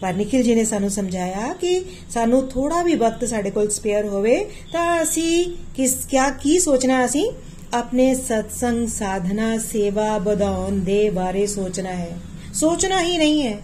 ਪਰ 0.00 0.12
ਨikhil 0.12 0.42
ji 0.42 0.54
ਨੇ 0.54 0.64
ਸਾਨੂੰ 0.64 0.90
ਸਮਝਾਇਆ 0.90 1.52
ਕਿ 1.52 1.84
ਸਾਨੂੰ 2.10 2.48
ਥੋੜਾ 2.48 2.82
ਵੀ 2.82 2.94
ਵਕਤ 2.94 3.24
ਸਾਡੇ 3.24 3.50
ਕੋਲ 3.50 3.68
ਸਪੇਅਰ 3.68 4.06
ਹੋਵੇ 4.06 4.44
ਤਾਂ 4.72 5.02
ਅਸੀਂ 5.02 5.44
ਕਿਸ 5.76 5.94
ਕਿਆ 6.10 6.28
ਕੀ 6.30 6.58
ਸੋਚਣਾ 6.58 7.04
ਅਸੀਂ 7.04 7.30
ਆਪਣੇ 7.74 8.14
ਸਤਸੰਗ 8.14 8.88
ਸਾਧਨਾ 8.88 9.56
ਸੇਵਾ 9.58 10.16
ਵਧਾਉਣ 10.18 10.78
ਦੇ 10.80 11.08
ਬਾਰੇ 11.10 11.46
ਸੋਚਣਾ 11.46 11.90
ਹੈ। 11.90 12.16
ਸੋਚਣਾ 12.54 13.00
ਹੀ 13.00 13.16
ਨਹੀਂ 13.18 13.42
ਹੈ, 13.42 13.56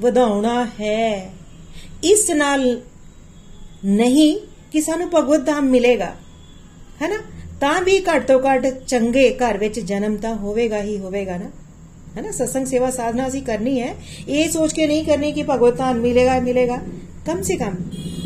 ਵਧਾਉਣਾ 0.00 0.64
ਹੈ। 0.80 1.30
ਇਸ 2.04 2.30
ਨਾਲ 2.30 2.64
ਨਹੀਂ 3.84 4.36
ਕਿ 4.72 4.80
ਸਾਨੂੰ 4.80 5.08
ਭਗਵਤ 5.14 5.44
ਧਾਮ 5.46 5.64
ਮਿਲੇਗਾ 5.64 6.12
ਹੈਨਾ 7.02 7.16
ਤਾਂ 7.60 7.80
ਵੀ 7.82 7.98
ਘੱਟ 8.00 8.26
ਤੋਂ 8.28 8.40
ਘੱਟ 8.40 8.66
ਚੰਗੇ 8.84 9.28
ਘਰ 9.34 9.58
ਵਿੱਚ 9.58 9.78
ਜਨਮ 9.80 10.16
ਤਾਂ 10.16 10.34
ਹੋਵੇਗਾ 10.34 10.82
ਹੀ 10.82 10.98
ਹੋਵੇਗਾ 10.98 11.36
ਨਾ 11.36 11.50
ਹੈਨਾ 12.16 12.30
ਸਤਸੰਗ 12.30 12.66
ਸੇਵਾ 12.66 12.90
ਸਾਧਨਾ 12.90 13.26
ਅਸੀਂ 13.28 13.42
ਕਰਨੀ 13.42 13.80
ਹੈ। 13.80 13.94
ਇਹ 14.28 14.50
ਸੋਚ 14.50 14.72
ਕੇ 14.72 14.86
ਨਹੀਂ 14.86 15.04
ਕਰਨੀ 15.04 15.32
ਕਿ 15.32 15.42
ਭਗਵਤ 15.42 15.76
ਧਾਮ 15.78 15.96
ਮਿਲੇਗਾ 15.96 16.38
ਮਿਲੇਗਾ। 16.40 16.78
ਕਮ 17.26 17.42
ਸੇ 17.42 17.56
ਕਮ 17.56 17.74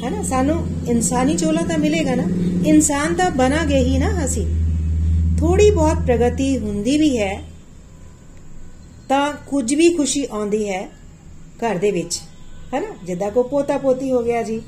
ਹੈਨਾ 0.04 0.22
ਸਾਨੂੰ 0.22 0.66
ਇਨਸਾਨੀ 0.88 1.37
ਚੋਲਾ 1.37 1.62
ਤਾਂ 1.62 1.78
ਮਿਲੇਗਾ 1.78 2.14
ਨਾ? 2.14 2.24
ਇਨਸਾਨ 2.66 3.14
ਤਾਂ 3.14 3.30
ਬਣਾਗੇ 3.30 3.78
ਹੀ 3.78 3.98
ਨਾ 3.98 4.24
ਅਸੀਂ। 4.24 4.46
ਥੋੜੀ 5.40 5.70
ਬਹੁਤ 5.70 5.96
ਪ੍ਰਗਤੀ 5.96 6.59
ਹੁੰਦੀ 6.59 6.98
ਵੀ 6.98 7.18
ਹੈ, 7.18 7.42
ਤਾਂ 9.09 9.33
ਕੁਝ 9.46 9.74
ਵੀ 9.74 9.94
ਖੁਸ਼ੀ 9.94 10.26
ਆਉਂਦੀ 10.31 10.68
ਹੈ 10.68 10.88
ਘਰ 11.59 11.74
ਦੇ 11.74 11.90
ਵਿੱਚ। 11.90 12.20
ਹੈਨਾ? 12.74 12.87
ਜਿੱਦਾਂ 13.05 13.31
ਕੋ 13.31 13.42
ਪੋਤਾ 13.42 13.79
ਪੋਤੀ 13.79 14.12
ਹੋ 14.12 14.22
ਗਿਆ 14.22 14.42
ਜੀ, 14.42 14.62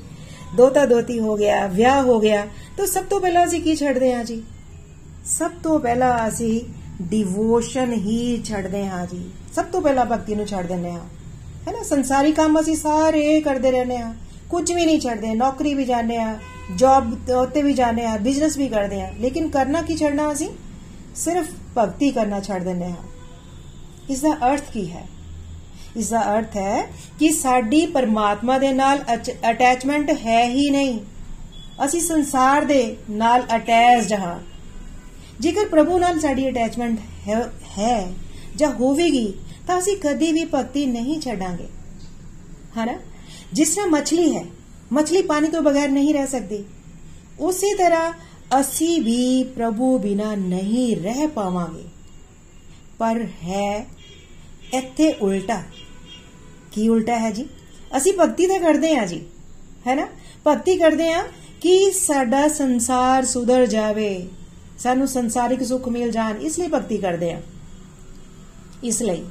ਦੋਤਾ 0.55 0.85
ਦੋਤੀ 0.85 1.19
ਹੋ 1.19 1.37
ਗਿਆ, 1.37 1.67
ਵਿਆਹ 1.67 2.03
ਹੋ 2.03 2.19
ਗਿਆ, 2.19 2.47
ਤਾਂ 2.77 2.87
ਸਭ 2.87 3.03
ਤੋਂ 3.03 3.19
ਪਹਿਲਾਂ 3.19 3.45
ਅਸੀਂ 3.45 3.61
ਕੀ 3.61 3.75
ਛੱਡਦੇ 3.75 4.13
ਹਾਂ 4.13 4.23
ਜੀ? 4.23 4.43
ਸਭ 5.25 5.51
ਤੋਂ 5.63 5.79
ਪਹਿਲਾਂ 5.79 6.27
ਅਸੀਂ 6.27 6.61
ਡਿਵੋਸ਼ਨ 7.01 7.93
ਹੀ 7.93 8.43
ਛੱਡਦੇ 8.43 8.87
ਹਾਂ 8.87 9.07
ਜੀ। 9.07 9.29
ਸਭ 9.55 9.65
ਤੋਂ 9.65 9.81
ਪਹਿਲਾਂ 9.81 10.05
ਭਗਤੀ 10.05 10.35
ਨੂੰ 10.35 10.47
ਛੱਡ 10.47 10.67
ਦਿੰਦੇ 10.67 10.91
ਹਾਂ। 10.91 11.05
ਹੈਨਾ? 11.67 11.83
ਸੰਸਾਰੀ 11.83 12.31
ਕੰਮ 12.31 12.61
ਅਸੀਂ 12.61 12.75
ਸਾਰੇ 12.75 13.41
ਕਰਦੇ 13.41 13.71
ਰਹਿੰਦੇ 13.71 13.97
ਹਾਂ। 13.97 14.13
ਕੁਝ 14.49 14.71
ਵੀ 14.71 14.85
ਨਹੀਂ 14.85 14.99
ਛੱਡਦੇ, 14.99 15.33
ਨੌਕਰੀ 15.33 15.73
ਵੀ 15.73 15.85
ਜਾਂਦੇ 15.85 16.17
ਆ 16.17 16.39
ਜੌਬ 16.71 17.29
ਉੱਤੇ 17.31 17.61
ਵੀ 17.63 17.73
ਜਾਂਦੇ 17.73 18.05
ਆ 18.05 18.17
ਬਿਜ਼ਨਸ 18.17 18.57
ਵੀ 18.57 18.67
ਕਰਦੇ 18.67 19.01
ਆ 19.01 19.11
ਲੇਕਿਨ 19.19 19.49
ਕਰਨਾ 19.49 19.81
ਕੀ 19.81 19.97
ਛੱਡਣਾ 19.97 20.31
ਅਸੀਂ? 20.31 20.49
ਸਿਰਫ 21.15 21.47
ਭਗਤੀ 21.77 22.11
ਕਰਨਾ 22.11 22.39
ਛੱਡ 22.39 22.63
ਦਿੰਦੇ 22.63 22.85
ਹਾਂ। 22.85 23.03
ਇਸ 24.09 24.21
ਦਾ 24.21 24.33
ਅਰਥ 24.47 24.71
ਕੀ 24.71 24.91
ਹੈ? 24.91 25.07
ਇਸ 25.95 26.09
ਦਾ 26.09 26.21
ਅਰਥ 26.37 26.55
ਹੈ 26.57 26.83
ਕਿ 27.19 27.31
ਸਾਡੀ 27.31 27.85
ਪਰਮਾਤਮਾ 27.85 28.57
ਦੇ 28.57 28.71
ਨਾਲ 28.73 29.03
ਅਟੈਚਮੈਂਟ 29.49 30.11
ਹੈ 30.25 30.45
ਹੀ 30.45 30.69
ਨਹੀਂ। 30.69 30.99
ਅਸੀਂ 31.85 32.01
ਸੰਸਾਰ 32.01 32.65
ਦੇ 32.65 32.97
ਨਾਲ 33.09 33.43
ਅਟੈਚਡ 33.55 34.13
ਹਾਂ। 34.13 34.39
ਜੇਕਰ 35.39 35.65
ਪ੍ਰਭੂ 35.65 35.99
ਨਾਲ 35.99 36.19
ਸਾਡੀ 36.19 36.49
ਅਟੈਚਮੈਂਟ 36.49 36.99
ਹੈ 37.77 38.13
ਜਾਂ 38.55 38.71
ਹੋਵੇਗੀ, 38.71 39.33
ਤਾਂ 39.67 39.79
ਅਸੀਂ 39.79 39.97
ਕਦੀ 39.97 40.31
ਵੀ 40.31 40.45
ਭਗਤੀ 40.45 40.85
ਨਹੀਂ 40.85 41.19
ਛੱਡਾਂਗੇ। 41.21 41.67
ਹਨਾ? 42.77 42.99
ਜਿਸ 43.53 43.69
ਤਰ੍ਹਾਂ 43.69 43.87
ਮੱਛਲੀ 43.87 44.35
ਹੈ 44.35 44.43
ਮੱਛਲੀ 44.93 45.21
ਪਾਣੀ 45.21 45.47
ਤੋਂ 45.47 45.61
ਬਗੈਰ 45.61 45.89
ਨਹੀਂ 45.89 46.13
ਰਹਿ 46.13 46.27
ਸਕਦੀ। 46.27 46.63
ਉਸੇ 47.39 47.75
ਤਰ੍ਹਾਂ 47.77 48.13
ਅਸੀਂ 48.59 49.01
ਵੀ 49.01 49.43
ਪ੍ਰਭੂ 49.43 49.97
ਬਿਨਾ 49.97 50.35
ਨਹੀਂ 50.35 50.95
ਰਹਿ 50.97 51.27
ਪਾਵਾਂਗੇ। 51.27 51.83
ਪਰ 52.99 53.23
ਹੈ 53.43 53.87
ਇੱਥੇ 54.73 55.11
ਉਲਟਾ। 55.11 55.61
ਕੀ 56.71 56.87
ਉਲਟਾ 56.89 57.19
ਹੈ 57.19 57.31
ਜੀ? 57.31 57.45
ਅਸੀਂ 57.97 58.13
ਭਗਤੀ 58.13 58.47
ਤਾਂ 58.47 58.59
ਕਰਦੇ 58.59 58.95
ਆ 58.97 59.05
ਜੀ 59.05 59.21
ਹੈਨਾ 59.87 60.07
ਭਗਤੀ 60.47 60.75
ਕਰਦੇ 60.77 61.11
ਆ 61.13 61.23
ਕਿ 61.61 61.91
ਸਾਡਾ 61.91 62.47
ਸੰਸਾਰ 62.47 63.25
ਸੁਧਰ 63.25 63.65
ਜਾਵੇ। 63.65 64.27
ਸਾਨੂੰ 64.79 65.07
ਸੰਸਾਰਿਕ 65.07 65.63
ਸੁੱਖ 65.63 65.87
ਮਿਲ 65.89 66.11
ਜਾਣ, 66.11 66.37
ਇਸ 66.37 66.59
ਲਈ 66.59 66.67
ਭਗਤੀ 66.67 66.97
ਕਰਦੇ 66.97 67.31
ਆ 67.31 67.41
ਇਸ 68.83 69.01
ਲਈ 69.01 69.23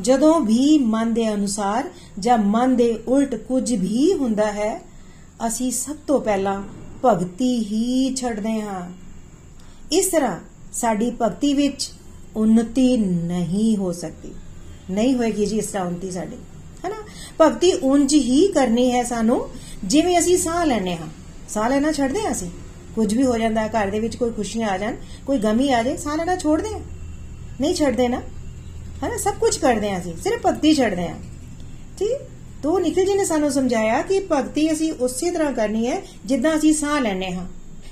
ਜਦੋਂ 0.00 0.40
ਵੀ 0.40 0.78
ਮਨ 0.78 1.14
ਦੇ 1.14 1.28
ਅਨੁਸਾਰ 1.34 1.90
ਜਾਂ 2.18 2.38
ਮਨ 2.38 2.76
ਦੇ 2.76 2.98
ਉਲਟ 3.08 3.34
ਕੁਝ 3.34 3.72
ਵੀ 3.74 4.12
ਹੁੰਦਾ 4.12 4.52
ਹੈ 4.52 4.87
ਅਸੀਂ 5.46 5.70
ਸਭ 5.70 5.96
ਤੋਂ 6.06 6.20
ਪਹਿਲਾਂ 6.20 6.62
ਭਗਤੀ 7.04 7.58
ਹੀ 7.58 8.14
ਛੱਡਦੇ 8.14 8.60
ਹਾਂ। 8.60 8.90
ਇਸ 9.92 10.06
ਤਰ੍ਹਾਂ 10.06 10.38
ਸਾਡੀ 10.72 11.10
ਭਗਤੀ 11.22 11.54
ਵਿੱਚ 11.54 11.90
ਉન્નਤੀ 12.36 12.96
ਨਹੀਂ 12.96 13.76
ਹੋ 13.76 13.92
ਸਕਦੀ। 13.92 14.32
ਨਹੀਂ 14.90 15.14
ਹੋਏਗੀ 15.14 15.46
ਜੀ 15.46 15.58
ਇਸ 15.58 15.66
ਤਰ੍ਹਾਂ 15.66 15.86
ਉન્નਤੀ 15.86 16.10
ਸਾਡੀ, 16.10 16.36
ਹੈਨਾ? 16.84 16.96
ਭਗਤੀ 17.40 17.72
ਉੰਜ 17.72 18.14
ਹੀ 18.14 18.52
ਕਰਨੀ 18.52 18.90
ਹੈ 18.92 19.04
ਸਾਨੂੰ, 19.04 19.48
ਜਿਵੇਂ 19.84 20.18
ਅਸੀਂ 20.18 20.36
ਸਾਹ 20.36 20.64
ਲੈਣੇ 20.66 20.96
ਹਾਂ। 20.96 21.06
ਸਾਹ 21.48 21.68
ਲੈਣਾ 21.68 21.92
ਛੱਡਦੇ 21.92 22.22
ਹਾਂ 22.22 22.32
ਅਸੀਂ। 22.32 22.50
ਕੁਝ 22.94 23.14
ਵੀ 23.14 23.26
ਹੋ 23.26 23.38
ਜਾਂਦਾ 23.38 23.60
ਹੈ 23.60 23.68
ਘਰ 23.68 23.90
ਦੇ 23.90 24.00
ਵਿੱਚ 24.00 24.16
ਕੋਈ 24.16 24.30
ਖੁਸ਼ੀਆਂ 24.30 24.68
ਆ 24.68 24.78
ਜਾਣ, 24.78 24.96
ਕੋਈ 25.26 25.38
ਗਮੀ 25.38 25.72
ਆ 25.72 25.82
ਜਾਏ 25.82 25.96
ਸਾਹ 25.96 26.16
ਲੈਣਾ 26.16 26.36
ਛੋੜਦੇ 26.36 26.68
ਹਾਂ। 26.68 26.80
ਨਹੀਂ 27.60 27.74
ਛੱਡਦੇ 27.74 28.08
ਨਾ, 28.08 28.20
ਹੈਨਾ? 29.02 29.16
ਸਭ 29.16 29.34
ਕੁਝ 29.34 29.56
ਕਰਦੇ 29.58 29.92
ਹਾਂ 29.92 30.00
ਅਸੀਂ, 30.00 30.16
ਸਿਰਫ 30.16 30.46
ਭਗਤੀ 30.46 30.74
ਛੱਡਦੇ 30.74 31.08
ਹਾਂ। 31.08 31.16
ਠੀਕ? 31.98 32.20
ਤੋ 32.62 32.78
ਨਿਖਿਲ 32.78 33.04
ਜੀ 33.06 33.14
ਨੇ 33.14 33.24
ਸਾਨੂੰ 33.24 33.50
ਸਮਝਾਇਆ 33.50 34.00
ਕਿ 34.02 34.18
ਭਗਤੀ 34.32 34.70
ਅਸੀਂ 34.72 34.92
ਉਸੇ 34.92 35.30
ਤਰ੍ਹਾਂ 35.30 35.52
ਕਰਨੀ 35.52 35.86
ਹੈ 35.86 36.00
ਜਿੱਦਾਂ 36.26 36.56
ਅਸੀਂ 36.56 36.72
ਸਾਹ 36.74 37.00
ਲੈਣੇ 37.00 37.30
ਹਾਂ, 37.32 37.46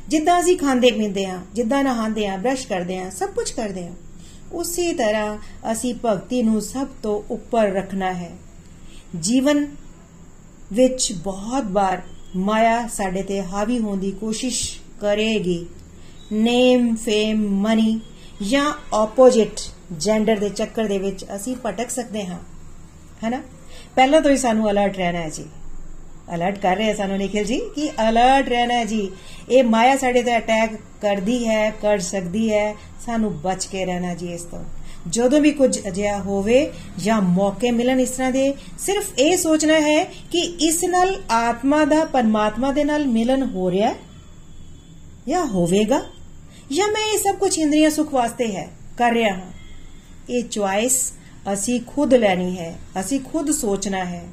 ਜਿੱਦਾਂ 0.08 0.40
ਅਸੀਂ 0.40 0.56
ਖਾਂਦੇ 0.58 0.90
ਪੀਂਦੇ 0.90 1.26
ਹਾਂ, 1.26 1.38
ਜਿੱਦਾਂ 1.54 1.82
ਨਹਾਉਂਦੇ 1.84 2.28
ਹਾਂ, 2.28 2.38
ਬ੍ਰਸ਼ 2.38 2.66
ਕਰਦੇ 2.66 2.98
ਹਾਂ, 2.98 3.10
ਸਭ 3.10 3.30
ਕੁਝ 3.30 3.50
ਕਰਦੇ 3.50 3.86
ਹਾਂ। 3.86 3.94
ਉਸੇ 4.52 4.92
ਤਰ੍ਹਾਂ 4.92 5.36
ਅਸੀਂ 5.72 5.94
ਭਗਤੀ 6.04 6.42
ਨੂੰ 6.42 6.60
ਸਭ 6.62 6.86
ਤੋਂ 7.02 7.20
ਉੱਪਰ 7.30 7.70
ਰੱਖਣਾ 7.72 8.12
ਹੈ। 8.12 8.30
ਜੀਵਨ 9.20 9.66
ਵਿੱਚ 10.72 11.12
ਬਹੁਤ 11.12 11.64
ਵਾਰ 11.64 12.02
ਮਾਇਆ 12.36 12.86
ਸਾਡੇ 12.88 13.22
ਤੇ 13.22 13.42
ਹਾਵੀ 13.42 13.78
ਹੋਣ 13.78 13.96
ਦੀ 13.96 14.10
ਕੋਸ਼ਿਸ਼ 14.10 14.78
ਕਰੇਗੀ। 15.00 15.66
ਨੇਮ, 16.32 16.94
ਫੇਮ, 16.94 17.48
ਮਨੀ 17.60 18.00
ਜਾਂ 18.42 18.72
ਆਪੋਜੀਟ 18.94 19.60
ਜੈਂਡਰ 19.92 20.36
ਦੇ 20.36 20.48
ਚੱਕਰ 20.48 20.86
ਦੇ 20.86 20.98
ਵਿੱਚ 20.98 21.24
ਅਸੀਂ 21.36 21.56
ਭਟਕ 21.66 21.90
ਸਕਦੇ 21.90 22.26
ਹਾਂ। 22.26 22.38
ਹੈਨਾ 23.24 23.40
ਪਹਿਲਾਂ 23.96 24.20
ਤੋਂ 24.20 24.30
ਹੀ 24.30 24.36
ਸਾਨੂੰ 24.36 24.70
ਅਲਰਟ 24.70 24.96
ਰਹਿਣਾ 24.96 25.18
ਹੈ 25.18 25.28
ਜੀ। 25.28 25.44
ਅਲਰਟ 26.34 26.58
ਕਰ 26.58 26.76
ਰਹੇ 26.76 26.94
ਸਾਨੂੰ 26.94 27.16
ਨikhil 27.16 27.44
ਜੀ 27.44 27.58
ਕਿ 27.58 27.90
ਅਲਰਟ 28.08 28.48
ਰਹਿਣਾ 28.48 28.74
ਹੈ 28.74 28.84
ਜੀ। 28.84 29.10
ਇਹ 29.50 29.64
ਮਾਇਆ 29.64 29.96
ਸਾਡੇ 29.96 30.22
ਤੇ 30.22 30.36
ਅਟੈਕ 30.36 30.74
ਕਰਦੀ 31.02 31.48
ਹੈ, 31.48 31.70
ਕਰ 31.70 31.98
ਸਕਦੀ 31.98 32.52
ਹੈ, 32.52 32.74
ਸਾਨੂੰ 33.06 33.40
ਬਚ 33.40 33.66
ਕੇ 33.66 33.84
ਰਹਿਣਾ 33.84 34.14
ਜੀ 34.14 34.32
ਇਸ 34.32 34.42
ਤੋਂ। 34.42 34.64
ਜਦੋਂ 35.08 35.40
ਵੀ 35.40 35.50
ਕੁਝ 35.50 35.78
ਅਜਿਹਾ 35.88 36.18
ਹੋਵੇ 36.18 36.72
ਜਾਂ 36.98 37.22
ਮੌਕੇ 37.22 37.70
ਮਿਲਣ 37.70 38.00
ਇਸ 38.00 38.10
ਤਰ੍ਹਾਂ 38.10 38.30
ਦੇ, 38.30 38.54
ਸਿਰਫ 38.78 39.18
ਇਹ 39.18 39.36
ਸੋਚਣਾ 39.36 39.74
ਹੈ 39.74 40.04
ਕਿ 40.04 40.38
ਇਸ 40.38 40.84
ਨਾਲ 40.84 41.22
ਆਤਮਾ 41.30 41.84
ਦਾ, 41.84 42.04
ਪਰਮਾਤਮਾ 42.04 42.72
ਦੇ 42.72 42.84
ਨਾਲ 42.84 43.06
ਮਿਲਨ 43.06 43.42
ਹੋ 43.42 43.70
ਰਿਹਾ 43.70 43.88
ਹੈ 43.88 43.94
ਜਾਂ 45.28 45.46
ਹੋਵੇਗਾ? 45.46 46.02
ਜਾਂ 46.72 46.88
ਮੈਂ 46.88 47.12
ਇਹ 47.14 47.18
ਸਭ 47.18 47.38
ਕੁਝ 47.38 47.58
ਇੰਦਰੀਆਂ 47.58 47.90
ਸੁਖ 47.90 48.14
ਵਾਸਤੇ 48.14 48.56
ਹੈ, 48.56 48.68
ਕਰ 48.98 49.12
ਰਿਹਾ 49.12 49.34
ਹਾਂ। 49.34 49.52
ਇਹ 50.30 50.42
ਚੁਆਇਸ 50.42 51.12
ਅਸੀਂ 51.52 51.80
ਖੁਦ 51.86 52.14
ਲੈਣੀ 52.14 52.58
ਹੈ, 52.58 52.78
ਅਸੀਂ 53.00 53.20
ਖੁਦ 53.20 53.50
ਸੋਚਣਾ 53.50 54.04
ਹੈ। 54.04 54.24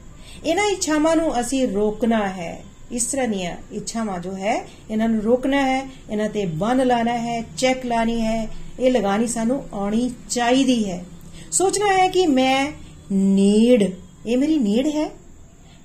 ਇਹਨਾਂ 0.45 0.65
ਇੱਛਾਵਾਂ 0.65 1.15
ਨੂੰ 1.15 1.39
ਅਸੀਂ 1.39 1.67
ਰੋਕਣਾ 1.67 2.29
ਹੈ। 2.29 2.63
ਇਸ 2.91 3.05
ਤਰ੍ਹਾਂ 3.05 3.27
ਦੀਆਂ 3.27 3.57
ਇੱਛਾਵਾਂ 3.71 4.19
ਜੋ 4.19 4.35
ਹੈ, 4.35 4.67
ਇਹਨਾਂ 4.91 5.09
ਨੂੰ 5.09 5.23
ਰੋਕਣਾ 5.23 5.61
ਹੈ, 5.61 5.89
ਇਹਨਾਂ 6.09 6.29
ਤੇ 6.29 6.45
ਬੰਨ 6.45 6.87
ਲਾਣਾ 6.87 7.17
ਹੈ, 7.17 7.43
ਚੈੱਕ 7.57 7.85
ਲਾਣੀ 7.85 8.21
ਹੈ, 8.21 8.47
ਇਹ 8.79 8.91
ਲਗਾਣੀ 8.91 9.27
ਸਾਨੂੰ 9.27 9.63
ਆਉਣੀ 9.73 10.11
ਚਾਹੀਦੀ 10.29 10.91
ਹੈ। 10.91 11.05
ਸੋਚਣਾ 11.51 11.85
ਹੈ 11.85 12.07
ਕਿ 12.07 12.27
ਮੈਂ 12.27 12.71
ਨੀਡ, 13.11 13.83
ਇਹ 14.25 14.37
ਮੇਰੀ 14.37 14.57
ਨੀਡ 14.57 14.87
ਹੈ? 14.87 15.09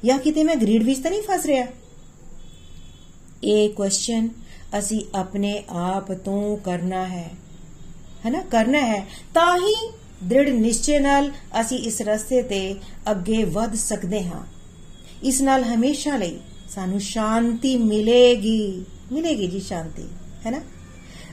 ਜਾਂ 0.05 0.19
ਕਿਤੇ 0.19 0.45
ਮੈਂ 0.45 0.57
ਗ੍ਰੀਡ 0.57 0.83
ਵਿੱਚ 0.83 1.01
ਤਾਂ 1.01 1.11
ਨਹੀਂ 1.11 1.23
ਫਸ 1.23 1.47
ਰਿਹਾ? 1.47 1.67
ਇਹ 3.45 3.71
ਕੁਐਸਚਨ 3.71 4.29
ਅਸੀਂ 4.79 5.01
ਆਪਣੇ 5.14 5.62
ਆਪ 5.69 6.12
ਤੋਂ 6.12 6.57
ਕਰਨਾ 6.57 7.09
ਹੈ। 7.09 7.31
ਹੈਨਾ? 8.27 8.41
ਕਰਨਾ 8.41 8.79
ਹੈ। 8.79 9.07
ਤਾਂ 9.35 9.57
ਹੀ 9.57 9.91
ਦ੍ਰਿੜ 10.22 10.48
ਨਿਸ਼ਚੇ 10.48 10.98
ਨਾਲ 10.98 11.31
ਅਸੀਂ 11.61 11.78
ਇਸ 11.78 12.00
ਰਸਤੇ 12.02 12.42
ਤੇ 12.42 12.61
ਅੱਗੇ 13.11 13.42
ਵੱਧ 13.44 13.74
ਸਕਦੇ 13.74 14.22
ਹਾਂ। 14.22 14.44
ਇਸ 15.22 15.40
ਨਾਲ 15.42 15.64
ਹਮੇਸ਼ਾ 15.64 16.16
ਲਈ 16.16 16.38
ਸਾਨੂੰ 16.74 17.00
ਸ਼ਾਂਤੀ 17.00 17.76
ਮਿਲੇਗੀ। 17.76 18.85
ਮਿਲੇਗੀ 19.12 19.46
ਜੀ 19.46 19.61
ਸ਼ਾਂਤੀ 19.61 20.09
ਹੈਨਾ 20.46 20.61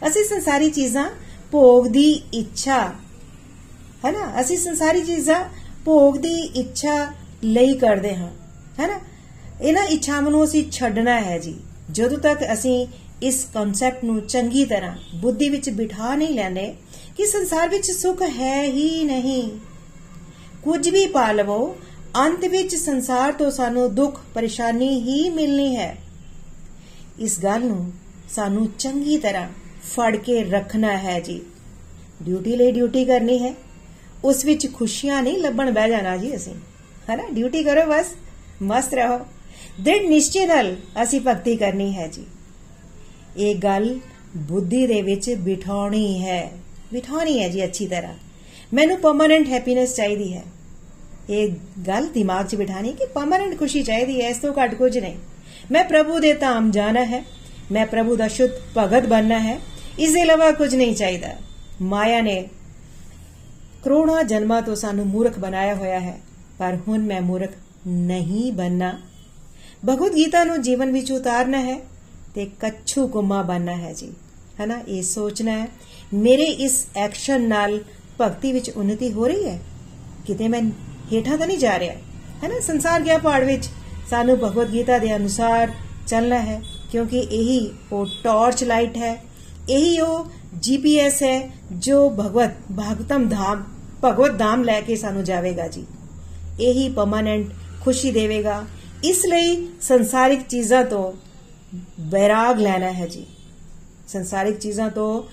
ਅਸੀਂ 0.07 0.23
ਸੰਸਾਰੀ 0.23 0.69
ਚੀਜ਼ਾਂ 0.69 1.09
ਭੋਗ 1.51 1.87
ਦੀ 1.87 2.09
ਇੱਛਾ 2.33 2.77
ਹੈਨਾ 4.05 4.41
ਅਸੀਂ 4.41 4.57
ਸੰਸਾਰੀ 4.57 5.03
ਚੀਜ਼ਾਂ 5.03 5.43
ਭੋਗ 5.85 6.17
ਦੀ 6.17 6.39
ਇੱਛਾ 6.55 6.95
ਲਈ 7.43 7.73
ਕਰਦੇ 7.77 8.15
ਹਾਂ 8.15 8.29
ਹੈਨਾ 8.79 8.99
ਇਹਨਾਂ 9.61 9.83
ਇੱਛਾਵਾਂ 9.83 10.31
ਨੂੰ 10.31 10.43
ਅਸੀਂ 10.43 10.63
ਛੱਡਣਾ 10.71 11.19
ਹੈ 11.21 11.37
ਜੀ। 11.39 11.55
ਜਦੋਂ 11.91 12.17
ਤੱਕ 12.17 12.39
ਅਸੀਂ 12.53 12.85
ਇਸ 13.21 13.47
ਕਨਸੈਪਟ 13.53 14.03
ਨੂੰ 14.03 14.21
ਚੰਗੀ 14.21 14.65
ਤਰ੍ਹਾਂ 14.65 14.97
ਬੁੱਧੀ 15.15 15.49
ਵਿੱਚ 15.49 15.69
ਬਿਠਾ 15.69 16.15
ਨਹੀਂ 16.15 16.29
ਲੈਂਦੇ 16.29 16.75
ਕਿ 17.17 17.25
ਸੰਸਾਰ 17.25 17.69
ਵਿੱਚ 17.69 17.91
ਸੁੱਖ 17.91 18.21
ਹੈ 18.21 18.63
ਹੀ 18.63 19.03
ਨਹੀਂ। 19.03 19.51
ਕੁਝ 20.63 20.89
ਵੀ 20.89 21.07
ਪਾ 21.07 21.31
ਲਵੋ, 21.31 21.75
ਅੰਤ 22.15 22.45
ਵਿੱਚ 22.45 22.75
ਸੰਸਾਰ 22.75 23.31
ਤੋਂ 23.31 23.51
ਸਾਨੂੰ 23.51 23.95
ਦੁੱਖ, 23.95 24.21
ਪਰੇਸ਼ਾਨੀ 24.33 25.01
ਹੀ 25.01 25.29
ਮਿਲਣੀ 25.29 25.75
ਹੈ। 25.75 25.97
ਇਸ 27.19 27.39
ਗੱਲ 27.39 27.61
ਨੂੰ 27.61 27.93
ਸਾਨੂੰ 28.29 28.69
ਚੰਗੀ 28.79 29.17
ਤਰ੍ਹਾਂ 29.17 29.49
ਫੜ 29.95 30.15
ਕੇ 30.15 30.43
ਰੱਖਣਾ 30.43 30.97
ਹੈ 30.97 31.19
ਜੀ। 31.19 31.41
ਡਿਊਟੀ 32.23 32.55
ਲਈ 32.55 32.71
ਡਿਊਟੀ 32.71 33.05
ਕਰਨੀ 33.05 33.43
ਹੈ। 33.43 33.53
ਉਸ 34.23 34.45
ਵਿੱਚ 34.45 34.73
ਖੁਸ਼ੀਆਂ 34.73 35.23
ਨਹੀਂ 35.23 35.37
ਲੱਭਣ 35.37 35.71
ਬਹਿ 35.71 35.89
ਜਾਣਾ 35.89 36.17
ਜੀ 36.17 36.35
ਅਸੀਂ। 36.35 36.55
ਹੈਨਾ? 37.09 37.23
ਡਿਊਟੀ 37.31 37.63
ਕਰੋ 37.63 37.85
ਬਸ, 37.85 38.05
ਮਸਤ 38.61 38.93
ਰਹੋ। 38.93 39.19
ਦ੍ਰਿੜ 39.81 40.07
ਨਿਸ਼ਚੇ 40.07 40.45
ਨਾਲ 40.45 40.75
ਅਸੀਂ 41.03 41.21
ਭਗਤੀ 41.21 41.55
ਕਰਨੀ 41.55 41.95
ਹੈ 41.95 42.07
ਜੀ। 42.07 42.25
ਇਹ 43.37 43.55
ਗੱਲ 43.55 43.99
ਬੁੱਧੀ 44.37 44.87
ਦੇ 44.87 45.01
ਵਿੱਚ 45.01 45.33
ਬਿਠਾਉਣੀ 45.33 46.25
ਹੈ। 46.25 46.51
ਬਿਠਾਉਣੀ 46.93 47.43
ਹੈ 47.43 47.49
ਜੀ 47.49 47.63
ਅੱਛੀ 47.63 47.87
ਤਰ੍ਹਾਂ। 47.87 48.13
ਮੈਨੂੰ 48.73 48.97
ਪਰਮਨੈਂਟ 48.97 49.47
ਹੈਪੀਨੈਸ 49.47 49.95
ਚਾਹੀਦੀ 49.95 50.33
ਹੈ। 50.33 50.43
ਇਹ 51.29 51.51
ਗੱਲ 51.87 52.07
ਦਿਮਾਗ 52.07 52.45
'ਚ 52.45 52.55
ਬਿਠਾਣੀ 52.55 52.91
ਕਿ 52.91 53.05
ਪਰਮਨੈਂਟ 53.05 53.59
ਖੁਸ਼ੀ 53.59 53.83
ਚਾਹੀਦੀ 53.83 54.21
ਹੈ, 54.21 54.29
ਇਸ 54.29 54.37
ਤੋਂ 54.37 54.53
ਘੱਟ 54.53 54.75
ਕੁਝ 54.75 54.97
ਨਹੀਂ। 54.97 55.15
ਮੈਂ 55.71 55.83
ਪ੍ਰਭੂ 55.83 56.19
ਦੇ 56.19 56.33
ਧਾਮ 56.33 56.71
ਜਾਣਾ 56.71 57.03
ਹੈ। 57.03 57.25
ਮੈਂ 57.71 57.85
ਪ੍ਰਭੂ 57.85 58.15
ਦਾ 58.15 58.27
ਸ਼ੁੱਧ 58.27 58.51
ਭਗਤ 58.77 59.07
ਬਣਨਾ 59.07 59.39
ਹੈ। 59.39 59.59
ਇਸ 59.99 60.13
ਦੇ 60.13 60.19
ਇਲਾਵਾ 60.19 60.51
ਕੁਝ 60.51 60.75
ਨਹੀਂ 60.75 60.95
ਚਾਹੀਦਾ। 60.95 61.27
ਮਾਇਆ 61.81 62.21
ਨੇ 62.21 62.45
ਕਰੋੜਾਂ 63.83 64.23
ਜਨਮਾਂ 64.23 64.61
ਤੋਂ 64.61 64.75
ਸਾਨੂੰ 64.75 65.07
ਮੂਰਖ 65.07 65.39
ਬਣਾਇਆ 65.39 65.75
ਹੋਇਆ 65.75 65.99
ਹੈ। 65.99 66.19
ਪਰ 66.57 66.77
ਹੁਣ 66.87 66.97
ਮੈਂ 66.97 67.21
ਮੂਰਖ 67.21 67.49
ਨਹੀਂ 67.87 68.51
ਬਣਨਾ। 68.53 69.01
ਭਗਵਦ 69.89 70.15
ਗੀਤਾ 70.15 70.43
ਨੂੰ 70.43 70.61
ਜੀਵਨ 70.61 70.91
ਵਿੱਚ 70.91 71.11
ਉਤਾਰਨਾ 71.11 71.61
ਹੈ। 71.61 71.94
ਤੇ 72.35 72.45
ਕੱਛੂ 72.59 73.07
ਕੁਮਾ 73.07 73.41
ਬਣਨਾ 73.41 73.75
ਹੈ 73.75 73.93
ਜੀ। 73.93 74.13
ਹੈਨਾ? 74.59 74.79
ਇਹ 74.87 75.03
ਸੋਚਣਾ 75.03 75.51
ਹੈ। 75.51 75.67
ਮੇਰੇ 76.13 76.43
ਇਸ 76.43 76.87
ਐਕਸ਼ਨ 76.95 77.47
ਨਾਲ 77.47 77.79
ਭਗਤੀ 78.21 78.51
ਵਿੱਚ 78.51 78.69
ਉન્નਤੀ 78.69 79.11
ਹੋ 79.11 79.27
ਰਹੀ 79.27 79.45
ਹੈ? 79.45 79.59
ਕਿਤੇ 80.25 80.47
ਮੈਂ 80.47 80.61
ਹੇਠਾਂ 81.13 81.37
ਤਾਂ 81.37 81.47
ਨਹੀਂ 81.47 81.57
ਜਾ 81.57 81.79
ਰਿਹਾ? 81.79 81.95
ਹੈਨਾ? 82.43 82.59
ਸੰਸਾਰ 82.59 83.01
ਗਿਆ 83.01 83.17
ਪਹਾੜ 83.17 83.43
ਵਿੱਚ। 83.43 83.69
ਸਾਨੂੰ 84.09 84.37
ਭਗਵਦ 84.37 84.73
ਗੀਤਾ 84.73 84.97
ਦੇ 84.97 85.15
ਅਨੁਸਾਰ 85.15 85.71
ਚੱਲਣਾ 86.07 86.39
ਹੈ, 86.39 86.61
ਕਿਉਂਕਿ 86.91 87.19
ਇਹੀ 87.19 87.71
ਉਹ 87.91 88.05
ਟਾਰਚ 88.23 88.63
ਲਾਈਟ 88.63 88.97
ਹੈ। 88.97 89.23
ਇਹੀ 89.69 89.99
ਉਹ 89.99 90.25
ਜੀਪੀਐਸ 90.59 91.23
ਹੈ, 91.23 91.49
ਜੋ 91.71 92.09
ਭਗਵਤ 92.09 92.51
ਭਾਗਵਤਮ 92.77 93.29
ਧਾਮ, 93.29 93.63
ਭਗਵਤ 94.05 94.37
ਧਾਮ 94.37 94.63
ਲੈ 94.63 94.81
ਕੇ 94.81 94.95
ਸਾਨੂੰ 94.95 95.23
ਜਾਵੇਗਾ 95.23 95.67
ਜੀ। 95.67 95.85
ਇਹੀ 96.59 96.89
ਪਰਮਾਨੈਂਟ 96.89 97.47
ਖੁਸ਼ੀ 97.81 98.11
ਦੇਵੇਗਾ। 98.11 98.63
ਇਸ 99.03 99.25
ਲਈ 99.25 99.67
ਸੰਸਾਰਿਕ 99.81 100.47
ਚੀਜ਼ਾਂ 100.47 100.85
ਤੋਂ 100.85 101.13
ਬੈਰਾਗ 101.99 102.59
ਲੈਣਾ 102.59 102.91
ਹੈ 102.91 103.07
ਜੀ 103.07 103.25
ਸੰਸਾਰਿਕ 104.07 104.57
ਚੀਜ਼ਾਂ 104.57 104.89
ਤੋਂ 104.89 105.23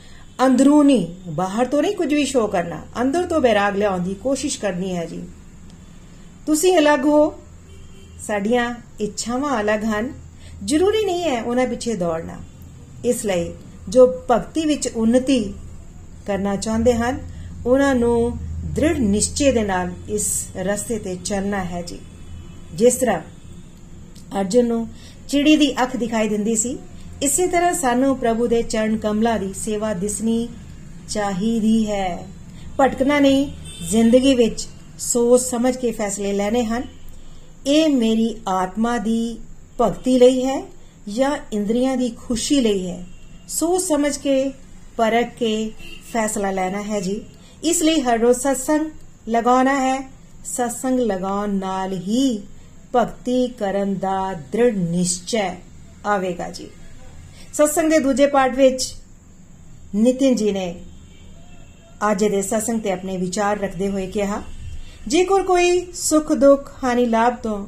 ਅੰਦਰੂਨੀ 0.40 1.07
ਬਾਹਰ 1.28 1.66
ਤੋਂ 1.66 1.83
ਨਹੀਂ 1.83 1.96
ਕੁਝ 1.96 2.12
ਵੀ 2.14 2.24
ਸ਼ੋ 2.24 2.46
ਕਰਨਾ 2.46 2.83
ਅੰਦਰ 3.02 3.26
ਤੋਂ 3.26 3.40
ਬੈਰਾਗ 3.40 3.76
ਲਿਆਉਣ 3.76 4.00
ਦੀ 4.00 4.14
ਕੋਸ਼ਿਸ਼ 4.14 4.59
ਕਰਨੀ 4.59 4.96
ਹੈ 4.96 5.05
ਜੀ 5.05 5.22
ਤੁਸੀਂ 6.46 6.76
ਅਲੱਗ 6.78 7.05
ਹੋ 7.05 7.35
ਸਾਡੀਆਂ 8.26 8.74
ਇੱਛਾਵਾਂ 9.00 9.61
ਅਲੱਗ 9.61 9.85
ਹਨ 9.85 10.12
ਜ਼ਰੂਰੀ 10.64 11.05
ਨਹੀਂ 11.05 11.22
ਹੈ 11.22 11.42
ਉਹਨਾਂ 11.42 11.66
ਪਿੱਛੇ 11.66 11.94
ਦੌੜਨਾ 11.94 12.38
ਇਸ 13.05 13.24
ਲਈ 13.24 13.52
ਜੋ 13.88 14.07
ਭਗਤੀ 14.31 14.64
ਵਿੱਚ 14.66 14.88
ਉન્નਤੀ 14.88 15.42
ਕਰਨਾ 16.26 16.57
ਚਾਹੁੰਦੇ 16.57 16.94
ਹਨ 16.94 17.18
ਉਹਨਾਂ 17.66 17.94
ਨੂੰ 17.94 18.38
ਦ੍ਰਿੜ 18.74 18.98
ਨਿਸ਼ਚੇ 18.98 19.52
ਦੇ 19.52 19.62
ਨਾਲ 19.62 19.92
ਇਸ 20.09 20.28
ਰਸਤੇ 20.57 20.98
ਤੇ 20.98 21.14
ਚੱਲਣਾ 21.24 21.64
ਹੈ 21.64 21.83
ਜੀ 21.83 21.98
ਜਿਸ 22.74 22.94
ਤਰ੍ਹਾਂ 22.94 23.20
ਅਰਜੁਨ 24.40 24.66
ਨੂੰ 24.66 24.87
ਚਿੜੀ 25.28 25.56
ਦੀ 25.56 25.72
ਅੱਖ 25.82 25.96
ਦਿਖਾਈ 25.96 26.28
ਦਿੰਦੀ 26.28 26.56
ਸੀ। 26.56 26.78
ਇਸੇ 27.22 27.46
ਤਰ੍ਹਾਂ 27.46 27.74
ਸਾਨੂੰ 27.74 28.18
ਪ੍ਰਭੂ 28.18 28.46
ਦੇ 28.46 28.62
ਚਰਨ 28.62 28.96
ਕਮਲਾ 28.96 29.38
ਦੀ 29.38 29.52
ਸੇਵਾ 29.52 29.94
ਦਿਸਣੀ 29.94 30.48
ਚਾਹੀਦੀ 31.08 31.90
ਹੈ। 31.90 32.28
ਭਟਕਣਾ 32.80 33.20
ਨਹੀਂ, 33.20 33.52
ਜ਼ਿੰਦਗੀ 33.90 34.35
ਵਿੱਚ 34.35 34.68
ਸੋਚ 34.98 35.40
ਸਮਝ 35.40 35.76
ਕੇ 35.76 35.92
ਫੈਸਲੇ 35.92 36.32
ਲੈਣੇ 36.32 36.64
ਹਨ। 36.64 36.82
ਇਹ 37.66 37.88
ਮੇਰੀ 37.88 38.37
ਆਤਮਾ 38.48 38.98
ਦੀ 38.98 39.38
ਭਗਤੀ 39.80 40.18
ਲਈ 40.18 40.46
ਹੈ 40.46 40.62
ਜਾਂ 41.08 41.38
ਇੰਦਰੀਆਂ 41.52 41.96
ਦੀ 41.96 42.08
ਖੁਸ਼ੀ 42.08 42.61
ਲਈ 42.61 42.87
ਹੈ? 42.87 43.04
ਸੋਚ 43.48 43.82
ਸਮਝ 43.82 44.16
ਕੇ, 44.16 44.52
ਪਰਖ 44.96 45.26
ਕੇ 45.38 45.70
ਫੈਸਲਾ 46.12 46.50
ਲੈਣਾ 46.50 46.82
ਹੈ 46.82 47.00
ਜੀ। 47.00 47.20
ਇਸ 47.64 47.82
ਲਈ 47.82 48.00
ਹਰ 48.00 48.18
ਰੋਜ਼ 48.18 48.38
ਸਤਸੰਗ 48.38 48.90
ਲਗਾਉਣਾ 49.28 49.74
ਹੈ। 49.74 50.11
ਸਤਸੰਗ 50.44 51.00
ਲਗਾਉਣ 51.00 51.54
ਨਾਲ 51.54 51.92
ਹੀ 51.92 52.42
ਭਗਤੀ 52.96 53.48
ਕਰਨ 53.48 53.94
ਦਾ 53.94 54.33
ਦ੍ਰਿੜ 54.52 54.76
ਨਿਸ਼ਚੈ 54.76 55.57
ਆਵੇਗਾ 56.07 56.50
ਜੀ। 56.50 56.70
ਸਤਸੰਗ 57.55 57.90
ਦੇ 57.90 57.98
ਦੂਜੇ 57.98 58.26
ਪਾਠ 58.26 58.57
ਵਿੱਚ 58.57 58.94
ਨਿਤਿਨ 59.94 60.35
ਜੀ 60.35 60.52
ਨੇ 60.52 60.74
ਅੱਜ 62.11 62.24
ਦੇ 62.24 62.42
ਸਤਸੰਗ 62.42 62.81
ਤੇ 62.81 62.92
ਆਪਣੇ 62.92 63.16
ਵਿਚਾਰ 63.16 63.59
ਰੱਖਦੇ 63.59 63.88
ਹੋਏ 63.88 64.07
ਕਿਹਾ 64.07 64.42
ਜੇਕਰ 65.09 65.42
ਕੋਈ 65.42 65.92
ਸੁਖ, 65.94 66.33
ਦੁੱਖ, 66.33 66.72
ਹਾਨੀ, 66.85 67.07
ਲਾਭ 67.07 67.37
ਤੋਂ 67.37 67.66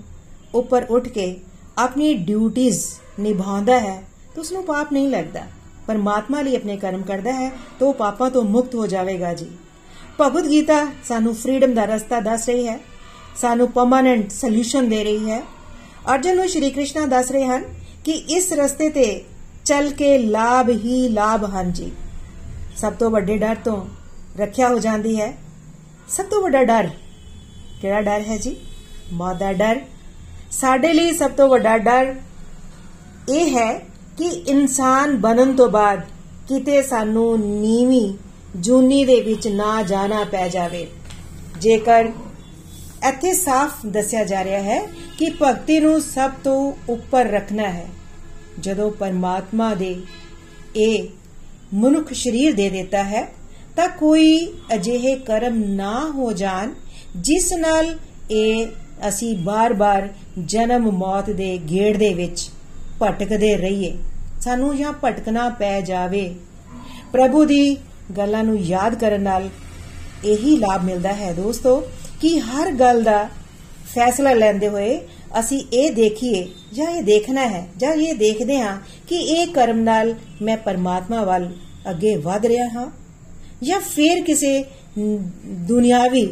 ਉੱਪਰ 0.54 0.86
ਉੱਠ 0.90 1.08
ਕੇ 1.08 1.36
ਆਪਣੀ 1.78 2.14
ਡਿਊਟੀਆਂ 2.14 2.72
ਨਿਭਾਉਂਦਾ 3.20 3.80
ਹੈ, 3.80 4.02
ਤਾਂ 4.34 4.40
ਉਸ 4.40 4.52
ਨੂੰ 4.52 4.64
ਪਾਪ 4.64 4.92
ਨਹੀਂ 4.92 5.08
ਲੱਗਦਾ। 5.08 5.40
ਪਰਮਾਤਮਾ 5.86 6.40
ਲਈ 6.40 6.56
ਆਪਣੇ 6.56 6.76
ਕਰਮ 6.76 7.02
ਕਰਦਾ 7.02 7.32
ਹੈ, 7.32 7.48
ਤਾਂ 7.48 7.88
ਉਹ 7.88 7.94
ਪਾਪਾਂ 7.94 8.30
ਤੋਂ 8.30 8.42
ਮੁਕਤ 8.42 8.74
ਹੋ 8.74 8.86
ਜਾਵੇਗਾ 8.86 9.34
ਜੀ। 9.34 9.50
ਭਗਵਦ 10.20 10.50
ਗੀਤਾ 10.50 10.86
ਸਾਨੂੰ 11.08 11.34
ਫ੍ਰੀडम 11.34 11.74
ਦਾ 11.74 11.84
ਰਸਤਾ 11.84 12.20
ਦੱਸ 12.20 12.48
ਰਹੀ 12.48 12.68
ਹੈ। 12.68 12.80
ਸਾਨੂੰ 13.36 13.70
ਪਰਮਾਨੈਂਟ 13.72 14.30
ਸੋਲੂਸ਼ਨ 14.30 14.88
ਦੇ 14.88 15.04
ਰਹੀ 15.04 15.30
ਹੈ। 15.30 15.40
ਅਰਜਨ 16.14 16.36
ਨੂੰ 16.36 16.48
ਸ਼੍ਰੀ 16.48 16.70
ਕ੍ਰਿਸ਼ਨ 16.70 17.08
ਦੱਸ 17.08 17.30
ਰਹੇ 17.30 17.44
ਹਨ 17.44 17.64
ਕਿ 18.04 18.12
ਇਸ 18.12 18.52
ਰਸਤੇ 18.52 18.88
ਤੇ 18.88 19.24
ਚੱਲ 19.64 19.90
ਕੇ 19.90 20.18
ਲਾਭ 20.18 20.70
ਹੀ 20.70 21.08
ਲਾਭ 21.08 21.44
ਹਨ 21.44 21.72
ਜੀ। 21.72 21.92
ਸਭ 22.76 22.92
ਤੋਂ 22.92 23.10
ਵੱਡੇ 23.10 23.36
ਡਰ 23.38 23.56
ਤੋਂ 23.64 23.86
ਰੱਖਿਆ 24.38 24.68
ਹੋ 24.68 24.78
ਜਾਂਦੀ 24.78 25.20
ਹੈ। 25.20 25.34
ਸਭ 26.08 26.24
ਤੋਂ 26.24 26.42
ਵੱਡਾ 26.42 26.64
ਡਰ 26.64 26.90
ਕਿਹੜਾ 27.82 28.00
ਡਰ 28.00 28.20
ਹੈ 28.20 28.36
ਜੀ? 28.36 28.56
ਮੌਤ 29.12 29.36
ਦਾ 29.36 29.52
ਡਰ। 29.52 29.80
ਸਾਡੇ 30.50 30.92
ਲਈ 30.92 31.12
ਸਭ 31.12 31.30
ਤੋਂ 31.30 31.48
ਵੱਡਾ 31.48 31.78
ਡਰ 31.78 32.14
ਇਹ 33.28 33.56
ਹੈ 33.56 33.72
ਕਿ 34.18 34.24
ਇਨਸਾਨ 34.24 35.16
ਬਣਨ 35.16 35.56
ਤੋਂ 35.56 35.68
ਬਾਅਦ 35.68 36.00
ਕਿਤੇ 36.48 36.82
ਸਾਨੂੰ 36.82 37.60
ਨੀਵੀਂ, 37.60 38.14
ਜੂਨੀ 38.56 39.04
ਦੇ 39.04 39.20
ਵਿੱਚ 39.20 39.48
ਨਾ 39.48 39.82
ਜਾਣਾ 39.82 40.24
ਪੈ 40.24 40.48
ਜਾਵੇ। 40.48 40.86
ਜੇਕਰ 41.60 42.08
ਇੱਥੇ 43.08 43.32
ਸਾਫ਼ 43.34 43.86
ਦੱਸਿਆ 43.86 44.24
ਜਾ 44.24 44.44
ਰਿਹਾ 44.44 44.62
ਹੈ 44.62 44.86
ਕਿ 45.18 45.30
ਭਗਤੀ 45.42 45.78
ਨੂੰ 45.80 46.00
ਸਭ 46.00 46.30
ਤੋਂ 46.44 46.72
ਉੱਪਰ 46.88 47.26
ਰੱਖਣਾ 47.26 47.62
ਹੈ। 47.62 47.86
ਜਦੋਂ 48.60 48.90
ਪਰਮਾਤਮਾ 48.90 49.74
ਦੇ 49.74 49.96
ਇਹ 50.76 51.08
ਮਨੁੱਖ 51.74 52.12
ਸਰੀਰ 52.12 52.54
ਦੇ 52.54 52.70
ਦਿੱਤਾ 52.70 53.02
ਹੈ, 53.04 53.28
ਤਾਂ 53.76 53.88
ਕੋਈ 53.88 54.54
ਅਜਿਹੇ 54.74 55.14
ਕਰਮ 55.16 55.58
ਨਾ 55.64 56.10
ਹੋ 56.10 56.32
ਜਾਣ 56.32 56.70
ਜਿਸ 57.16 57.52
ਨਾਲ 57.52 57.98
ਇਹ 58.30 58.66
ਅਸੀਂ 59.08 59.36
ਬਾਰ-ਬਾਰ 59.38 60.08
ਜਨਮ 60.44 60.90
ਮੌਤ 60.90 61.30
ਦੇ 61.30 61.58
ਗੇੜ 61.70 61.96
ਦੇ 61.96 62.14
ਵਿੱਚ 62.14 62.50
ਭਟਕਦੇ 63.02 63.56
ਰਹੀਏ। 63.56 63.96
ਸਾਨੂੰ 64.40 64.76
ਜਾਂ 64.76 64.92
ਭਟਕਣਾ 65.04 65.48
ਪੈ 65.48 65.80
ਜਾਵੇ। 65.80 66.34
ਪ੍ਰਭੂ 67.12 67.44
ਦੀ 67.44 67.76
ਗੱਲਾਂ 68.16 68.44
ਨੂੰ 68.44 68.58
ਯਾਦ 68.58 68.94
ਕਰਨ 68.94 69.22
ਨਾਲ 69.22 69.48
ਇਹੀ 70.24 70.56
ਲਾਭ 70.56 70.84
ਮਿਲਦਾ 70.84 71.12
ਹੈ 71.12 71.32
ਦੋਸਤੋ। 71.32 71.82
ਕਿ 72.24 72.38
ਹਰ 72.40 72.70
ਗੱਲ 72.70 73.02
ਦਾ 73.02 73.24
ਫੈਸਲਾ 73.94 74.32
ਲੈਂਦੇ 74.32 74.68
ਹੋਏ 74.68 75.00
ਅਸੀਂ 75.38 75.58
ਇਹ 75.72 75.90
ਦੇਖੀਏ, 75.90 76.46
ਜਾਂ 76.72 76.90
ਇਹ 76.90 77.02
ਦੇਖਣਾ 77.02 77.46
ਹੈ, 77.46 77.66
ਜਾਂ 77.76 77.92
ਇਹ 77.92 78.14
ਦੇਖਦੇ 78.14 78.60
ਹਾਂ 78.60 78.78
ਕਿ 79.08 79.16
ਇਹ 79.16 79.46
ਕਰਮ 79.46 79.80
ਨਾਲ 79.80 80.14
ਮੈਂ 80.42 80.56
ਪਰਮਾਤਮਾ 80.56 81.22
ਵੱਲ 81.24 81.52
ਅੱਗੇ 81.90 82.14
ਵਧ 82.16 82.46
ਰਿਹਾ 82.46 82.68
ਹਾਂ, 82.68 82.90
ਜਾਂ 83.62 83.80
ਫਿਰ 83.80 84.22
ਕਿਸੇ 84.22 84.64
ਦੁਨਿਆਵੀ 85.68 86.26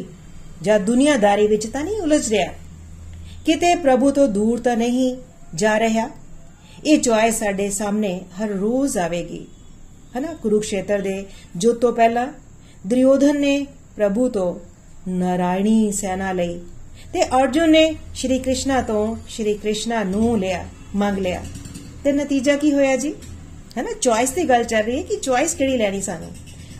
ਜਾਂ 0.61 0.79
ਦੁਨੀਆਦਾਰੀ 0.79 1.47
ਵਿੱਚ 1.47 1.67
ਤਾਂ 1.67 1.83
ਨਹੀਂ 1.83 2.01
ਉਲਝ 2.01 2.29
ਰਿਹਾ। 2.29 2.51
ਕਿਤੇ 3.45 3.75
ਪ੍ਰਭੂ 3.75 4.11
ਤੋਂ 4.11 4.27
ਦੂਰ 4.27 4.59
ਤਾਂ 4.59 4.77
ਨਹੀਂ 4.77 5.15
ਜਾ 5.55 5.79
ਰਿਹਾ। 5.79 6.09
ਇਹ 6.85 6.99
ਚੁਆਇਸ 6.99 7.39
ਸਾਡੇ 7.39 7.69
ਸਾਹਮਣੇ 7.69 8.19
ਹਰ 8.37 8.49
ਰੋਜ਼ 8.49 8.97
ਆਵੇਗੀ। 8.97 9.45
ਹਨਾ? 10.17 10.33
ਕੁਰੂਕਸ਼ੇਤਰ 10.33 10.99
ਦੇ 10.99 11.25
ਜੋ 11.55 11.73
ਤੋਂ 11.73 11.93
ਪਹਿਲਾਂ 11.93 12.27
ਦੁਰਯੋਧਨ 12.87 13.39
ਨੇ 13.39 13.65
ਪ੍ਰਭੂ 13.95 14.29
ਤੋਂ 14.29 14.72
ਨਾਰਾਇਣੀ 15.07 15.91
ਸੈਨਾ 15.91 16.31
ਲਈ। 16.31 16.59
ਤੇ 17.13 17.23
ਅਰਜੁਨ 17.23 17.71
ਨੇ 17.71 17.95
ਸ਼੍ਰੀ 18.15 18.39
ਕ੍ਰਿਸ਼ਨਾ 18.39 18.81
ਤੋਂ 18.81 19.15
ਸ਼੍ਰੀ 19.29 19.53
ਕ੍ਰਿਸ਼ਨਾ 19.53 20.03
ਨੂੰ 20.03 20.39
ਲਿਆ, 20.39 20.65
ਮੰਗ 20.95 21.17
ਲਿਆ। 21.17 21.43
ਤੇ 22.03 22.11
ਨਤੀਜਾ 22.11 22.57
ਕੀ 22.57 22.73
ਹੋਇਆ 22.73 22.95
ਜੀ? 22.95 23.13
ਹੈਨਾ 23.77 23.91
ਚੁਆਇਸ 24.01 24.31
ਦੀ 24.31 24.49
ਗੱਲ 24.49 24.63
ਚੱਲ 24.63 24.83
ਰਹੀ 24.83 24.97
ਹੈ 24.97 25.03
ਕਿ 25.03 25.15
ਚੁਆਇਸ 25.15 25.55
ਕਿਹੜੀ 25.55 25.77
ਲੈਣੀ 25.77 26.01
ਸਾਨੂੰ? 26.01 26.31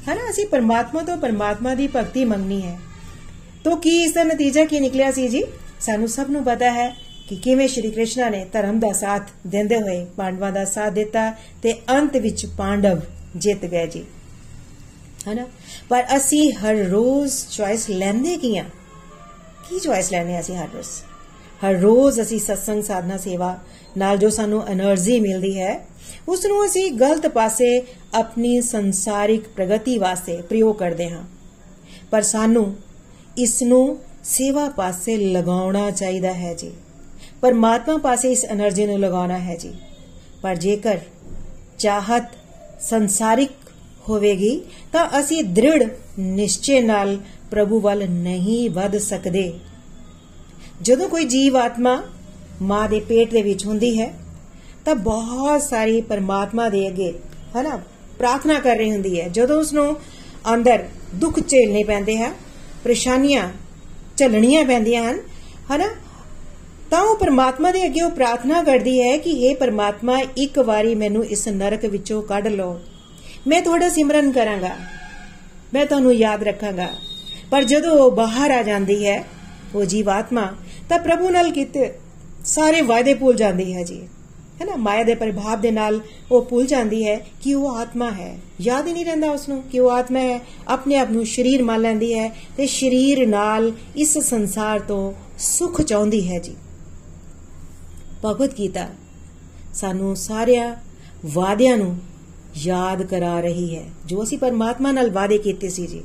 ਹੈਨਾ, 0.07 0.29
ਅਸੀਂ 0.29 0.45
ਪਰਮਾਤਮਾ 0.45 1.03
ਤੋਂ 1.03 1.17
ਪਰਮਾਤਮਾ 1.17 1.75
ਦੀ 1.75 1.87
ਭਗਤੀ 1.87 2.25
ਮੰਗਣੀ 2.25 2.61
ਹੈ। 2.61 2.79
ਤੋਂ 3.63 3.77
ਕੀ 3.77 4.03
ਇਸ 4.03 4.13
ਦਾ 4.13 4.23
ਨਤੀਜਾ 4.23 4.65
ਕੀ 4.65 4.79
ਨਿਕਲਿਆ 4.79 5.11
ਸੀ 5.11 5.27
ਜੀ? 5.27 5.43
ਸਾਨੂੰ 5.79 6.07
ਸਭ 6.07 6.25
ਨੂੰ 6.29 6.43
ਪਤਾ 6.43 6.71
ਹੈ 6.71 6.95
ਕਿ 7.29 7.35
ਕਿਵੇਂ 7.35 7.67
ਸ਼੍ਰੀ 7.67 7.91
ਕ੍ਰਿਸ਼ਨਾ 7.91 8.29
ਨੇ 8.29 8.45
ਧਰਮ 8.53 8.79
ਦਾ 8.79 8.93
ਸਾਥ 8.93 9.29
ਦਿੰਦੇ 9.47 9.81
ਹੋਏ 9.81 10.05
ਪਾਂਡਵਾਂ 10.05 10.51
ਦਾ 10.51 10.65
ਸਾਥ 10.65 10.93
ਦਿੱਤਾ 10.93 11.35
ਤੇ 11.61 11.73
ਅੰਤ 11.89 12.17
ਵਿੱਚ 12.17 12.45
ਪਾਂਡਵ 12.45 12.99
ਜਿੱਤ 13.35 13.65
ਗਏ 13.65 13.87
ਜੀ। 13.87 14.03
ਹੈਨਾ 15.27 15.47
ਪਰ 15.89 16.05
ਅਸੀਂ 16.15 16.53
ਹਰ 16.53 16.75
ਰੋਜ਼ 16.75 17.33
ਚੁਆਇਸ 17.51 17.89
ਲੈਂਦੇ 17.89 18.37
ਕੀ 18.37 18.57
ਆ? 18.57 18.63
ਕੀ 19.69 19.79
ਚੁਆਇਸ 19.79 20.11
ਲੈਨੇ 20.11 20.39
ਅਸੀਂ 20.39 20.55
ਹਰ 20.55 20.67
ਰੋਜ਼? 20.73 20.87
ਹਰ 21.65 21.73
ਰੋਜ਼ 21.73 22.21
ਅਸੀਂ 22.21 22.39
ਸਤਸੰਗ 22.39 22.83
ਸਾਧਨਾ 22.83 23.17
ਸੇਵਾ 23.17 23.57
ਨਾਲ 23.97 24.17
ਜੋ 24.17 24.29
ਸਾਨੂੰ 24.29 24.63
એનર્ਜੀ 24.63 25.19
ਮਿਲਦੀ 25.19 25.59
ਹੈ 25.59 25.85
ਉਸ 26.27 26.45
ਨੂੰ 26.45 26.65
ਅਸੀਂ 26.65 26.91
ਗਲਤ 26.91 27.27
ਪਾਸੇ 27.27 27.83
ਆਪਣੀ 28.13 28.61
ਸੰਸਾਰਿਕ 28.61 29.47
ਪ੍ਰਗਤੀ 29.47 29.97
ਵਾਸਤੇ 29.97 30.41
ਪ੍ਰਯੋਗ 30.41 30.75
ਕਰਦੇ 30.75 31.09
ਹਾਂ। 31.09 31.23
ਪਰ 32.11 32.21
ਸਾਨੂੰ 32.21 32.75
ਇਸ 33.37 33.61
ਨੂੰ 33.61 33.99
ਸੇਵਾ 34.23 34.69
ਪਾਸੇ 34.69 35.17
ਲਗਾਉਣਾ 35.17 35.91
ਚਾਹੀਦਾ 35.91 36.33
ਹੈ 36.33 36.53
ਜੀ। 36.53 36.71
ਪਰਮਾਤਮਾ 37.41 37.97
ਪਾਸੇ 37.97 38.31
ਇਸ 38.31 38.45
એનર્ਜੀ 38.45 38.85
ਨੂੰ 38.85 38.99
ਲਗਾਉਣਾ 38.99 39.39
ਹੈ 39.39 39.55
ਜੀ। 39.55 39.73
ਪਰ 40.41 40.55
ਜੇਕਰ 40.55 40.97
ਚਾਹਤ 41.77 42.23
ਸੰਸਾਰਿਕ 42.81 43.51
ਹੋਵੇਗੀ, 44.09 44.61
ਤਾਂ 44.91 45.09
ਅਸੀਂ 45.19 45.43
ਦ੍ਰਿੜ 45.43 45.83
ਨਿਸ਼ਚੇ 46.19 46.81
ਨਾਲ 46.81 47.17
ਪ੍ਰਭੂ 47.51 47.79
ਵੱਲ 47.79 48.09
ਨਹੀਂ 48.09 48.69
ਵੱਧ 48.69 48.97
ਸਕਦੇ। 48.97 49.53
ਜਦੋਂ 50.81 51.09
ਕੋਈ 51.09 51.23
ਜੀਵ 51.23 51.57
ਆਤਮਾ 51.57 52.03
ਮਾਂ 52.61 52.89
ਦੇ 52.89 52.99
ਪੇਟ 52.99 53.31
ਦੇ 53.31 53.41
ਵਿੱਚ 53.41 53.65
ਹੁੰਦੀ 53.65 54.01
ਹੈ, 54.01 54.13
ਤਾਂ 54.85 54.95
ਬਹੁਤ 54.95 55.61
ਸਾਰੀ 55.61 56.01
ਪਰਮਾਤਮਾ 56.01 56.69
ਦੇ 56.69 56.87
ਅੱਗੇ, 56.87 57.13
ਹਨਾ, 57.59 57.79
ਪ੍ਰਾਰਥਨਾ 58.17 58.59
ਕਰ 58.59 58.75
ਰਹੀ 58.75 58.91
ਹੁੰਦੀ 58.91 59.21
ਹੈ। 59.21 59.27
ਜਦੋਂ 59.27 59.59
ਉਸ 59.59 59.73
ਨੂੰ 59.73 59.97
ਅੰਦਰ 60.53 60.83
ਦੁੱਖ 61.15 61.39
ਝੇਲਣੇ 61.39 61.83
ਪੈਂਦੇ 61.83 62.17
ਹਨ, 62.17 62.33
ਪਰੇਸ਼ਾਨੀਆਂ 62.83 63.49
ਝੱਲਣੀਆਂ 64.17 64.65
ਪੈਂਦੀਆਂ 64.65 65.11
ਹਨ, 65.11 65.19
ਹਨਾ, 65.75 65.87
ਤਾਂ 66.91 67.01
ਉਹ 67.01 67.17
ਪਰਮਾਤਮਾ 67.17 67.71
ਦੇ 67.71 67.85
ਅੱਗੇ 67.85 68.01
ਉਹ 68.01 68.11
ਪ੍ਰਾਰਥਨਾ 68.11 68.63
ਕਰਦੀ 68.63 69.01
ਹੈ 69.01 69.17
ਕਿ 69.17 69.31
हे 69.31 69.57
ਪਰਮਾਤਮਾ, 69.57 70.19
ਇੱਕ 70.37 70.59
ਵਾਰੀ 70.59 70.95
ਮੈਨੂੰ 70.95 71.25
ਇਸ 71.25 71.47
ਨਰਕ 71.47 71.85
ਵਿੱਚੋਂ 71.85 72.23
ਕੱਢ 72.23 72.47
ਲਓ। 72.47 72.79
ਮੈਂ 73.47 73.61
ਤੁਹਾਡਾ 73.61 73.89
ਸਿਮਰਨ 73.89 74.31
ਕਰਾਂਗਾ। 74.31 74.75
ਮੈਂ 75.73 75.85
ਤੁਹਾਨੂੰ 75.85 76.13
ਯਾਦ 76.13 76.43
ਰੱਖਾਂਗਾ। 76.43 76.89
ਪਰ 77.51 77.63
ਜਦੋਂ 77.63 77.91
ਉਹ 77.91 78.11
ਬਾਹਰ 78.11 78.51
ਆ 78.51 78.63
ਜਾਂਦੀ 78.63 79.07
ਹੈ, 79.07 79.23
ਉਹ 79.75 79.85
ਜੀਵਾਤਮਾ, 79.85 80.53
ਤਾਂ 80.89 80.99
ਪ੍ਰਭੂ 80.99 81.29
ਨਾਲ 81.29 81.51
ਕੀਤੇ 81.51 81.93
ਸਾਰੇ 82.45 82.81
ਵਾਅਦੇ 82.81 83.13
ਭੁੱਲ 83.13 83.35
ਜਾਂਦੀ 83.35 83.73
ਹੈ 83.73 83.83
ਜੀ। 83.83 84.07
ਹੈ 84.61 84.65
ਨਾ? 84.65 84.75
ਮਾਇਆ 84.75 85.03
ਦੇ 85.03 85.15
ਪ੍ਰਭਾਵ 85.15 85.61
ਦੇ 85.61 85.71
ਨਾਲ 85.71 86.01
ਉਹ 86.31 86.45
ਭੁੱਲ 86.45 86.65
ਜਾਂਦੀ 86.65 87.07
ਹੈ 87.07 87.17
ਕਿ 87.43 87.53
ਉਹ 87.53 87.75
ਆਤਮਾ 87.75 88.11
ਹੈ। 88.11 88.37
ਯਾਦ 88.61 88.87
ਹੀ 88.87 88.93
ਨਹੀਂ 88.93 89.05
ਰਹਿੰਦਾ 89.05 89.31
ਉਸ 89.31 89.49
ਨੂੰ 89.49 89.63
ਕਿ 89.63 89.79
ਉਹ 89.79 89.91
ਆਤਮਾ 89.91 90.19
ਹੈ। 90.19 90.39
ਆਪਣੇ 90.67 90.95
ਆਪ 90.95 91.11
ਨੂੰ 91.11 91.25
ਸਰੀਰ 91.25 91.63
ਮੰਨ 91.63 91.81
ਲੈਂਦੀ 91.81 92.13
ਹੈ 92.13 92.35
ਤੇ 92.57 92.67
ਸਰੀਰ 92.67 93.27
ਨਾਲ 93.27 93.71
ਇਸ 93.95 94.17
ਸੰਸਾਰ 94.17 94.79
ਤੋਂ 94.79 95.13
ਸੁਖ 95.39 95.81
ਚਾਹੁੰਦੀ 95.81 96.31
ਹੈ 96.31 96.39
ਜੀ। 96.39 96.55
ਭਗਵਤ 98.25 98.55
ਗੀਤਾ 98.55 98.87
ਸਾਨੂੰ 99.73 100.15
ਸਾਰਿਆਂ 100.15 100.75
ਵਾਅਦਿਆਂ 101.25 101.77
ਨੂੰ 101.77 101.97
ਯਾਦ 102.57 103.03
ਕਰਾ 103.03 103.39
ਰਹੀ 103.39 103.75
ਹੈ। 103.75 103.83
ਜੋ 104.05 104.23
ਅਸੀਂ 104.23 104.37
ਪਰਮਾਤਮਾ 104.37 104.91
ਨਾਲ 104.91 105.11
ਵਾਅਦੇ 105.11 105.37
ਕੀਤੇ 105.37 105.69
ਸੀ 105.69 105.87
ਜੀ। 105.87 106.03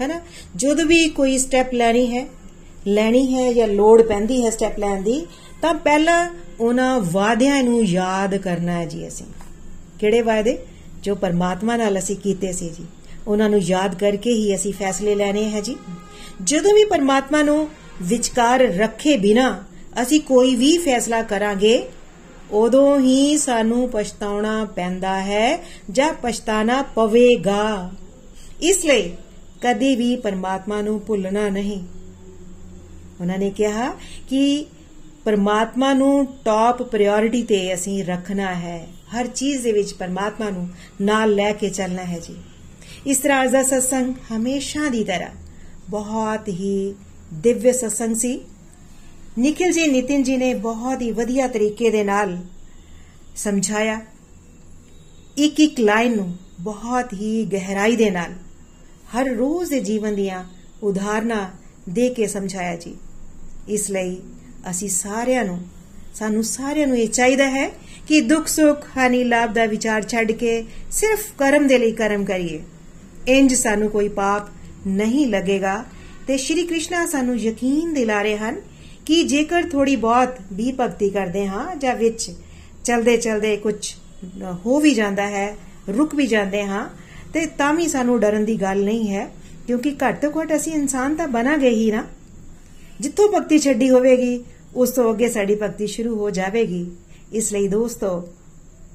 ਹੈਨਾ? 0.00 0.20
ਜਦੋਂ 0.56 0.84
ਵੀ 0.84 1.08
ਕੋਈ 1.08 1.38
ਸਟੈਪ 1.38 1.74
ਲੈਣੀ 1.74 2.16
ਹੈ 2.16 2.26
ਲੈਣੀ 2.86 3.34
ਹੈ 3.34 3.52
ਜਾਂ 3.52 3.68
ਲੋੜ 3.68 4.02
ਪੈਂਦੀ 4.02 4.44
ਹੈ 4.44 4.50
ਸਟੈਪ 4.50 4.78
ਲੈਣ 4.78 5.02
ਦੀ, 5.02 5.26
ਤਾਂ 5.62 5.74
ਪਹਿਲਾਂ 5.74 6.30
ਉਹਨਾਂ 6.60 7.00
ਵਾਅਦਿਆਂ 7.12 7.62
ਨੂੰ 7.62 7.84
ਯਾਦ 7.84 8.36
ਕਰਨਾ 8.36 8.72
ਹੈ 8.72 8.86
ਜੀ 8.86 9.08
ਅਸੀਂ। 9.08 9.26
ਕਿਹੜੇ 10.00 10.22
ਵਾਅਦੇ? 10.22 10.58
ਜੋ 11.02 11.14
ਪਰਮਾਤਮਾ 11.14 11.76
ਨਾਲ 11.76 11.98
ਅਸੀਂ 11.98 12.16
ਕੀਤੇ 12.16 12.52
ਸੀ 12.52 12.68
ਜੀ। 12.68 12.84
ਉਹਨਾਂ 13.26 13.50
ਨੂੰ 13.50 13.58
ਯਾਦ 13.58 13.94
ਕਰਕੇ 13.94 14.30
ਹੀ 14.30 14.54
ਅਸੀਂ 14.54 14.72
ਫੈਸਲੇ 14.72 15.14
ਲੈਣੇ 15.14 15.50
ਹੈ 15.50 15.60
ਜੀ। 15.60 15.76
ਜਦੋਂ 16.44 16.74
ਵੀ 16.74 16.84
ਪਰਮਾਤਮਾ 16.84 17.42
ਨੂੰ 17.42 17.68
ਵਿਚਕਾਰ 18.02 18.60
ਰੱਖੇ 18.60 19.16
ਬਿਨਾ 19.16 19.64
ਅਸੀਂ 20.02 20.20
ਕੋਈ 20.20 20.54
ਵੀ 20.54 20.78
ਫੈਸਲਾ 20.78 21.22
ਕਰਾਂਗੇ 21.22 21.88
ਉਦੋਂ 22.52 23.00
ਹੀ 23.00 23.38
ਸਾਨੂੰ 23.38 23.88
ਪਛਤਾਉਣਾ 23.88 24.64
ਪੈਂਦਾ 24.64 25.20
ਹੈ, 25.22 25.64
ਜਾਂ 25.90 26.12
ਪਛਤਾਣਾ 26.12 26.82
ਪਵੇਗਾ। 26.82 27.90
ਇਸ 28.62 28.84
ਲਈ 28.84 29.12
ਕਦੇ 29.62 29.96
ਵੀ 29.96 30.16
ਪਰਮਾਤਮਾ 30.16 30.82
ਨੂੰ 30.82 31.00
ਭੁੱਲਣਾ 31.06 31.48
ਨਹੀਂ। 31.48 31.82
ਉਹਨਾਂ 33.20 33.38
ਨੇ 33.38 33.50
ਕਿਹਾ 33.50 33.90
ਕਿ 34.28 34.66
ਪਰਮਾਤਮਾ 35.24 35.94
ਨੂੰ 35.94 36.26
ਟਾਪ 36.44 36.82
ਪ੍ਰਾਇੋਰਟੀ 36.82 37.42
ਤੇ 37.42 37.74
ਅਸੀਂ 37.74 38.04
ਰੱਖਣਾ 38.04 38.54
ਹੈ। 38.54 38.86
ਹਰ 39.16 39.26
ਚੀਜ਼ 39.26 39.62
ਦੇ 39.62 39.72
ਵਿੱਚ 39.72 39.94
ਪਰਮਾਤਮਾ 39.94 40.50
ਨੂੰ 40.50 40.68
ਨਾਲ 41.00 41.34
ਲੈ 41.34 41.52
ਕੇ 41.52 41.70
ਚੱਲਣਾ 41.70 42.02
ਹੈ 42.02 42.18
ਜੀ। 42.18 42.36
ਇਸ 43.06 43.18
ਤਰ੍ਹਾਂ 43.18 43.46
ਦਾ 43.46 43.62
ਸਤਸੰਗ 43.62 44.14
ਹਮੇਸ਼ਾ 44.32 44.88
ਦੀ 44.88 45.04
ਤਰ੍ਹਾਂ 45.04 45.30
ਬਹੁਤ 45.90 46.48
ਹੀ 46.48 46.94
ਦਿਵਯ 47.34 47.72
ਸਤਸੰਗ 47.72 48.14
ਸੀ। 48.14 48.40
ਨikhil 49.38 49.70
ji 49.72 49.84
nitin 49.86 50.24
ji 50.24 50.38
ਨੇ 50.38 50.52
ਬਹੁਤ 50.54 51.02
ਹੀ 51.02 51.10
ਵਧੀਆ 51.10 51.46
ਤਰੀਕੇ 51.48 51.90
ਦੇ 51.90 52.02
ਨਾਲ 52.04 52.36
ਸਮਝਾਇਆ 53.36 54.00
ਇੱਕ 55.36 55.60
ਇੱਕ 55.60 55.78
ਲਾਈਨ 55.80 56.16
ਨੂੰ 56.16 56.34
ਬਹੁਤ 56.60 57.12
ਹੀ 57.12 57.44
ਗਹਿਰਾਈ 57.44 57.96
ਦੇ 57.96 58.10
ਨਾਲ 58.10 58.32
ਹਰ 59.14 59.28
ਰੋਜ਼ 59.28 59.70
ਦੇ 59.70 59.80
ਜੀਵਨ 59.80 60.14
ਦੀਆਂ 60.14 60.44
ਉਦਾਹਰਨਾਂ 60.82 61.46
ਦੇ 61.88 62.08
ਕੇ 62.08 62.26
ਸਮਝਾਇਆ 62.26 62.76
ਜੀ 62.76 62.94
ਇਸ 63.68 63.90
ਲਈ 63.90 64.16
ਅਸੀਂ 64.70 64.88
ਸਾਰਿਆਂ 64.88 65.44
ਨੂੰ 65.44 65.58
ਸਾਨੂੰ 66.14 66.42
ਸਾਰਿਆਂ 66.44 66.86
ਨੂੰ 66.86 66.96
ਇਹ 66.96 67.08
ਚਾਹੀਦਾ 67.08 67.48
ਹੈ 67.50 67.68
ਕਿ 68.08 68.20
ਦੁੱਖ 68.20 68.46
ਸੁੱਖ 68.46 68.86
ਹਾਨੀ 68.96 69.22
ਲਾਭ 69.24 69.52
ਦਾ 69.52 69.64
ਵਿਚਾਰ 69.66 70.02
ਛੱਡ 70.02 70.32
ਕੇ 70.32 70.64
ਸਿਰਫ 70.90 71.24
ਕਰਮ 71.38 71.66
ਦੇ 71.66 71.78
ਲਈ 71.78 71.92
ਕਰਮ 71.92 72.24
ਕਰੀਏ 72.24 72.60
ਇੰਜ 73.28 73.54
ਸਾਨੂੰ 73.54 73.88
ਕੋਈ 73.90 74.08
ਪਾਪ 74.08 74.50
ਨਹੀਂ 74.86 75.26
ਲੱਗੇਗਾ 75.26 75.84
ਤੇ 76.26 76.36
ਸ਼੍ਰੀ 76.36 76.66
ਕ੍ਰਿਸ਼ਨ 76.66 77.06
ਸਾਨੂੰ 77.06 77.38
ਯਕੀਨ 77.38 77.92
ਦਿਲਾ 77.94 78.22
ਰਹੇ 78.22 78.36
ਹਨ 78.36 78.60
ਕਿ 79.06 79.22
ਜੇਕਰ 79.22 79.68
ਥੋੜੀ 79.68 79.96
ਬਹੁਤ 79.96 80.36
ਵੀ 80.52 80.72
ਭਗਤੀ 80.80 81.10
ਕਰਦੇ 81.10 81.46
ਹਾਂ 81.46 81.74
ਜਾਂ 81.76 81.94
ਵਿੱਚ 81.96 82.30
ਚਲਦੇ 82.84 83.16
ਚਲਦੇ 83.16 83.56
ਕੁਝ 83.56 83.94
ਹੋ 84.66 84.80
ਵੀ 84.80 84.94
ਜਾਂਦਾ 84.94 85.26
ਹੈ, 85.28 85.54
ਰੁਕ 85.88 86.14
ਵੀ 86.14 86.26
ਜਾਂਦੇ 86.26 86.62
ਹਾਂ, 86.64 86.88
ਤੇ 87.34 87.46
ਤਾਂ 87.58 87.72
ਵੀ 87.74 87.86
ਸਾਨੂੰ 87.88 88.18
ਡਰਨ 88.20 88.44
ਦੀ 88.44 88.60
ਗੱਲ 88.60 88.84
ਨਹੀਂ 88.84 89.08
ਹੈ, 89.10 89.26
ਕਿਉਂਕਿ 89.66 89.94
ਘੱਟ 90.02 90.20
ਤੋਂ 90.20 90.30
ਘੱਟ 90.32 90.54
ਅਸੀਂ 90.56 90.72
ਇਨਸਾਨ 90.72 91.14
ਤਾਂ 91.14 91.28
ਬਣਾਂਗੇ 91.28 91.70
ਹੀ 91.70 91.90
ਨਾ। 91.90 92.04
ਜਿੱਥੋਂ 93.00 93.28
ਭਗਤੀ 93.28 93.58
ਛੱਡੀ 93.58 93.90
ਹੋਵੇਗੀ, 93.90 94.44
ਉਸ 94.76 94.90
ਤੋਂ 94.90 95.12
ਅੱਗੇ 95.12 95.28
ਸਾਡੀ 95.28 95.54
ਭਗਤੀ 95.54 95.86
ਸ਼ੁਰੂ 95.86 96.16
ਹੋ 96.16 96.30
ਜਾਵੇਗੀ। 96.30 96.86
ਇਸ 97.32 97.52
ਲਈ 97.52 97.68
ਦੋਸਤੋ, 97.68 98.20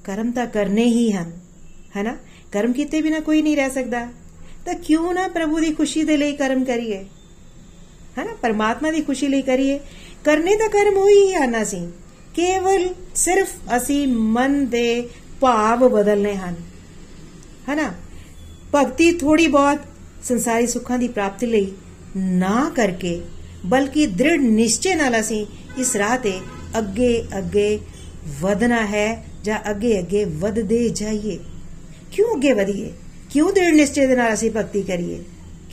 ਕਰਮ 0.04 0.32
ਤਾਂ 0.32 0.46
ਕਰਨੇ 0.48 0.86
ਹੀ 0.86 1.12
ਹਨ, 1.12 1.32
ਹੈਨਾ? 1.98 2.18
ਕਰਮ 2.52 2.74
ਕੀਤੇ 2.74 3.02
ਬਿਨਾ 3.02 3.20
ਕੋਈ 3.20 3.42
ਨਹੀਂ 3.42 3.56
ਰਹਿ 3.58 3.70
ਸਕਦਾ। 3.70 4.08
ਤਾਂ 4.66 4.74
ਕਿਉਂ 4.76 5.14
ਨਾ 5.14 5.28
ਪ੍ਰਭੂ 5.28 5.60
ਦੀ 5.60 5.74
ਖੁਸ਼ੀ 5.74 6.04
ਦੇ 6.04 6.18
ਲਈ 6.18 6.36
ਕਰਮ 6.36 6.64
ਕਰੀਏ? 6.64 7.06
ਹੈਨਾ? 8.18 8.34
ਪਰਮਾਤਮਾ 8.42 8.92
ਦੀ 8.92 9.02
ਖੁਸ਼ੀ 9.02 9.28
ਲਈ 9.28 9.42
ਕਰੀਏ। 9.42 9.80
ਕਰਨੇ 10.24 10.56
ਤਾਂ 10.56 10.70
ਕਰਮ 10.70 10.98
ਹੋਈ 10.98 11.14
ਹੀ 11.14 11.34
ਆਨਾ 11.34 11.64
ਸੀ 11.64 11.88
ਕੇਵਲ 12.36 12.88
ਸਿਰਫ 13.16 13.50
ਅਸੀਂ 13.78 14.08
ਮਨ 14.08 14.66
ਦੇ 14.66 15.10
ਭਾਵ 15.40 15.88
ਬਦਲਨੇ 15.90 16.36
ਹਨ। 16.36 16.56
ਹੈਨਾ? 17.70 17.94
ਭਗਤੀ 18.76 19.12
ਥੋੜੀ 19.12 19.48
ਬਹੁਤ 19.48 19.80
ਸੰਸਾਰੀ 20.24 20.68
ਸੁੱਖਾਂ 20.68 20.98
ਦੀ 20.98 21.08
ਪ੍ਰਾਪਤੀ 21.08 21.46
ਲਈ 21.46 21.72
ਨਾ 22.18 22.72
ਕਰਕੇ, 22.76 23.22
ਬਲਕਿ 23.66 24.06
ਦ੍ਰਿੜ 24.06 24.40
ਨਿਸ਼ਚੇ 24.42 24.96
ਨਾਲ 24.96 25.20
ਅਸੀਂ 25.20 25.46
ਇਸ 25.78 25.96
ਰਾਹ 25.96 26.18
ਤੇ 26.18 26.40
ਅੱਗੇ 26.78 27.24
ਅੱਗੇ 27.38 27.80
ਵਧਣਾ 28.42 28.86
ਹੈ 28.86 29.26
ਜਾਂ 29.44 29.60
ਅੱਗੇ 29.70 30.00
ਅੱਗੇ 30.00 30.24
ਵਧਦੇ 30.24 30.90
ਜਾਈਏ। 30.90 31.40
ਕਿਉਂ 32.12 32.36
ਅੱਗੇ 32.36 32.54
ਵਧੀਏ? 32.54 32.92
ਕਿਉਂ 33.30 33.54
ਦ੍ਰਿੜ 33.54 33.74
ਨਿਸ਼ਚੇ 33.74 34.08
ਦੇ 34.08 34.16
ਨਾਲ 34.16 34.34
ਅਸੀਂ 34.34 34.52
ਭਗਤੀ 34.52 34.82
ਕਰੀਏ? 34.82 35.24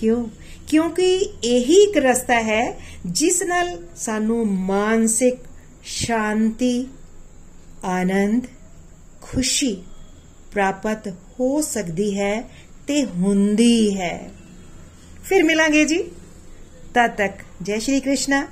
ਕਿਉਂ? 0.01 0.27
ਕਿਉਂਕਿ 0.69 1.17
ਇਹੀ 1.45 1.83
ਇੱਕ 1.83 1.97
ਰਸਤਾ 1.97 2.35
ਹੈ 2.35 2.81
ਜਿਸ 3.07 3.43
ਨਾਲ 3.43 3.83
ਸਾਨੂੰ 3.97 4.47
ਮਾਨਸਿਕ 4.47 5.35
ਸ਼ਾਂਤੀ, 5.85 6.89
ਆਨੰਦ, 7.85 8.43
ਖੁਸ਼ੀ 9.23 9.83
ਪ੍ਰਾਪਤ 10.53 11.09
ਹੋ 11.09 11.61
ਸਕਦੀ 11.61 12.19
ਹੈ 12.19 12.43
ਤੇ 12.87 13.05
ਹੁੰਦੀ 13.05 13.97
ਹੈ। 13.97 14.31
ਫਿਰ 15.25 15.43
ਮਿਲਾਂਗੇ 15.43 15.85
ਜੀ। 15.85 16.05
ਤਦ 16.95 17.11
ਤੱਕ 17.11 17.33
ਜੈ 17.63 17.79
ਸ਼੍ਰੀ 17.79 18.01
ਕ੍ਰਿਸ਼ਨਾ। 18.01 18.49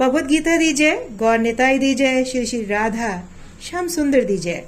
ਭਗਵਦ 0.00 0.30
ਗੀਤਾ 0.30 0.56
ਦੀ 0.56 0.72
ਜੈ, 0.72 0.96
ਗੌਰ 1.10 1.38
ਨਿਤਾਈ 1.38 1.78
ਦੀ 1.78 1.94
ਜੈ, 1.94 2.22
ਸ਼੍ਰੀ 2.22 2.46
ਸ਼੍ਰੀ 2.46 2.68
ਰਾਧਾ, 2.68 3.22
ਸ਼ਾਮ 3.60 3.88
ਸੁੰਦਰ 3.88 4.24
ਦੀ 4.24 4.38
ਜੈ। 4.38 4.64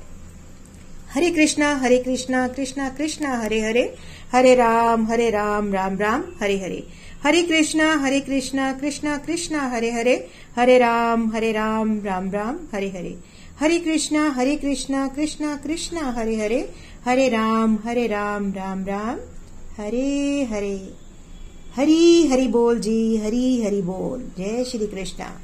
हरे 1.14 1.30
कृष्णा 1.30 1.76
हरे 1.76 1.98
कृष्णा 1.98 2.48
कृष्णा 2.48 2.88
कृष्णा, 2.88 3.38
हरे 3.38 3.60
हरे 3.60 3.94
हरे 4.32 4.54
राम 4.54 5.06
हरे 5.06 5.30
राम 5.30 5.72
राम 5.72 5.98
राम, 5.98 6.24
हरे 6.42 6.58
हरे। 6.58 6.86
हरे 7.24 7.42
कृष्णा 7.42 7.94
हरे 7.94 8.20
कृष्णा 8.20 8.72
कृष्णा 8.72 9.16
कृष्णा, 9.16 9.68
हरे 9.68 9.90
हरे 9.90 10.28
हरे 10.56 10.78
राम 10.78 11.30
हरे 11.30 11.52
राम 11.52 12.00
राम 12.04 12.30
राम, 12.30 12.56
हरे 12.74 12.88
हरे। 12.88 13.18
हरे 13.60 13.78
कृष्णा 13.78 14.30
हरे 14.30 14.56
कृष्णा 14.56 15.08
कृष्णा 15.08 15.56
कृष्णा, 15.56 16.10
हरे 16.10 16.36
हरे 16.36 16.72
हरे 17.04 17.28
राम 17.28 17.78
हरे 17.84 18.06
राम 18.06 18.52
राम 18.52 18.84
राम, 18.84 19.16
हरे 19.82 20.48
हरे। 20.50 20.94
हरी 21.76 22.28
हरि 22.28 22.46
बोल 22.48 22.80
जी, 22.80 23.16
हरी 23.16 23.64
हरि 23.64 23.82
बोल। 23.82 24.30
जय 24.38 24.64
श्री 24.64 24.86
कृष्णा। 24.86 25.43